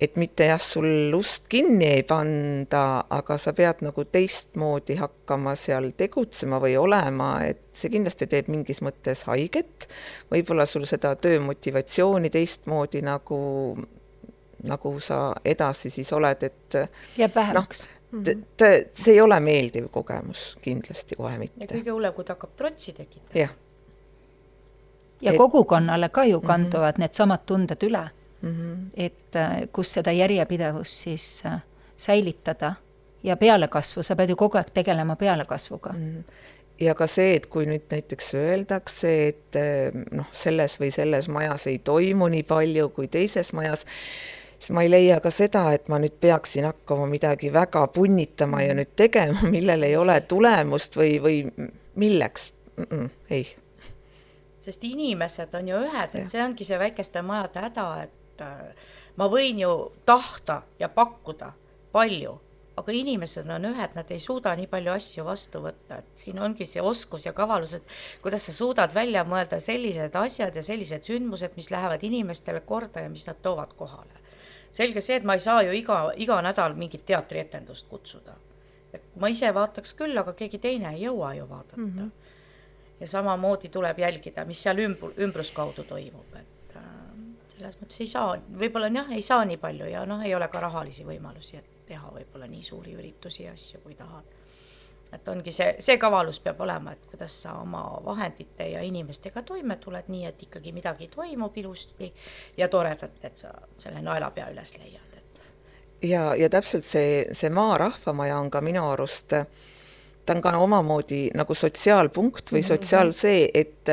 et 0.00 0.16
mitte 0.20 0.44
jah, 0.50 0.60
sul 0.60 1.14
ust 1.16 1.46
kinni 1.48 1.86
ei 1.88 2.02
panda, 2.06 3.06
aga 3.16 3.38
sa 3.40 3.54
pead 3.56 3.80
nagu 3.86 4.04
teistmoodi 4.12 4.98
hakkama 5.00 5.54
seal 5.56 5.90
tegutsema 5.96 6.60
või 6.60 6.76
olema, 6.80 7.30
et 7.48 7.62
see 7.76 7.92
kindlasti 7.94 8.28
teeb 8.30 8.50
mingis 8.52 8.82
mõttes 8.84 9.24
haiget. 9.30 9.88
võib-olla 10.32 10.66
sul 10.68 10.84
seda 10.88 11.14
töömotivatsiooni 11.16 12.30
teistmoodi 12.30 13.02
nagu, 13.06 13.38
nagu 14.68 14.96
sa 15.00 15.20
edasi 15.44 15.90
siis 15.90 16.12
oled, 16.12 16.42
et. 16.44 16.80
jääb 17.16 17.34
vähemaks 17.34 17.86
no, 18.12 18.22
see 18.92 19.12
ei 19.12 19.20
ole 19.20 19.40
meeldiv 19.40 19.88
kogemus, 19.92 20.56
kindlasti 20.62 21.16
kohe 21.16 21.38
mitte. 21.38 21.64
ja 21.64 21.72
kõige 21.72 21.94
hullem, 21.94 22.12
kui 22.14 22.24
ta 22.24 22.36
hakkab 22.36 22.52
trotsi 22.56 22.92
tekitama. 22.92 23.32
jah. 23.32 23.56
ja 25.20 25.32
et... 25.32 25.40
kogukonnale 25.40 26.08
ka 26.12 26.24
ju 26.24 26.40
kanduvad 26.40 26.94
mm 26.94 26.96
-hmm. 26.96 27.06
needsamad 27.06 27.46
tunded 27.46 27.82
üle 27.82 28.04
mm. 28.46 28.56
-hmm. 28.56 28.90
et 28.96 29.36
äh, 29.36 29.68
kus 29.72 29.92
seda 29.98 30.12
järjepidevust 30.12 30.92
siis 30.92 31.42
äh, 31.46 31.60
säilitada 31.96 32.74
ja 33.22 33.36
pealekasvu, 33.36 34.02
sa 34.02 34.16
pead 34.16 34.30
ju 34.30 34.36
kogu 34.36 34.58
aeg 34.58 34.70
tegelema 34.74 35.16
pealekasvuga 35.16 35.92
mm. 35.92 36.14
-hmm 36.18 36.56
ja 36.80 36.94
ka 36.94 37.06
see, 37.06 37.34
et 37.36 37.46
kui 37.46 37.66
nüüd 37.68 37.88
näiteks 37.90 38.34
öeldakse, 38.34 39.12
et 39.28 39.56
äh, 39.56 39.94
noh, 40.12 40.28
selles 40.32 40.78
või 40.80 40.90
selles 40.94 41.28
majas 41.32 41.66
ei 41.70 41.78
toimu 41.78 42.28
nii 42.28 42.42
palju 42.48 42.88
kui 42.96 43.08
teises 43.08 43.52
majas, 43.56 43.86
siis 44.58 44.72
ma 44.76 44.84
ei 44.84 44.90
leia 44.90 45.20
ka 45.24 45.32
seda, 45.34 45.70
et 45.76 45.88
ma 45.92 45.98
nüüd 46.02 46.18
peaksin 46.20 46.68
hakkama 46.68 47.08
midagi 47.10 47.52
väga 47.52 47.86
punnitama 47.94 48.62
ja 48.62 48.74
nüüd 48.76 48.92
tegema, 48.96 49.48
millel 49.54 49.88
ei 49.88 49.96
ole 49.96 50.20
tulemust 50.28 50.98
või, 51.00 51.16
või 51.22 51.38
milleks 51.94 52.52
mm. 52.76 52.84
-mm, 52.90 53.10
ei. 53.30 53.46
sest 54.60 54.84
inimesed 54.84 55.54
on 55.54 55.68
ju 55.68 55.82
ühed, 55.88 56.14
et 56.14 56.28
see 56.28 56.44
ongi 56.44 56.64
see 56.64 56.78
väikeste 56.78 57.22
majade 57.22 57.68
häda, 57.68 57.88
et 58.02 58.14
et 58.36 58.44
äh, 58.44 58.90
ma 59.16 59.28
võin 59.32 59.60
ju 59.60 59.72
tahta 60.04 60.62
ja 60.78 60.88
pakkuda 60.92 61.52
palju, 61.92 62.34
aga 62.76 62.92
inimesed 62.92 63.48
on 63.48 63.70
ühed, 63.70 63.94
nad 63.96 64.10
ei 64.12 64.20
suuda 64.20 64.52
nii 64.58 64.68
palju 64.68 64.92
asju 64.92 65.24
vastu 65.24 65.62
võtta, 65.64 66.02
et 66.02 66.20
siin 66.20 66.40
ongi 66.42 66.66
see 66.68 66.82
oskus 66.84 67.24
ja 67.24 67.32
kavalus, 67.36 67.72
et 67.78 67.94
kuidas 68.24 68.44
sa 68.48 68.52
suudad 68.52 68.92
välja 68.94 69.24
mõelda 69.24 69.60
sellised 69.64 70.16
asjad 70.20 70.56
ja 70.56 70.64
sellised 70.64 71.08
sündmused, 71.08 71.56
mis 71.56 71.70
lähevad 71.72 72.04
inimestele 72.04 72.60
korda 72.68 73.06
ja 73.06 73.12
mis 73.12 73.26
nad 73.26 73.40
toovad 73.42 73.72
kohale. 73.76 74.24
selge 74.76 75.00
see, 75.00 75.16
et 75.16 75.24
ma 75.24 75.34
ei 75.34 75.40
saa 75.40 75.62
ju 75.64 75.72
iga, 75.72 76.10
iga 76.16 76.36
nädal 76.44 76.74
mingit 76.76 77.06
teatrietendust 77.06 77.88
kutsuda. 77.88 78.36
et 78.92 79.02
ma 79.16 79.28
ise 79.28 79.54
vaataks 79.54 79.94
küll, 79.94 80.18
aga 80.18 80.32
keegi 80.32 80.58
teine 80.58 80.92
ei 80.94 81.02
jõua 81.02 81.34
ju 81.34 81.48
vaadata 81.48 81.76
mm. 81.76 81.92
-hmm. 81.96 82.10
ja 83.00 83.08
samamoodi 83.08 83.68
tuleb 83.68 83.98
jälgida, 83.98 84.44
mis 84.44 84.62
seal 84.62 84.78
ümber, 84.78 85.16
ümbruskaudu 85.16 85.84
toimub, 85.84 86.35
selles 87.56 87.76
mõttes 87.80 88.00
ei 88.04 88.10
saa, 88.10 88.36
võib-olla 88.60 88.90
on 88.90 89.00
jah, 89.00 89.12
ei 89.16 89.24
saa 89.24 89.44
nii 89.48 89.58
palju 89.60 89.88
ja 89.90 90.04
noh, 90.08 90.22
ei 90.24 90.34
ole 90.34 90.48
ka 90.52 90.60
rahalisi 90.60 91.06
võimalusi, 91.06 91.60
et 91.60 91.86
teha 91.88 92.10
võib-olla 92.12 92.48
nii 92.50 92.62
suuri 92.62 92.96
üritusi 92.98 93.46
ja 93.46 93.54
asju, 93.56 93.80
kui 93.84 93.94
tahad. 93.94 94.34
et 95.12 95.28
ongi 95.28 95.52
see, 95.54 95.76
see 95.80 95.96
kavalus 96.02 96.40
peab 96.42 96.60
olema, 96.60 96.92
et 96.92 97.06
kuidas 97.06 97.32
sa 97.42 97.54
oma 97.60 97.84
vahendite 98.04 98.66
ja 98.68 98.82
inimestega 98.82 99.42
toime 99.46 99.76
tuled, 99.80 100.10
nii 100.12 100.24
et 100.26 100.42
ikkagi 100.48 100.72
midagi 100.72 101.08
toimub 101.08 101.56
ilusti 101.56 102.12
ja 102.56 102.68
toredat, 102.68 103.14
et 103.24 103.36
sa 103.38 103.52
selle 103.78 104.02
naelapea 104.02 104.50
üles 104.52 104.74
leiad, 104.78 105.14
et. 105.16 105.40
ja, 106.02 106.34
ja 106.34 106.50
täpselt 106.50 106.84
see, 106.84 107.24
see 107.32 107.50
Maa 107.50 107.78
rahvamaja 107.86 108.38
on 108.38 108.50
ka 108.50 108.60
minu 108.60 108.84
arust 108.90 109.32
ta 110.26 110.34
on 110.34 110.42
ka 110.42 110.52
omamoodi 110.58 111.30
nagu 111.38 111.54
sotsiaalpunkt 111.54 112.50
või 112.50 112.60
mm 112.60 112.64
-hmm. 112.64 112.68
sotsiaal 112.68 113.12
see, 113.12 113.48
et 113.54 113.88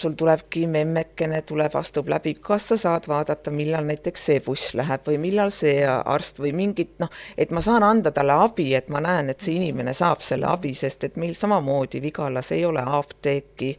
sul 0.00 0.16
tulebki 0.18 0.66
memmekene, 0.70 1.42
tuleb, 1.46 1.74
astub 1.78 2.08
läbi, 2.10 2.34
kas 2.42 2.70
sa 2.72 2.78
saad 2.80 3.08
vaadata, 3.10 3.52
millal 3.54 3.86
näiteks 3.88 4.26
see 4.30 4.42
buss 4.44 4.74
läheb 4.78 5.06
või 5.06 5.18
millal 5.22 5.52
see 5.54 5.84
arst 5.86 6.40
või 6.42 6.54
mingit 6.56 6.96
noh, 7.02 7.10
et 7.36 7.52
ma 7.54 7.62
saan 7.64 7.86
anda 7.86 8.12
talle 8.16 8.36
abi, 8.46 8.70
et 8.78 8.88
ma 8.92 9.02
näen, 9.04 9.32
et 9.32 9.40
see 9.40 9.58
inimene 9.60 9.94
saab 9.96 10.24
selle 10.24 10.48
abi, 10.50 10.72
sest 10.74 11.10
et 11.10 11.20
meil 11.20 11.36
samamoodi 11.38 12.02
Vigalas 12.02 12.52
ei 12.56 12.64
ole 12.68 12.84
apteeki 12.84 13.74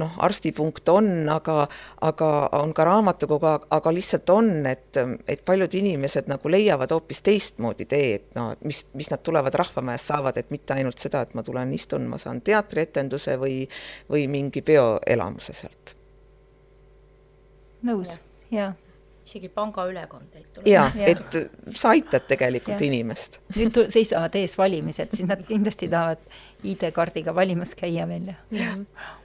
noh, 0.00 0.12
arstipunkt 0.26 0.88
on, 0.88 1.08
aga, 1.30 1.64
aga 2.04 2.30
on 2.58 2.74
ka 2.74 2.86
raamatukogu, 2.88 3.50
aga 3.76 3.94
lihtsalt 3.94 4.30
on, 4.34 4.50
et, 4.66 5.00
et 5.28 5.44
paljud 5.46 5.74
inimesed 5.78 6.28
nagu 6.30 6.50
leiavad 6.50 6.94
hoopis 6.94 7.22
teistmoodi 7.26 7.86
tee, 7.90 8.14
et 8.18 8.38
no 8.38 8.50
mis, 8.64 8.84
mis 8.98 9.10
nad 9.12 9.22
tulevad 9.24 9.54
Rahvamajast 9.54 10.12
saavad, 10.12 10.38
et 10.40 10.50
mitte 10.54 10.76
ainult 10.76 11.02
seda, 11.02 11.24
et 11.24 11.34
ma 11.34 11.46
tulen 11.46 11.72
istun, 11.76 12.08
ma 12.10 12.18
saan 12.22 12.42
teatrietenduse 12.44 13.38
või, 13.40 13.64
või 14.10 14.26
mingi 14.30 14.64
peoelamuse 14.66 15.56
sealt. 15.56 15.96
nõus, 17.84 18.16
jaa 18.50 18.72
isegi 19.24 19.48
pangaülekandeid 19.48 20.46
tuleb. 20.52 20.66
jaa 20.68 20.90
ja., 20.98 21.06
et 21.14 21.36
sa 21.72 21.94
aitad 21.94 22.26
tegelikult 22.28 22.76
ja. 22.76 22.86
inimest. 22.86 23.38
nüüd 23.56 23.78
seisavad 23.92 24.36
ees 24.36 24.58
valimised, 24.60 25.14
siis 25.16 25.28
nad 25.28 25.40
kindlasti 25.48 25.88
tahavad 25.88 26.20
ID-kaardiga 26.64 27.34
valimas 27.36 27.72
käia 27.78 28.08
veel 28.08 28.32
ja 28.32 28.36
mm. 28.50 28.58
-hmm 28.58 29.22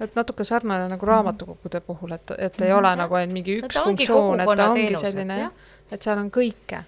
et 0.00 0.14
natuke 0.16 0.44
sarnane 0.44 0.88
nagu 0.88 1.06
raamatukogude 1.06 1.80
puhul, 1.84 2.14
et, 2.16 2.32
et 2.38 2.60
ei 2.64 2.72
ole 2.72 2.94
nagu 2.96 3.18
ainult 3.18 3.36
mingi 3.36 3.58
üks 3.62 3.76
funktsioon, 3.76 4.42
et 4.44 4.50
ta 4.56 4.70
ongi 4.72 4.96
selline 5.00 5.38
jah, 5.42 5.68
et 5.92 6.02
seal 6.02 6.18
on 6.20 6.30
kõike. 6.32 6.82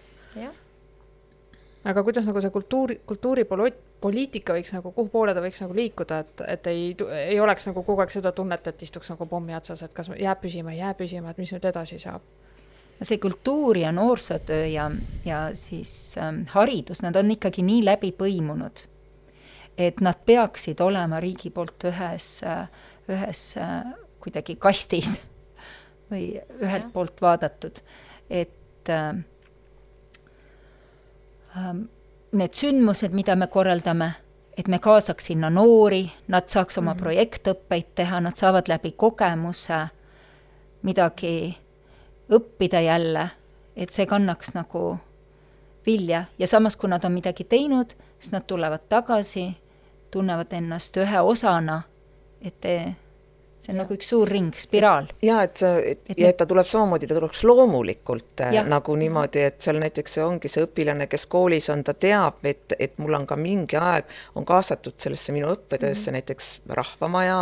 aga 1.90 2.04
kuidas 2.04 2.26
nagu 2.28 2.40
see 2.44 2.52
kultuuri, 2.52 2.98
kultuuripoliitika 3.08 4.56
võiks 4.56 4.74
nagu, 4.76 4.92
kuhu 4.96 5.08
poole 5.12 5.34
ta 5.36 5.44
võiks 5.44 5.60
nagu 5.64 5.76
liikuda, 5.76 6.20
et, 6.24 6.44
et 6.56 6.70
ei, 6.72 6.84
ei 7.24 7.40
oleks 7.40 7.68
nagu 7.70 7.84
kogu 7.84 8.04
aeg 8.04 8.12
seda 8.12 8.32
tunnet, 8.36 8.66
et 8.66 8.82
istuks 8.84 9.12
nagu 9.12 9.28
pommi 9.28 9.56
otsas, 9.56 9.82
et 9.84 9.96
kas 9.96 10.12
jääb 10.16 10.40
püsima, 10.42 10.74
ei 10.74 10.82
jää 10.82 10.94
püsima, 10.98 11.32
et 11.32 11.40
mis 11.40 11.52
nüüd 11.56 11.68
edasi 11.72 12.00
saab? 12.00 12.24
see 13.00 13.16
kultuur 13.16 13.78
ja 13.80 13.88
noorsootöö 13.96 14.66
ja, 14.68 14.90
ja 15.24 15.38
siis 15.56 16.18
ähm, 16.20 16.42
haridus, 16.52 17.00
nad 17.00 17.16
on 17.16 17.30
ikkagi 17.32 17.64
nii 17.64 17.80
läbi 17.86 18.10
põimunud 18.12 18.82
et 19.80 20.00
nad 20.00 20.18
peaksid 20.26 20.80
olema 20.80 21.20
riigi 21.20 21.50
poolt 21.50 21.84
ühes, 21.88 22.42
ühes 23.08 23.42
kuidagi 24.20 24.56
kastis 24.60 25.20
või 26.10 26.40
ühelt 26.60 26.88
ja. 26.88 26.90
poolt 26.92 27.22
vaadatud, 27.22 27.80
et 28.30 28.90
äh, 28.90 29.14
need 32.32 32.54
sündmused, 32.54 33.14
mida 33.14 33.36
me 33.36 33.46
korraldame, 33.46 34.12
et 34.58 34.68
me 34.68 34.78
kaasaks 34.82 35.30
sinna 35.30 35.50
noori, 35.50 36.04
nad 36.28 36.48
saaks 36.48 36.78
oma 36.78 36.92
mm 36.92 36.96
-hmm. 36.96 37.02
projektõppeid 37.02 37.94
teha, 37.94 38.20
nad 38.20 38.36
saavad 38.36 38.68
läbi 38.68 38.92
kogemuse 38.92 39.86
midagi 40.82 41.56
õppida 42.30 42.80
jälle, 42.80 43.28
et 43.76 43.90
see 43.90 44.06
kannaks 44.06 44.54
nagu 44.54 44.98
vilja 45.86 46.24
ja 46.38 46.46
samas, 46.46 46.76
kui 46.76 46.90
nad 46.90 47.04
on 47.04 47.12
midagi 47.12 47.44
teinud, 47.44 47.94
siis 48.18 48.32
nad 48.32 48.42
tulevad 48.46 48.80
tagasi 48.88 49.56
tunnevad 50.10 50.52
ennast 50.52 50.96
ühe 50.96 51.20
osana, 51.20 51.82
et 52.42 52.66
see 53.60 53.72
on 53.72 53.76
ja. 53.76 53.82
nagu 53.82 53.94
üks 53.96 54.08
suur 54.10 54.28
ring, 54.28 54.50
spiraal. 54.56 55.08
ja 55.24 55.40
et 55.44 55.60
sa, 55.60 55.74
et, 55.84 56.02
et 56.08 56.22
et 56.30 56.36
ta 56.36 56.46
tuleb 56.48 56.66
samamoodi, 56.68 57.08
ta 57.10 57.16
tuleks 57.18 57.42
loomulikult 57.44 58.42
äh, 58.46 58.54
ja. 58.56 58.64
nagu 58.68 58.96
niimoodi, 58.96 59.42
et 59.50 59.60
seal 59.64 59.80
näiteks 59.82 60.16
see 60.16 60.24
ongi 60.24 60.50
see 60.52 60.64
õpilane, 60.64 61.06
kes 61.10 61.26
koolis 61.30 61.68
on, 61.72 61.84
ta 61.84 61.94
teab, 61.94 62.40
et, 62.48 62.76
et 62.78 62.96
mul 63.02 63.18
on 63.20 63.26
ka 63.28 63.36
mingi 63.40 63.78
aeg, 63.80 64.08
on 64.40 64.48
kaasatud 64.48 64.96
sellesse 65.00 65.34
minu 65.36 65.52
õppetöösse 65.52 66.08
mm 66.08 66.16
-hmm. 66.16 66.18
näiteks 66.18 66.50
Rahvamaja, 66.80 67.40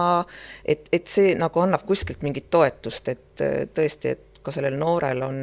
et, 0.65 0.89
et 0.93 1.07
see 1.07 1.35
nagu 1.39 1.63
annab 1.63 1.87
kuskilt 1.87 2.23
mingit 2.27 2.51
toetust, 2.51 3.09
et 3.09 3.45
äh, 3.45 3.67
tõesti, 3.75 4.17
et 4.19 4.43
ka 4.43 4.55
sellel 4.55 4.79
noorel 4.79 5.23
on 5.23 5.39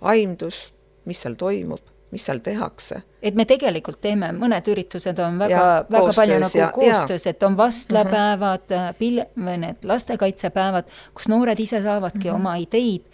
aimdus, 0.00 0.72
mis 1.04 1.20
seal 1.20 1.36
toimub 1.36 1.91
mis 2.12 2.24
seal 2.28 2.38
tehakse. 2.44 3.02
et 3.22 3.34
me 3.34 3.44
tegelikult 3.48 4.00
teeme, 4.04 4.30
mõned 4.36 4.68
üritused 4.68 5.18
on 5.24 5.38
väga, 5.40 5.64
väga 5.90 6.14
palju 6.16 6.38
nagu 6.44 6.58
ja, 6.58 6.70
koostöös, 6.74 7.26
et 7.26 7.42
on 7.42 7.56
vastlapäevad 7.56 8.68
mm, 8.68 8.76
-hmm. 8.76 8.98
pil-, 8.98 9.24
või 9.36 9.58
need 9.64 9.84
lastekaitsepäevad, 9.88 10.90
kus 11.14 11.28
noored 11.32 11.60
ise 11.60 11.82
saavadki 11.82 12.28
mm 12.28 12.30
-hmm. 12.30 12.40
oma 12.40 12.56
ideid 12.56 13.04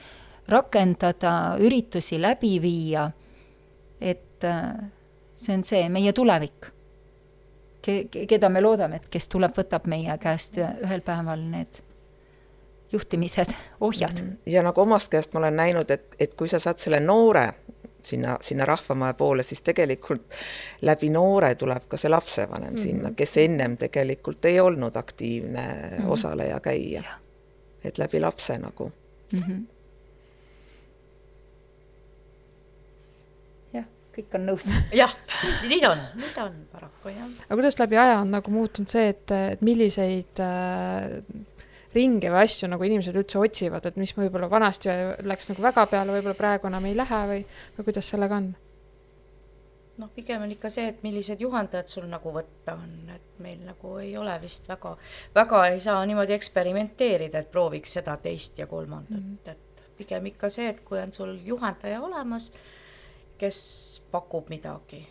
rakendada, 0.49 1.57
üritusi 1.61 2.21
läbi 2.21 2.63
viia, 2.63 3.11
et 4.01 4.45
äh, 4.45 4.91
see 5.37 5.55
on 5.55 5.65
see 5.65 5.89
meie 5.89 6.13
tulevik 6.13 6.73
ke-, 7.83 8.27
keda 8.27 8.49
me 8.49 8.61
loodame, 8.61 8.97
et 8.97 9.09
kes 9.09 9.29
tuleb, 9.29 9.55
võtab 9.57 9.87
meie 9.87 10.19
käest 10.19 10.59
ühel 10.59 11.01
päeval 11.01 11.45
need 11.51 11.83
juhtimised, 12.93 13.53
ohjad. 13.81 14.23
Mhm. 14.23 14.37
ja 14.47 14.63
nagu 14.63 14.81
omast 14.81 15.11
käest 15.13 15.33
ma 15.33 15.43
olen 15.43 15.57
näinud, 15.57 15.91
et, 15.91 16.17
et 16.19 16.35
kui 16.35 16.49
sa 16.49 16.59
saad 16.59 16.79
selle 16.79 17.01
noore 17.01 17.53
sinna, 18.09 18.37
sinna 18.41 18.67
rahvamaja 18.69 19.15
poole, 19.15 19.45
siis 19.47 19.63
tegelikult 19.67 20.37
läbi 20.89 21.11
noore 21.13 21.55
tuleb 21.61 21.89
ka 21.89 22.01
see 22.01 22.11
lapsevanem 22.11 22.73
mm 22.73 22.77
-hmm. 22.77 22.83
sinna, 22.83 23.13
kes 23.17 23.37
ennem 23.45 23.77
tegelikult 23.77 24.45
ei 24.45 24.61
olnud 24.61 24.97
aktiivne 24.97 25.67
mm 25.67 25.99
-hmm. 25.99 26.11
osaleja, 26.11 26.61
käija. 26.61 27.03
et 27.85 27.99
läbi 27.99 28.21
lapse 28.21 28.59
nagu 28.59 28.93
mm. 29.33 29.43
-hmm. 29.43 29.67
jah, 33.73 33.85
kõik 34.17 34.35
on 34.35 34.47
nõus. 34.47 34.65
jah, 35.03 35.17
nii 35.69 35.81
ta 35.81 35.91
on, 35.91 36.03
nii 36.15 36.33
ta 36.35 36.45
on 36.45 36.57
paraku 36.73 37.09
jah. 37.09 37.29
aga 37.47 37.55
kuidas 37.55 37.79
läbi 37.79 37.97
aja 37.97 38.19
on 38.21 38.31
nagu 38.31 38.51
muutunud 38.51 38.89
see, 38.89 39.09
et, 39.09 39.31
et 39.31 39.63
milliseid 39.63 40.41
äh, 40.41 41.23
ringe 41.95 42.31
või 42.31 42.45
asju 42.45 42.69
nagu 42.69 42.85
inimesed 42.85 43.17
üldse 43.17 43.41
otsivad, 43.41 43.87
et 43.89 43.99
mis 44.01 44.15
võib-olla 44.17 44.49
vanasti 44.51 44.93
läks 45.25 45.53
nagu 45.53 45.65
väga 45.65 45.87
peale, 45.91 46.15
võib-olla 46.17 46.39
praegu 46.39 46.69
enam 46.69 46.89
ei 46.89 46.97
lähe 46.97 47.21
või, 47.33 47.45
või 47.77 47.91
kuidas 47.91 48.11
sellega 48.13 48.41
on? 48.43 48.49
noh, 49.99 50.11
pigem 50.15 50.45
on 50.45 50.53
ikka 50.55 50.71
see, 50.71 50.87
et 50.93 51.01
millised 51.03 51.41
juhendajad 51.43 51.89
sul 51.91 52.05
nagu 52.07 52.31
võtta 52.35 52.77
on, 52.79 52.93
et 53.15 53.41
meil 53.43 53.65
nagu 53.67 53.97
ei 53.99 54.13
ole 54.17 54.37
vist 54.43 54.69
väga, 54.71 54.95
väga 55.35 55.65
ei 55.73 55.81
saa 55.83 56.05
niimoodi 56.07 56.37
eksperimenteerida, 56.37 57.43
et 57.43 57.51
prooviks 57.51 57.97
seda, 57.99 58.15
teist 58.23 58.59
ja 58.63 58.69
kolmandat 58.71 59.19
mm, 59.19 59.39
-hmm. 59.45 59.51
et 59.51 59.97
pigem 59.99 60.27
ikka 60.31 60.51
see, 60.55 60.69
et 60.69 60.85
kui 60.87 61.01
on 61.03 61.13
sul 61.13 61.35
juhendaja 61.45 62.01
olemas, 62.01 62.53
kes 63.39 64.03
pakub 64.11 64.51
midagi 64.55 65.07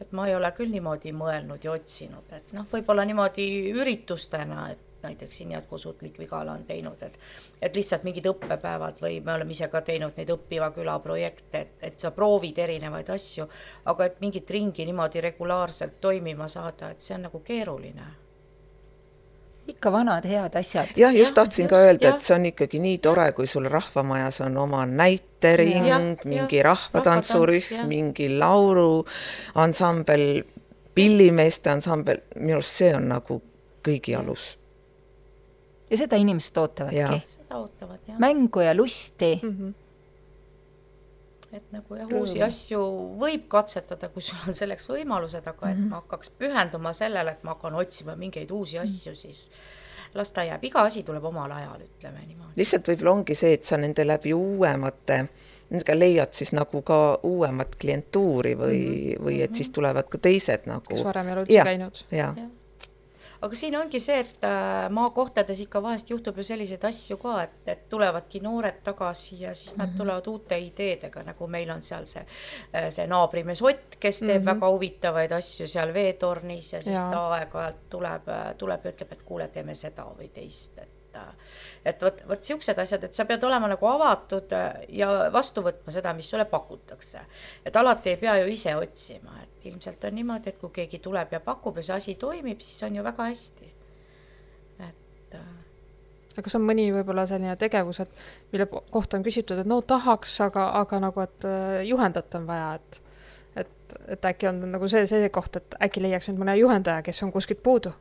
et 0.00 0.12
ma 0.12 0.26
ei 0.28 0.34
ole 0.34 0.50
küll 0.56 0.72
niimoodi 0.72 1.12
mõelnud 1.12 1.64
ja 1.64 1.72
otsinud, 1.72 2.32
et 2.32 2.52
noh, 2.56 2.66
võib-olla 2.72 3.04
niimoodi 3.04 3.46
üritustena, 3.70 4.70
et 4.72 4.91
näiteks 5.02 5.36
siin 5.36 5.50
jätkusuutlik 5.50 6.18
Vigala 6.18 6.52
on 6.52 6.64
teinud, 6.64 7.02
et 7.02 7.18
et 7.62 7.76
lihtsalt 7.76 8.02
mingid 8.02 8.26
õppepäevad 8.26 8.98
või 9.02 9.20
me 9.24 9.32
oleme 9.32 9.50
ise 9.54 9.68
ka 9.68 9.80
teinud 9.80 10.12
neid 10.16 10.30
õppiva 10.34 10.70
küla 10.74 10.98
projekte, 11.02 11.60
et, 11.60 11.72
et 11.82 12.00
sa 12.00 12.10
proovid 12.10 12.58
erinevaid 12.58 13.10
asju, 13.10 13.48
aga 13.84 14.04
et 14.04 14.20
mingit 14.20 14.50
ringi 14.50 14.86
niimoodi 14.86 15.20
regulaarselt 15.20 16.00
toimima 16.00 16.48
saada, 16.48 16.90
et 16.90 17.00
see 17.00 17.16
on 17.16 17.22
nagu 17.28 17.40
keeruline. 17.44 18.06
Ikka 19.68 19.92
vanad 19.94 20.24
head 20.26 20.56
asjad. 20.58 20.86
jah, 20.96 21.14
just 21.14 21.34
tahtsin 21.34 21.64
just, 21.64 21.70
ka 21.70 21.78
öelda, 21.78 22.08
et 22.08 22.20
see 22.26 22.34
on 22.34 22.46
ikkagi 22.50 22.78
nii 22.82 22.98
tore, 22.98 23.32
kui 23.32 23.46
sul 23.46 23.68
rahvamajas 23.70 24.40
on 24.42 24.56
oma 24.58 24.86
näitering, 24.86 26.18
mingi 26.24 26.62
rahvatantsurühm, 26.66 27.86
mingi 27.86 28.38
lauluansambel, 28.38 30.42
pillimeeste 30.94 31.70
ansambel, 31.70 32.16
minu 32.36 32.58
arust 32.58 32.82
see 32.82 32.94
on 32.96 33.08
nagu 33.14 33.42
kõigi 33.86 34.18
alus 34.18 34.61
ja 35.92 36.00
seda 36.00 36.18
inimesed 36.20 36.56
ootavadki. 36.56 37.22
seda 37.36 37.60
ootavad, 37.60 38.00
jah. 38.08 38.18
mängu 38.18 38.64
ja 38.64 38.74
lusti 38.76 39.38
mm. 39.42 39.56
-hmm 39.58 39.78
et 41.52 41.72
nagu 41.72 41.96
jah, 41.98 42.08
uusi 42.16 42.40
asju 42.42 42.80
võib 43.20 43.44
katsetada, 43.52 44.08
kui 44.08 44.24
sul 44.24 44.40
on 44.48 44.56
selleks 44.56 44.88
võimalused, 44.88 45.44
aga 45.44 45.68
et 45.68 45.76
mhm. 45.76 45.90
ma 45.92 46.00
hakkaks 46.00 46.32
pühenduma 46.40 46.94
sellele, 46.96 47.34
et 47.36 47.42
ma 47.44 47.52
hakkan 47.52 47.74
otsima 47.76 48.16
mingeid 48.16 48.50
uusi 48.50 48.78
mhm. 48.78 48.88
asju, 48.88 49.14
siis 49.14 49.50
las 50.14 50.32
ta 50.32 50.46
jääb, 50.48 50.64
iga 50.64 50.86
asi 50.88 51.02
tuleb 51.02 51.24
omal 51.24 51.52
ajal, 51.52 51.84
ütleme 51.84 52.24
niimoodi. 52.24 52.56
lihtsalt 52.56 52.88
võib-olla 52.88 53.12
ongi 53.18 53.36
see, 53.36 53.52
et 53.58 53.68
sa 53.68 53.76
nende 53.76 54.06
läbi 54.06 54.32
uuemate, 54.32 55.18
nendega 55.68 55.98
leiad 55.98 56.32
siis 56.32 56.54
nagu 56.56 56.82
ka 56.88 56.98
uuemat 57.28 57.76
klientuuri 57.76 58.56
või 58.56 58.80
mm, 58.80 58.96
-hmm. 58.96 59.28
või 59.28 59.38
et 59.44 59.54
siis 59.54 59.70
tulevad 59.70 60.08
ka 60.08 60.18
teised 60.18 60.64
nagu. 60.72 60.88
kes 60.88 61.04
varem 61.04 61.28
ei 61.28 61.32
ole 61.32 61.46
üldse 61.46 61.68
käinud. 61.68 62.04
jah 62.10 62.36
ja 62.36 62.48
aga 63.42 63.58
siin 63.58 63.76
ongi 63.76 63.98
see, 64.02 64.20
et 64.22 64.44
äh, 64.46 64.86
maakohtades 64.94 65.64
ikka 65.64 65.82
vahest 65.82 66.10
juhtub 66.12 66.38
ju 66.38 66.44
selliseid 66.46 66.84
asju 66.86 67.18
ka, 67.22 67.34
et, 67.42 67.58
et 67.74 67.84
tulevadki 67.90 68.40
noored 68.44 68.80
tagasi 68.86 69.40
ja 69.40 69.54
siis 69.54 69.76
nad 69.76 69.88
-hmm. 69.88 69.98
tulevad 69.98 70.26
uute 70.26 70.58
ideedega, 70.58 71.22
nagu 71.26 71.46
meil 71.46 71.70
on 71.70 71.82
seal 71.82 72.06
see, 72.06 72.24
äh, 72.74 72.88
see 72.90 73.06
naabrimees 73.06 73.62
Ott, 73.62 73.96
kes 74.00 74.18
teeb 74.20 74.42
mm 74.42 74.48
-hmm. 74.48 74.54
väga 74.54 74.70
huvitavaid 74.70 75.32
asju 75.32 75.68
seal 75.68 75.94
veetornis 75.94 76.72
ja 76.72 76.82
siis 76.82 76.98
ja. 76.98 77.10
ta 77.10 77.28
aeg-ajalt 77.28 77.88
tuleb, 77.90 78.28
äh, 78.28 78.54
tuleb 78.58 78.84
ja 78.84 78.90
ütleb, 78.90 79.12
et 79.12 79.22
kuule, 79.22 79.48
teeme 79.48 79.74
seda 79.74 80.06
või 80.18 80.28
teist, 80.28 80.78
et 80.78 80.91
et 81.84 82.02
vot, 82.02 82.22
vot 82.28 82.44
siuksed 82.44 82.78
asjad, 82.78 83.04
et 83.04 83.14
sa 83.14 83.24
pead 83.26 83.42
olema 83.44 83.68
nagu 83.72 83.86
avatud 83.88 84.54
ja 84.94 85.08
vastu 85.34 85.64
võtma 85.64 85.94
seda, 85.94 86.12
mis 86.16 86.28
sulle 86.30 86.44
pakutakse. 86.50 87.20
et 87.64 87.76
alati 87.76 88.14
ei 88.14 88.16
pea 88.16 88.36
ju 88.42 88.50
ise 88.52 88.76
otsima, 88.76 89.38
et 89.42 89.66
ilmselt 89.66 90.04
on 90.04 90.14
niimoodi, 90.14 90.52
et 90.52 90.58
kui 90.58 90.70
keegi 90.70 90.98
tuleb 91.02 91.32
ja 91.32 91.40
pakub 91.40 91.76
ja 91.76 91.82
see 91.82 91.96
asi 91.96 92.14
toimib, 92.14 92.60
siis 92.60 92.82
on 92.82 92.96
ju 92.96 93.04
väga 93.04 93.28
hästi. 93.28 93.72
et 94.88 95.34
äh.... 95.34 95.48
aga 96.32 96.42
kas 96.42 96.58
on 96.58 96.66
mõni 96.66 96.90
võib-olla 96.94 97.26
selline 97.26 97.56
tegevus, 97.56 98.00
et 98.00 98.26
mille 98.52 98.66
kohta 98.66 99.18
on 99.18 99.26
küsitud, 99.26 99.58
et 99.58 99.66
no 99.66 99.80
tahaks, 99.80 100.40
aga, 100.40 100.70
aga 100.82 101.00
nagu, 101.08 101.20
et 101.20 101.48
äh, 101.48 101.80
juhendajat 101.88 102.40
on 102.40 102.46
vaja, 102.46 102.74
et 102.74 103.02
et, 103.56 103.94
et 104.08 104.24
äkki 104.24 104.48
on 104.48 104.62
nagu 104.72 104.88
see, 104.88 105.04
see 105.06 105.28
koht, 105.28 105.58
et 105.58 105.74
äkki 105.84 106.00
leiaks 106.00 106.30
nüüd 106.30 106.38
mõne 106.40 106.54
juhendaja, 106.56 107.02
kes 107.04 107.22
on 107.26 107.32
kuskilt 107.34 107.60
puudu 107.62 107.92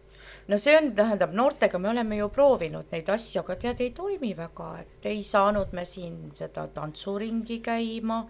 no 0.47 0.57
see 0.57 0.73
on, 0.77 0.91
tähendab, 0.95 1.33
noortega 1.37 1.79
me 1.79 1.89
oleme 1.91 2.17
ju 2.17 2.29
proovinud 2.33 2.91
neid 2.93 3.09
asju, 3.13 3.41
aga 3.43 3.55
tead, 3.59 3.81
ei 3.83 3.91
toimi 3.95 4.31
väga, 4.37 4.69
et 4.81 5.07
ei 5.11 5.21
saanud 5.25 5.73
me 5.77 5.85
siin 5.87 6.31
seda 6.37 6.65
tantsuringi 6.73 7.59
käima, 7.65 8.21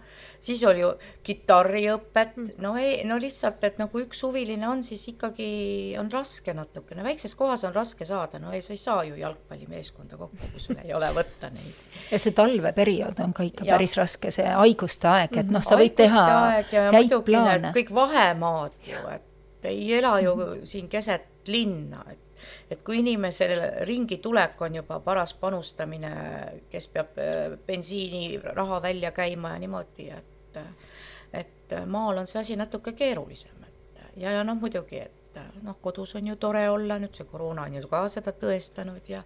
siis 0.42 0.62
oli 0.68 0.82
ju 0.84 0.92
kitarriõpet 1.26 2.36
mm., 2.36 2.60
no 2.64 2.74
ei, 2.80 3.00
no 3.08 3.18
lihtsalt, 3.22 3.62
et 3.68 3.80
nagu 3.80 4.02
üks 4.02 4.22
huviline 4.26 4.68
on, 4.68 4.84
siis 4.86 5.04
ikkagi 5.14 5.48
on 6.00 6.10
raske 6.12 6.54
natukene, 6.56 7.04
väikses 7.06 7.36
kohas 7.38 7.64
on 7.68 7.74
raske 7.76 8.06
saada, 8.08 8.40
no 8.42 8.52
ei, 8.52 8.62
sa 8.64 8.76
ei 8.76 8.82
saa 8.82 9.02
ju 9.08 9.18
jalgpallimeeskonda 9.20 10.20
kokku, 10.20 10.52
kui 10.52 10.62
sul 10.62 10.78
ei 10.84 10.94
ole 10.96 11.10
võtta 11.16 11.50
neid. 11.54 11.82
ja 12.12 12.22
see 12.22 12.36
talveperiood 12.36 13.24
on 13.24 13.34
ka 13.36 13.46
ikka 13.48 13.68
ja. 13.68 13.76
päris 13.76 13.96
raske, 13.98 14.32
see 14.34 14.46
haiguste 14.46 15.10
aeg, 15.10 15.42
et 15.42 15.52
noh, 15.52 15.64
sa 15.64 15.80
võid 15.80 15.96
teha 15.98 16.24
häid 16.92 17.18
plaane. 17.26 17.74
kõik 17.76 17.92
vahemaad 17.94 18.80
ju, 18.86 19.04
et 19.12 19.68
ei 19.68 19.92
ela 19.94 20.16
ju 20.20 20.34
mm. 20.34 20.64
siin 20.66 20.88
keset 20.90 21.31
linna, 21.48 22.04
et 22.10 22.18
et 22.70 22.80
kui 22.82 22.98
inimesel 22.98 23.60
ringi 23.86 24.16
tulek 24.18 24.60
on 24.66 24.74
juba 24.74 24.96
paras 25.00 25.30
panustamine, 25.38 26.10
kes 26.70 26.88
peab 26.90 27.18
äh, 27.22 27.56
bensiiniraha 27.66 28.80
välja 28.82 29.12
käima 29.14 29.54
ja 29.54 29.58
niimoodi, 29.62 30.08
et 30.10 30.58
et 31.32 31.74
maal 31.86 32.18
on 32.18 32.26
see 32.26 32.40
asi 32.40 32.56
natuke 32.56 32.92
keerulisem, 32.92 33.62
et 33.66 34.02
ja, 34.16 34.32
ja 34.32 34.42
noh, 34.44 34.58
muidugi, 34.60 34.98
et 34.98 35.38
noh, 35.62 35.78
kodus 35.80 36.16
on 36.18 36.26
ju 36.26 36.36
tore 36.36 36.66
olla, 36.70 36.98
nüüd 37.00 37.14
see 37.16 37.28
koroona 37.30 37.68
on 37.68 37.78
ju 37.78 37.86
ka 37.88 38.02
seda 38.12 38.34
tõestanud 38.36 39.08
ja 39.08 39.22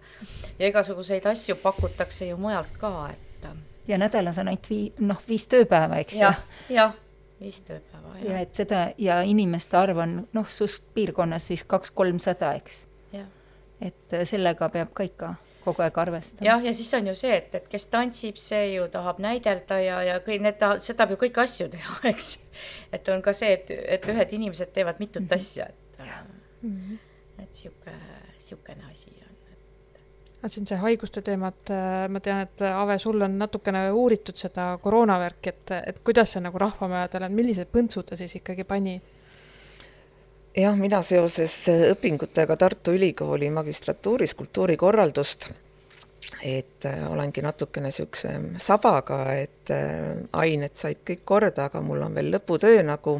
ja 0.59 0.69
igasuguseid 0.69 1.25
asju 1.25 1.57
pakutakse 1.63 2.29
ju 2.29 2.37
mujalt 2.37 2.77
ka, 2.79 2.93
et 3.11 3.27
ja 3.87 3.97
nädalas 3.97 4.37
on 4.37 4.47
ainult 4.47 4.69
vii-, 4.69 4.93
noh, 4.99 5.19
viis 5.27 5.47
tööpäeva, 5.47 5.99
eks 6.03 6.15
ju 6.19 6.25
ja,. 6.25 6.33
jah, 6.69 6.95
viis 7.41 7.61
tööpäeva 7.61 8.15
ja 8.23 8.39
et 8.43 8.55
seda 8.55 8.83
ja 8.97 9.21
inimeste 9.21 9.77
arv 9.77 9.97
on 10.03 10.15
noh, 10.33 10.47
suht 10.49 10.83
piirkonnas 10.93 11.49
vist 11.49 11.67
kaks-kolmsada, 11.69 12.53
eks. 12.61 12.85
et 13.81 14.13
äh, 14.13 14.23
sellega 14.25 14.69
peab 14.73 14.93
ka 14.97 15.05
ikka 15.05 15.35
kogu 15.67 15.83
aeg 15.83 15.99
arvestama. 16.01 16.47
jah, 16.47 16.63
ja 16.63 16.73
siis 16.73 16.93
on 16.97 17.11
ju 17.11 17.15
see, 17.19 17.35
et, 17.37 17.53
et 17.59 17.67
kes 17.69 17.87
tantsib, 17.93 18.39
see 18.41 18.73
ju 18.73 18.87
tahab 18.93 19.19
näidelda 19.23 19.79
ja, 19.83 19.99
ja 20.07 20.17
kõik 20.23 20.45
need 20.45 20.59
tahavad, 20.61 20.85
see 20.85 20.97
tahab 20.97 21.15
ju 21.15 21.21
kõiki 21.25 21.43
asju 21.43 21.69
teha, 21.75 21.99
eks. 22.13 22.31
et 22.95 23.13
on 23.13 23.23
ka 23.25 23.35
see, 23.37 23.53
et, 23.59 23.73
et 23.97 24.11
ühed 24.13 24.35
inimesed 24.39 24.73
teevad 24.73 25.03
mitut 25.03 25.23
mm 25.23 25.29
-hmm. 25.29 25.35
asja, 25.35 25.67
et, 25.67 26.01
mm 26.61 26.75
-hmm. 26.75 27.43
et 27.43 27.53
sihuke, 27.63 27.95
sihukene 28.37 28.91
asi 28.91 29.26
siin 30.51 30.67
see 30.69 30.77
haiguste 30.81 31.21
teemat, 31.25 31.69
äh, 31.73 32.07
ma 32.11 32.21
tean, 32.23 32.43
et 32.47 32.63
äh, 32.65 32.75
Ave, 32.77 32.97
sul 33.01 33.21
on 33.21 33.37
natukene 33.39 33.87
uuritud 33.91 34.37
seda 34.39 34.69
koroonavärki, 34.83 35.53
et, 35.53 35.75
et 35.91 36.01
kuidas 36.05 36.35
see 36.35 36.43
nagu 36.43 36.59
rahvamajadele, 36.61 37.29
millised 37.33 37.71
põntsud 37.73 38.09
ta 38.09 38.19
siis 38.19 38.37
ikkagi 38.39 38.67
pani? 38.67 38.97
jah, 40.57 40.73
mina 40.79 41.03
seoses 41.05 41.53
õpingutega 41.91 42.57
Tartu 42.57 42.95
Ülikooli 42.97 43.51
magistratuuris 43.53 44.33
kultuurikorraldust, 44.39 45.49
et 46.41 46.87
äh, 46.89 47.03
olengi 47.11 47.43
natukene 47.45 47.91
niisuguse 47.91 48.35
sabaga, 48.61 49.23
et 49.37 49.73
ained 50.33 50.77
said 50.79 51.03
kõik 51.05 51.25
korda, 51.27 51.69
aga 51.69 51.81
mul 51.85 52.07
on 52.07 52.15
veel 52.17 52.33
lõputöö 52.33 52.81
nagu 52.87 53.19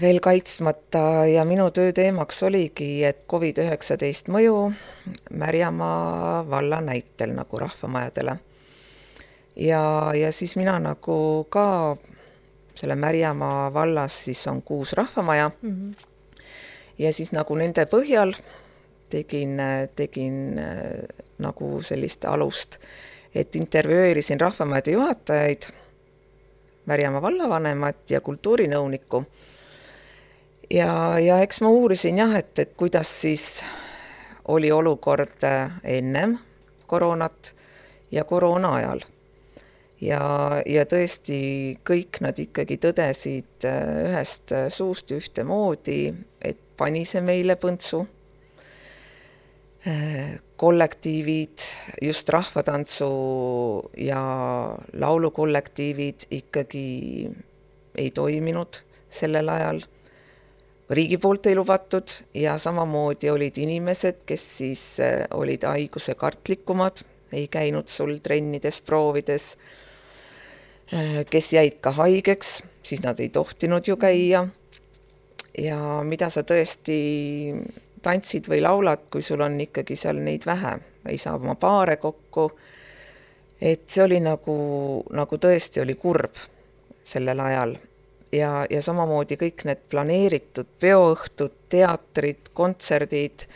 veel 0.00 0.20
kaitsmata 0.20 1.26
ja 1.30 1.44
minu 1.44 1.68
töö 1.70 1.92
teemaks 1.94 2.42
oligi, 2.42 3.04
et 3.04 3.24
Covid-19 3.30 4.32
mõju 4.34 4.56
Märjamaa 5.30 6.42
valla 6.50 6.80
näitel 6.80 7.34
nagu 7.36 7.58
rahvamajadele. 7.58 8.36
ja, 9.56 10.10
ja 10.14 10.32
siis 10.32 10.56
mina 10.56 10.78
nagu 10.78 11.46
ka 11.50 11.96
selle 12.74 12.96
Märjamaa 12.96 13.74
vallas 13.74 14.24
siis 14.24 14.46
on 14.46 14.62
kuus 14.62 14.92
rahvamaja 14.92 15.50
mm. 15.62 15.70
-hmm. 15.70 15.94
ja 16.98 17.12
siis 17.12 17.32
nagu 17.32 17.54
nende 17.54 17.84
põhjal 17.84 18.34
tegin, 19.10 19.58
tegin 19.96 20.60
nagu 21.38 21.82
sellist 21.82 22.24
alust, 22.24 22.78
et 23.34 23.56
intervjueerisin 23.56 24.40
rahvamajade 24.40 24.90
juhatajaid, 24.90 25.62
Märjamaa 26.86 27.22
vallavanemat 27.22 28.10
ja 28.10 28.20
kultuurinõunikku. 28.20 29.24
ja, 30.70 31.18
ja 31.18 31.40
eks 31.40 31.60
ma 31.60 31.68
uurisin 31.68 32.18
jah, 32.18 32.36
et, 32.36 32.58
et 32.58 32.74
kuidas 32.76 33.20
siis 33.20 33.64
oli 34.48 34.72
olukord 34.72 35.44
äh, 35.44 35.70
ennem 35.84 36.38
koroonat 36.86 37.54
ja 38.10 38.24
koroona 38.24 38.74
ajal 38.74 39.00
ja, 40.04 40.20
ja 40.66 40.84
tõesti 40.88 41.38
kõik 41.86 42.20
nad 42.24 42.38
ikkagi 42.40 42.78
tõdesid 42.82 43.66
äh, 43.68 43.80
ühest 44.10 44.52
äh, 44.54 44.68
suust 44.72 45.12
ühtemoodi, 45.14 46.08
et 46.42 46.60
pani 46.76 47.04
see 47.08 47.22
meile 47.24 47.56
põntsu. 47.60 48.04
Kollektiivid, 50.56 51.58
just 52.02 52.28
rahvatantsu 52.28 53.08
ja 53.96 54.20
laulukollektiivid 54.92 56.28
ikkagi 56.30 57.30
ei 57.98 58.10
toiminud 58.10 58.80
sellel 59.10 59.48
ajal. 59.48 59.80
riigi 60.90 61.18
poolt 61.18 61.46
ei 61.46 61.56
lubatud 61.56 62.08
ja 62.34 62.58
samamoodi 62.58 63.30
olid 63.30 63.56
inimesed, 63.58 64.22
kes 64.26 64.58
siis 64.58 64.82
olid 65.34 65.64
haiguse 65.66 66.14
kartlikumad, 66.14 67.02
ei 67.32 67.48
käinud 67.48 67.88
sul 67.88 68.18
trennides, 68.22 68.82
proovides 68.82 69.56
Äh, 70.92 71.24
kes 71.30 71.52
jäid 71.54 71.78
ka 71.80 71.94
haigeks, 71.96 72.58
siis 72.84 73.00
nad 73.06 73.20
ei 73.20 73.30
tohtinud 73.32 73.88
ju 73.88 73.96
käia. 73.96 74.48
ja 75.58 76.02
mida 76.02 76.26
sa 76.34 76.42
tõesti 76.42 77.54
tantsid 78.04 78.48
või 78.52 78.60
laulad, 78.64 79.08
kui 79.10 79.24
sul 79.24 79.42
on 79.44 79.56
ikkagi 79.64 79.96
seal 79.96 80.20
neid 80.20 80.46
vähe, 80.46 80.76
ei 81.08 81.18
saa 81.18 81.38
oma 81.40 81.56
paare 81.60 81.96
kokku. 81.96 82.50
et 83.60 83.88
see 83.88 84.04
oli 84.04 84.20
nagu, 84.20 84.54
nagu 85.14 85.36
tõesti 85.40 85.80
oli 85.80 85.94
kurb 85.94 86.36
sellel 87.04 87.40
ajal 87.40 87.76
ja, 88.34 88.50
ja 88.70 88.82
samamoodi 88.82 89.38
kõik 89.40 89.64
need 89.68 89.84
planeeritud 89.90 90.68
peoõhtud, 90.80 91.54
teatrid, 91.72 92.50
kontserdid, 92.52 93.46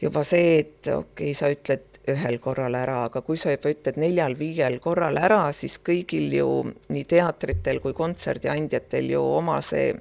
juba 0.00 0.24
see, 0.26 0.58
et 0.62 0.90
okei 0.92 1.30
okay,, 1.30 1.36
sa 1.36 1.50
ütled 1.52 1.86
ühel 2.08 2.38
korral 2.40 2.76
ära, 2.78 3.02
aga 3.08 3.22
kui 3.24 3.36
sa 3.40 3.52
juba 3.52 3.72
ütled 3.72 3.98
neljal-viiel 4.00 4.78
korral 4.84 5.18
ära, 5.20 5.48
siis 5.52 5.78
kõigil 5.84 6.32
ju 6.38 6.50
nii 6.88 7.04
teatritel 7.08 7.82
kui 7.84 7.96
kontserdiandjatel 7.96 9.12
ju 9.12 9.24
oma 9.38 9.58
see 9.64 9.92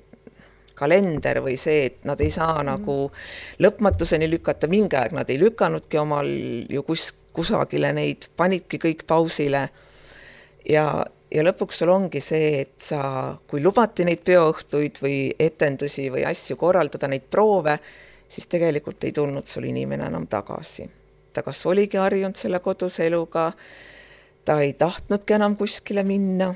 kalender 0.77 1.41
või 1.45 1.57
see, 1.59 1.85
et 1.89 2.05
nad 2.07 2.21
ei 2.21 2.31
saa 2.33 2.59
mm. 2.61 2.67
nagu 2.69 2.97
lõpmatuseni 3.63 4.29
lükata, 4.31 4.69
mingi 4.71 4.99
aeg 4.99 5.15
nad 5.17 5.29
ei 5.33 5.39
lükkanudki 5.41 6.01
omal 6.01 6.29
ju 6.69 6.83
kus, 6.87 7.09
kusagile 7.35 7.91
neid, 7.97 8.29
panidki 8.37 8.79
kõik 8.81 9.05
pausile. 9.09 9.67
ja, 10.69 10.85
ja 11.31 11.47
lõpuks 11.47 11.81
sul 11.83 11.93
ongi 11.93 12.21
see, 12.21 12.61
et 12.61 12.75
sa, 12.81 13.01
kui 13.47 13.63
lubati 13.63 14.05
neid 14.07 14.21
peoõhtuid 14.27 15.01
või 15.01 15.17
etendusi 15.39 16.11
või 16.13 16.27
asju 16.29 16.55
korraldada, 16.57 17.09
neid 17.11 17.27
proove, 17.29 17.79
siis 18.27 18.47
tegelikult 18.47 19.03
ei 19.03 19.11
tulnud 19.11 19.47
sul 19.47 19.67
inimene 19.67 20.07
enam 20.07 20.27
tagasi 20.27 20.87
ta 21.37 21.43
kas 21.45 21.59
oligi 21.69 21.99
harjunud 22.01 22.37
selle 22.39 22.57
koduse 22.65 23.05
eluga, 23.05 23.51
ta 24.45 24.57
ei 24.65 24.73
tahtnudki 24.73 25.35
enam 25.37 25.53
kuskile 25.59 26.01
minna 26.03 26.49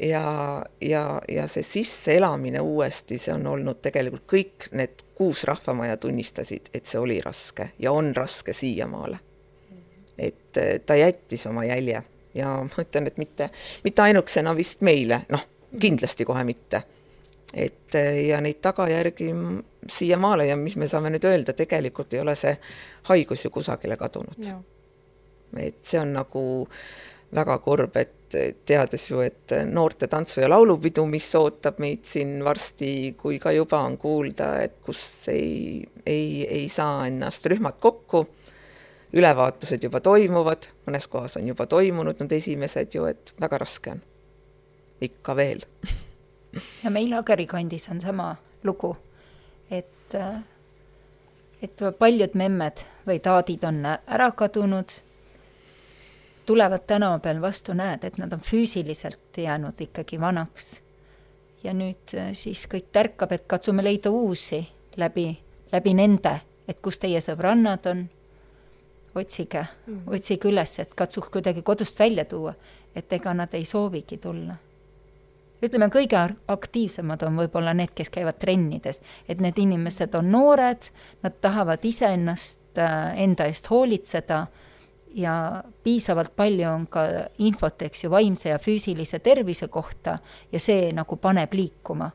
ja, 0.00 0.64
ja, 0.80 1.20
ja 1.28 1.48
see 1.48 1.62
sisseelamine 1.62 2.60
uuesti, 2.60 3.18
see 3.18 3.34
on 3.34 3.46
olnud 3.46 3.80
tegelikult 3.82 4.26
kõik 4.30 4.68
need 4.72 5.04
kuus 5.14 5.44
rahvamaja 5.44 5.96
tunnistasid, 5.96 6.70
et 6.74 6.86
see 6.86 7.00
oli 7.00 7.20
raske 7.24 7.70
ja 7.78 7.92
on 7.92 8.12
raske 8.16 8.52
siiamaale. 8.52 9.18
et 10.18 10.56
eh, 10.56 10.80
ta 10.86 10.94
jättis 10.94 11.46
oma 11.46 11.64
jälje 11.64 12.02
ja 12.34 12.48
ma 12.62 12.82
ütlen, 12.82 13.06
et 13.06 13.16
mitte, 13.18 13.50
mitte 13.84 14.02
ainukesena 14.02 14.56
vist 14.56 14.80
meile, 14.80 15.22
noh, 15.30 15.46
kindlasti 15.80 16.24
kohe 16.24 16.44
mitte 16.44 16.82
et 17.54 17.94
eh, 17.94 18.26
ja 18.28 18.40
neid 18.40 18.58
tagajärgi 18.62 19.30
siiamaale 19.90 20.46
ja 20.46 20.56
mis 20.56 20.76
me 20.76 20.88
saame 20.88 21.10
nüüd 21.14 21.26
öelda, 21.28 21.52
tegelikult 21.52 22.14
ei 22.14 22.20
ole 22.20 22.34
see 22.38 22.54
haigus 23.10 23.44
ju 23.44 23.50
kusagile 23.50 23.96
kadunud. 23.96 24.46
et 25.58 25.82
see 25.82 26.00
on 26.00 26.12
nagu 26.12 26.42
väga 27.34 27.58
kurb, 27.58 27.96
et 27.96 28.23
teades 28.66 29.08
ju, 29.10 29.20
et 29.24 29.52
noorte 29.70 30.06
tantsu- 30.10 30.40
ja 30.42 30.48
laulupidu, 30.50 31.06
mis 31.06 31.26
ootab 31.38 31.78
meid 31.82 32.04
siin 32.08 32.38
varsti, 32.44 33.14
kui 33.18 33.38
ka 33.38 33.52
juba 33.54 33.80
on 33.86 33.98
kuulda, 33.98 34.54
et 34.62 34.78
kus 34.82 35.28
ei, 35.32 35.84
ei, 36.06 36.46
ei 36.46 36.68
saa 36.68 37.06
ennast 37.06 37.46
rühmad 37.50 37.78
kokku, 37.80 38.26
ülevaatused 39.14 39.84
juba 39.84 40.00
toimuvad, 40.00 40.68
mõnes 40.88 41.06
kohas 41.10 41.36
on 41.38 41.48
juba 41.48 41.66
toimunud 41.70 42.18
need 42.20 42.32
esimesed 42.38 42.96
ju, 42.96 43.06
et 43.10 43.34
väga 43.40 43.60
raske 43.62 43.94
on. 43.94 44.02
ikka 45.00 45.36
veel. 45.36 45.64
Ja 46.84 46.90
meil 46.94 47.10
Ageri 47.18 47.48
kandis 47.50 47.88
on 47.90 47.98
sama 48.00 48.36
lugu, 48.62 48.92
et, 49.70 50.14
et 51.62 51.82
paljud 51.98 52.36
memmed 52.38 52.78
või 53.08 53.18
taadid 53.18 53.64
on 53.66 53.80
ära 53.90 54.28
kadunud, 54.38 54.94
tulevad 56.46 56.86
tänava 56.86 57.18
peal 57.18 57.40
vastu, 57.42 57.74
näed, 57.74 58.04
et 58.04 58.18
nad 58.18 58.32
on 58.32 58.40
füüsiliselt 58.40 59.38
jäänud 59.38 59.80
ikkagi 59.80 60.20
vanaks. 60.20 60.80
ja 61.64 61.72
nüüd 61.72 62.12
siis 62.36 62.66
kõik 62.68 62.90
tärkab, 62.92 63.32
et 63.32 63.46
katsume 63.48 63.84
leida 63.84 64.10
uusi 64.10 64.60
läbi, 64.96 65.38
läbi 65.72 65.94
nende, 65.94 66.34
et 66.68 66.80
kus 66.82 66.98
teie 67.00 67.20
sõbrannad 67.24 67.86
on, 67.88 68.04
otsige 69.14 69.64
mm, 69.86 70.02
otsige 70.12 70.50
üles, 70.50 70.78
et 70.78 70.94
katsuks 70.94 71.30
kuidagi 71.32 71.62
kodust 71.62 71.98
välja 71.98 72.24
tuua, 72.24 72.54
et 72.96 73.12
ega 73.12 73.34
nad 73.34 73.54
ei 73.54 73.64
soovigi 73.64 74.18
tulla. 74.18 74.56
Ütleme, 75.64 75.88
kõige 75.88 76.18
aktiivsemad 76.52 77.22
on 77.24 77.38
võib-olla 77.40 77.72
need, 77.74 77.94
kes 77.96 78.10
käivad 78.12 78.36
trennides, 78.42 79.00
et 79.28 79.40
need 79.40 79.58
inimesed 79.58 80.14
on 80.18 80.28
noored, 80.34 80.90
nad 81.22 81.38
tahavad 81.40 81.84
iseennast 81.84 82.78
äh, 82.78 83.14
enda 83.24 83.46
eest 83.48 83.70
hoolitseda 83.70 84.44
ja 85.14 85.62
piisavalt 85.82 86.36
palju 86.36 86.68
on 86.68 86.86
ka 86.90 87.04
infot, 87.38 87.82
eks 87.82 88.04
ju, 88.04 88.10
vaimse 88.10 88.48
ja 88.48 88.58
füüsilise 88.58 89.18
tervise 89.22 89.68
kohta 89.68 90.18
ja 90.52 90.60
see 90.60 90.92
nagu 90.92 91.16
paneb 91.16 91.52
liikuma. 91.54 92.10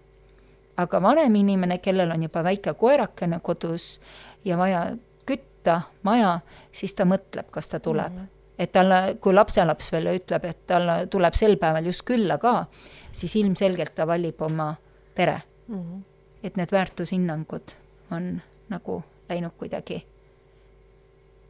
aga 0.80 1.02
vanem 1.02 1.36
inimene, 1.36 1.78
kellel 1.84 2.12
on 2.12 2.22
juba 2.24 2.44
väike 2.44 2.74
koerakene 2.74 3.40
kodus 3.44 4.00
ja 4.46 4.58
vaja 4.58 4.96
kütta 5.28 5.82
maja, 6.04 6.40
siis 6.72 6.94
ta 6.96 7.04
mõtleb, 7.06 7.50
kas 7.52 7.68
ta 7.68 7.80
tuleb 7.80 8.12
mm. 8.12 8.20
-hmm. 8.20 8.28
et 8.60 8.72
talle, 8.72 9.18
kui 9.22 9.34
lapselaps 9.34 9.92
veel 9.92 10.08
ütleb, 10.16 10.46
et 10.46 10.68
talle 10.68 11.08
tuleb 11.08 11.34
sel 11.34 11.58
päeval 11.58 11.86
just 11.86 12.04
külla 12.06 12.38
ka, 12.38 12.66
siis 13.12 13.36
ilmselgelt 13.36 13.96
ta 13.96 14.08
valib 14.08 14.42
oma 14.42 14.76
pere 15.16 15.42
mm. 15.68 15.76
-hmm. 15.76 16.02
et 16.44 16.58
need 16.58 16.72
väärtushinnangud 16.72 17.76
on 18.12 18.42
nagu 18.70 19.04
läinud 19.30 19.52
kuidagi, 19.58 20.06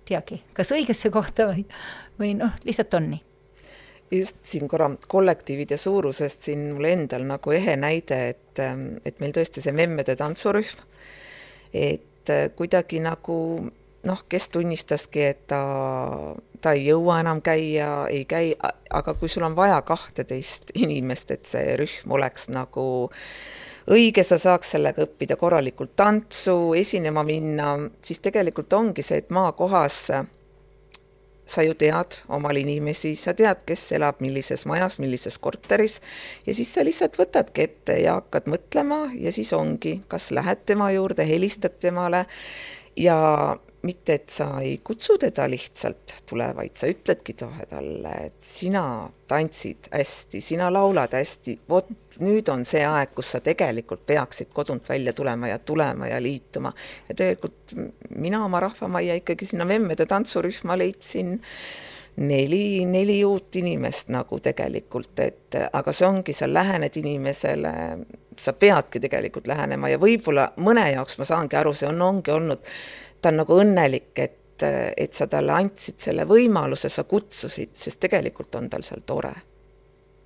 teagi, 0.10 0.42
kas 0.58 0.74
õigesse 0.76 1.12
kohta 1.14 1.50
või, 1.52 1.66
või 2.20 2.36
noh, 2.40 2.56
lihtsalt 2.68 3.00
on 3.00 3.10
nii. 3.14 3.26
Just 4.20 4.40
siin 4.50 4.66
korra 4.68 4.90
kollektiivide 5.08 5.78
suurusest 5.78 6.48
siin 6.48 6.72
mul 6.74 6.88
endal 6.90 7.28
nagu 7.30 7.54
ehe 7.54 7.76
näide, 7.78 8.22
et, 8.34 8.62
et 9.06 9.20
meil 9.22 9.36
tõesti 9.36 9.62
see 9.62 9.76
memmede 9.78 10.16
tantsurühm, 10.18 10.82
et 11.78 12.34
kuidagi 12.58 13.04
nagu 13.06 13.38
noh, 14.10 14.24
kes 14.30 14.50
tunnistaski, 14.50 15.28
et 15.30 15.46
ta 15.52 15.62
ta 16.62 16.74
ei 16.76 16.86
jõua 16.90 17.20
enam 17.24 17.42
käia, 17.44 18.08
ei 18.12 18.26
käi, 18.30 18.54
aga 18.94 19.14
kui 19.20 19.30
sul 19.32 19.46
on 19.48 19.56
vaja 19.56 19.80
kahteteist 19.88 20.74
inimest, 20.76 21.32
et 21.32 21.48
see 21.48 21.76
rühm 21.80 22.16
oleks 22.16 22.50
nagu 22.54 22.86
õige, 23.90 24.24
sa 24.24 24.38
saaks 24.42 24.76
sellega 24.76 25.04
õppida 25.06 25.38
korralikult 25.40 25.96
tantsu, 26.00 26.74
esinema 26.78 27.24
minna, 27.28 27.76
siis 28.06 28.22
tegelikult 28.24 28.74
ongi 28.74 29.06
see, 29.06 29.24
et 29.24 29.34
maakohas 29.34 30.02
sa 31.50 31.64
ju 31.66 31.74
tead 31.74 32.20
omal 32.30 32.60
inimesi, 32.62 33.16
sa 33.18 33.34
tead, 33.34 33.64
kes 33.66 33.88
elab 33.98 34.20
millises 34.22 34.68
majas, 34.70 35.00
millises 35.02 35.40
korteris 35.42 35.98
ja 36.46 36.54
siis 36.54 36.70
sa 36.74 36.86
lihtsalt 36.86 37.18
võtadki 37.18 37.66
ette 37.66 37.96
ja 38.04 38.20
hakkad 38.20 38.50
mõtlema 38.52 39.08
ja 39.18 39.34
siis 39.34 39.50
ongi, 39.58 40.00
kas 40.08 40.30
lähed 40.36 40.62
tema 40.70 40.92
juurde, 40.94 41.26
helistad 41.26 41.80
temale 41.82 42.28
ja 43.00 43.18
mitte, 43.82 44.14
et 44.14 44.30
sa 44.30 44.48
ei 44.62 44.80
kutsu 44.84 45.16
teda 45.20 45.46
lihtsalt 45.50 46.16
tule, 46.28 46.50
vaid 46.56 46.76
sa 46.76 46.90
ütledki 46.92 47.36
talle, 47.40 48.14
et 48.26 48.44
sina 48.44 48.84
tantsid 49.30 49.88
hästi, 49.94 50.42
sina 50.44 50.68
laulad 50.74 51.14
hästi, 51.16 51.56
vot 51.70 52.20
nüüd 52.20 52.50
on 52.52 52.66
see 52.68 52.84
aeg, 52.86 53.14
kus 53.16 53.32
sa 53.36 53.44
tegelikult 53.44 54.04
peaksid 54.10 54.52
kodunt 54.54 54.90
välja 54.90 55.14
tulema 55.16 55.52
ja 55.52 55.60
tulema 55.60 56.10
ja 56.12 56.20
liituma. 56.22 56.74
ja 57.10 57.16
tegelikult 57.16 57.76
mina 58.10 58.44
oma 58.46 58.60
rahvamajja 58.60 59.16
ikkagi 59.22 59.46
sinna 59.46 59.66
memmede 59.70 60.06
tantsurühma 60.10 60.78
leidsin 60.78 61.38
neli, 62.20 62.86
neli 62.86 63.22
uut 63.26 63.56
inimest 63.56 64.12
nagu 64.12 64.40
tegelikult, 64.44 65.20
et 65.24 65.56
aga 65.72 65.94
see 65.96 66.08
ongi, 66.08 66.36
sa 66.36 66.50
lähened 66.52 67.00
inimesele, 67.00 67.74
sa 68.40 68.54
peadki 68.54 69.02
tegelikult 69.04 69.48
lähenema 69.48 69.92
ja 69.92 70.00
võib-olla 70.02 70.50
mõne 70.64 70.88
jaoks 70.94 71.20
ma 71.20 71.28
saangi 71.28 71.60
aru, 71.60 71.74
see 71.74 71.90
on, 71.90 72.02
ongi 72.02 72.32
olnud, 72.32 72.66
ta 73.22 73.34
on 73.34 73.42
nagu 73.44 73.62
õnnelik, 73.64 74.12
et 74.16 74.38
et 74.60 75.16
sa 75.16 75.24
talle 75.32 75.54
andsid 75.56 76.02
selle 76.04 76.26
võimaluse, 76.28 76.90
sa 76.92 77.06
kutsusid, 77.08 77.70
sest 77.80 77.96
tegelikult 78.04 78.58
on 78.60 78.66
tal 78.70 78.84
seal 78.84 79.06
tore. 79.08 79.32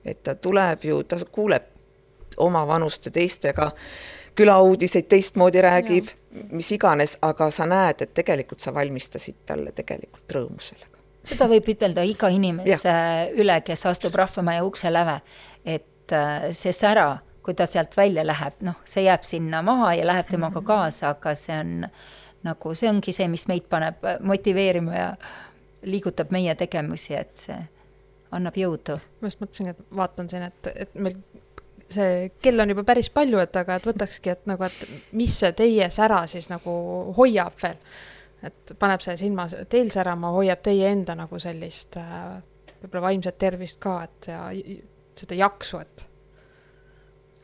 et 0.05 0.24
ta 0.24 0.34
tuleb 0.36 0.82
ju, 0.84 1.03
ta 1.03 1.20
kuuleb 1.32 1.68
oma 2.41 2.64
vanuste 2.68 3.11
teistega 3.14 3.72
külauudiseid 4.36 5.07
teistmoodi 5.09 5.61
räägib, 5.61 6.07
mis 6.51 6.72
iganes, 6.72 7.18
aga 7.22 7.49
sa 7.53 7.68
näed, 7.70 8.01
et 8.01 8.14
tegelikult 8.14 8.59
sa 8.59 8.74
valmistasid 8.74 9.43
talle 9.45 9.72
tegelikult 9.72 10.36
rõõmu 10.38 10.61
sellega. 10.61 11.01
seda 11.24 11.47
võib 11.47 11.70
ütelda 11.76 12.03
iga 12.03 12.30
inimese 12.34 12.89
ja. 12.89 13.28
üle, 13.39 13.59
kes 13.66 13.86
astub 13.86 14.16
Rahvamaja 14.16 14.66
ukse 14.66 14.91
läve, 14.91 15.20
et 15.66 16.11
äh, 16.11 16.49
see 16.51 16.74
sära, 16.74 17.22
kui 17.43 17.53
ta 17.53 17.65
sealt 17.67 17.97
välja 17.97 18.25
läheb, 18.25 18.61
noh, 18.63 18.79
see 18.87 19.03
jääb 19.03 19.25
sinna 19.27 19.61
maha 19.65 19.93
ja 19.99 20.07
läheb 20.07 20.29
temaga 20.31 20.61
mhm. 20.61 20.67
kaasa, 20.67 21.13
aga 21.15 21.35
see 21.35 21.59
on 21.59 21.87
nagu, 22.43 22.75
see 22.75 22.89
ongi 22.89 23.15
see, 23.15 23.27
mis 23.31 23.47
meid 23.51 23.67
paneb 23.71 24.03
motiveerima 24.23 24.95
ja 24.95 25.09
liigutab 25.83 26.31
meie 26.31 26.55
tegevusi, 26.55 27.15
et 27.19 27.35
see 27.39 27.59
annab 28.33 28.57
jõudu. 28.57 28.97
ma 29.21 29.29
just 29.29 29.41
mõtlesingi, 29.43 29.75
et 29.75 29.95
vaatan 29.95 30.29
siin, 30.31 30.47
et, 30.47 30.71
et 30.73 30.95
meil 30.95 31.17
see 31.93 32.31
kell 32.41 32.63
on 32.63 32.73
juba 32.73 32.85
päris 32.87 33.09
palju, 33.13 33.39
et 33.43 33.59
aga 33.59 33.77
et 33.77 33.85
võtakski, 33.87 34.33
et 34.33 34.47
nagu, 34.49 34.65
et 34.65 35.11
mis 35.17 35.35
see 35.39 35.51
teie 35.57 35.89
sära 35.93 36.23
siis 36.31 36.49
nagu 36.51 36.73
hoiab 37.17 37.59
veel. 37.61 37.77
et 38.43 38.73
paneb 38.79 39.03
see 39.03 39.15
silma 39.19 39.45
teil 39.71 39.91
särama, 39.93 40.33
hoiab 40.35 40.63
teie 40.63 40.89
enda 40.91 41.15
nagu 41.15 41.39
sellist 41.39 41.95
äh, 41.99 42.41
võib-olla 42.81 43.05
vaimset 43.05 43.37
tervist 43.39 43.79
ka, 43.83 44.01
et 44.03 44.27
ja 44.27 44.41
seda 45.15 45.37
jaksu, 45.37 45.79
et 45.79 46.07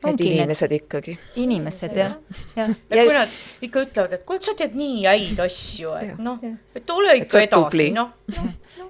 et 0.08 0.22
inimesed 0.22 0.72
need... 0.72 0.82
ikkagi. 0.84 1.18
inimesed 1.36 1.97
jah, 1.97 2.16
jah. 2.56 2.72
ja 2.89 3.04
kui 3.04 3.16
nad 3.16 3.36
ikka 3.68 3.84
ütlevad, 3.88 4.16
et 4.16 4.26
kuule, 4.28 4.41
sa 4.45 4.56
teed 4.58 4.78
nii 4.80 5.04
häid 5.08 5.41
asju, 5.43 5.93
et 6.00 6.22
noh, 6.24 6.39
et 6.76 6.93
ole 6.95 7.18
ikka 7.20 7.43
edasi, 7.43 7.89
noh 7.95 8.14
no. 8.38 8.50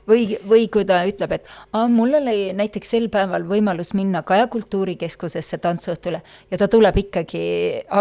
või, 0.10 0.38
või 0.50 0.68
kui 0.72 0.86
ta 0.90 1.02
ütleb, 1.10 1.38
et 1.40 1.50
aa, 1.74 1.88
mul 1.92 2.20
oli 2.20 2.52
näiteks 2.58 2.94
sel 2.96 3.10
päeval 3.14 3.48
võimalus 3.50 3.96
minna 3.98 4.22
Kaja 4.28 4.50
Kultuurikeskusesse 4.52 5.62
tantsuõhtule 5.64 6.22
ja 6.52 6.62
ta 6.62 6.70
tuleb 6.72 7.02
ikkagi 7.06 7.44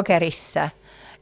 Agerisse 0.01 0.69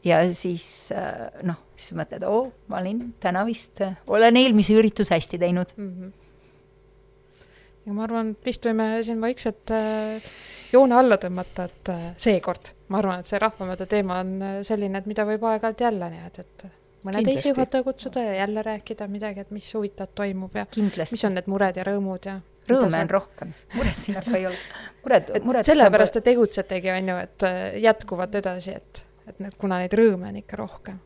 ja 0.07 0.21
siis 0.35 0.67
äh, 0.95 1.27
noh, 1.47 1.59
siis 1.77 1.97
mõtled, 1.99 2.27
oo, 2.29 2.49
ma 2.71 2.81
olin 2.83 3.13
täna 3.23 3.45
vist, 3.47 3.83
olen 4.07 4.43
eelmise 4.43 4.77
ürituse 4.79 5.15
hästi 5.15 5.39
teinud 5.43 5.75
mm. 5.77 5.93
-hmm. 5.93 6.13
ja 7.87 7.97
ma 7.97 8.07
arvan, 8.07 8.35
et 8.35 8.51
vist 8.51 8.67
võime 8.67 8.91
siin 9.07 9.23
vaikselt 9.23 9.75
äh, 9.75 10.31
joone 10.77 10.99
alla 10.99 11.19
tõmmata, 11.21 11.69
et 11.71 11.93
äh, 11.93 12.09
seekord 12.21 12.73
ma 12.93 13.01
arvan, 13.01 13.23
et 13.23 13.29
see 13.29 13.41
rahvamööda 13.43 13.87
teema 13.91 14.21
on 14.23 14.35
äh, 14.43 14.59
selline, 14.67 15.01
et 15.01 15.09
mida 15.11 15.27
võib 15.29 15.47
aeg-ajalt 15.51 15.87
jälle 15.87 16.11
nii-öelda, 16.13 16.45
et 16.45 16.67
mõne 17.07 17.23
teise 17.27 17.53
juhataja 17.53 17.87
kutsuda 17.87 18.23
ja 18.23 18.37
jälle 18.43 18.63
rääkida 18.67 19.09
midagi, 19.11 19.47
et 19.47 19.55
mis 19.55 19.69
huvitavat 19.75 20.15
toimub 20.19 20.55
ja 20.59 20.67
Kindlasti. 20.71 21.17
mis 21.17 21.27
on 21.29 21.37
need 21.39 21.51
mured 21.51 21.81
ja 21.81 21.87
rõõmud 21.87 22.31
ja 22.31 22.39
rõõme 22.71 23.03
on 23.07 23.11
rohkem, 23.11 23.57
muresid 23.75 24.21
aga 24.23 24.39
ei 24.39 24.47
ole. 24.51 24.63
mured, 25.05 25.35
mured 25.47 25.69
sellepärast 25.69 26.19
te 26.19 26.25
tegutsetegi, 26.31 26.95
on 26.95 27.13
ju, 27.13 27.19
et 27.29 27.49
äh, 27.49 27.67
jätkuvad 27.89 28.41
edasi, 28.43 28.79
et, 28.79 29.05
et 29.27 29.43
need, 29.43 29.59
kuna 29.59 29.83
neid 29.83 29.95
rõõme 29.99 30.31
on 30.33 30.41
ikka 30.43 30.63
rohkem 30.63 31.03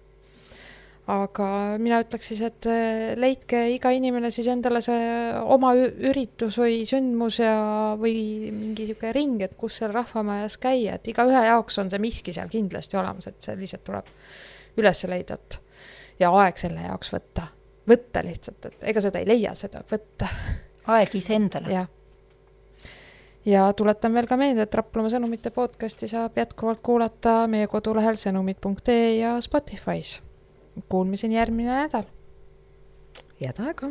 aga 1.11 1.47
mina 1.81 2.01
ütleks 2.03 2.31
siis, 2.31 2.41
et 2.47 2.67
eh, 2.71 3.13
leidke 3.19 3.63
iga 3.75 3.93
inimene 3.95 4.31
siis 4.35 4.49
endale 4.53 4.83
see 4.85 5.01
oma 5.41 5.73
üritus 5.77 6.59
või 6.61 6.83
sündmus 6.89 7.41
ja, 7.43 7.55
või 8.01 8.15
mingi 8.55 8.87
niisugune 8.87 9.13
ring, 9.17 9.43
et 9.45 9.57
kus 9.59 9.81
seal 9.81 9.95
rahvamajas 9.97 10.59
käia, 10.63 10.99
et 10.99 11.11
igaühe 11.11 11.45
jaoks 11.49 11.81
on 11.83 11.91
see 11.93 12.03
miski 12.03 12.35
seal 12.37 12.51
kindlasti 12.53 12.99
olemas, 13.01 13.31
et 13.31 13.41
see 13.43 13.57
lihtsalt 13.59 13.87
tuleb 13.89 14.11
üles 14.81 15.05
leida, 15.11 15.39
et 15.41 15.61
ja 16.23 16.33
aeg 16.43 16.61
selle 16.61 16.85
jaoks 16.87 17.15
võtta, 17.17 17.49
võtta 17.91 18.25
lihtsalt, 18.27 18.71
et 18.71 18.91
ega 18.93 19.05
seda 19.05 19.23
ei 19.23 19.31
leia, 19.31 19.55
seda 19.59 19.83
võtta. 19.91 20.29
aeg 20.91 21.15
iseendale. 21.15 21.73
jah 21.75 21.91
ja 23.47 23.73
tuletan 23.73 24.15
veel 24.15 24.29
ka 24.29 24.37
meelde, 24.37 24.67
et 24.67 24.75
Raplamaa 24.75 25.13
sõnumite 25.13 25.51
podcasti 25.55 26.09
saab 26.11 26.37
jätkuvalt 26.39 26.83
kuulata 26.85 27.47
meie 27.49 27.67
kodulehel 27.73 28.21
sõnumid.ee 28.21 29.17
ja 29.21 29.39
Spotify's 29.41 30.21
Kuulmiseni 30.89 31.35
järgmine 31.35 31.73
nädal. 31.83 32.05
head 33.41 33.59
aega 33.67 33.91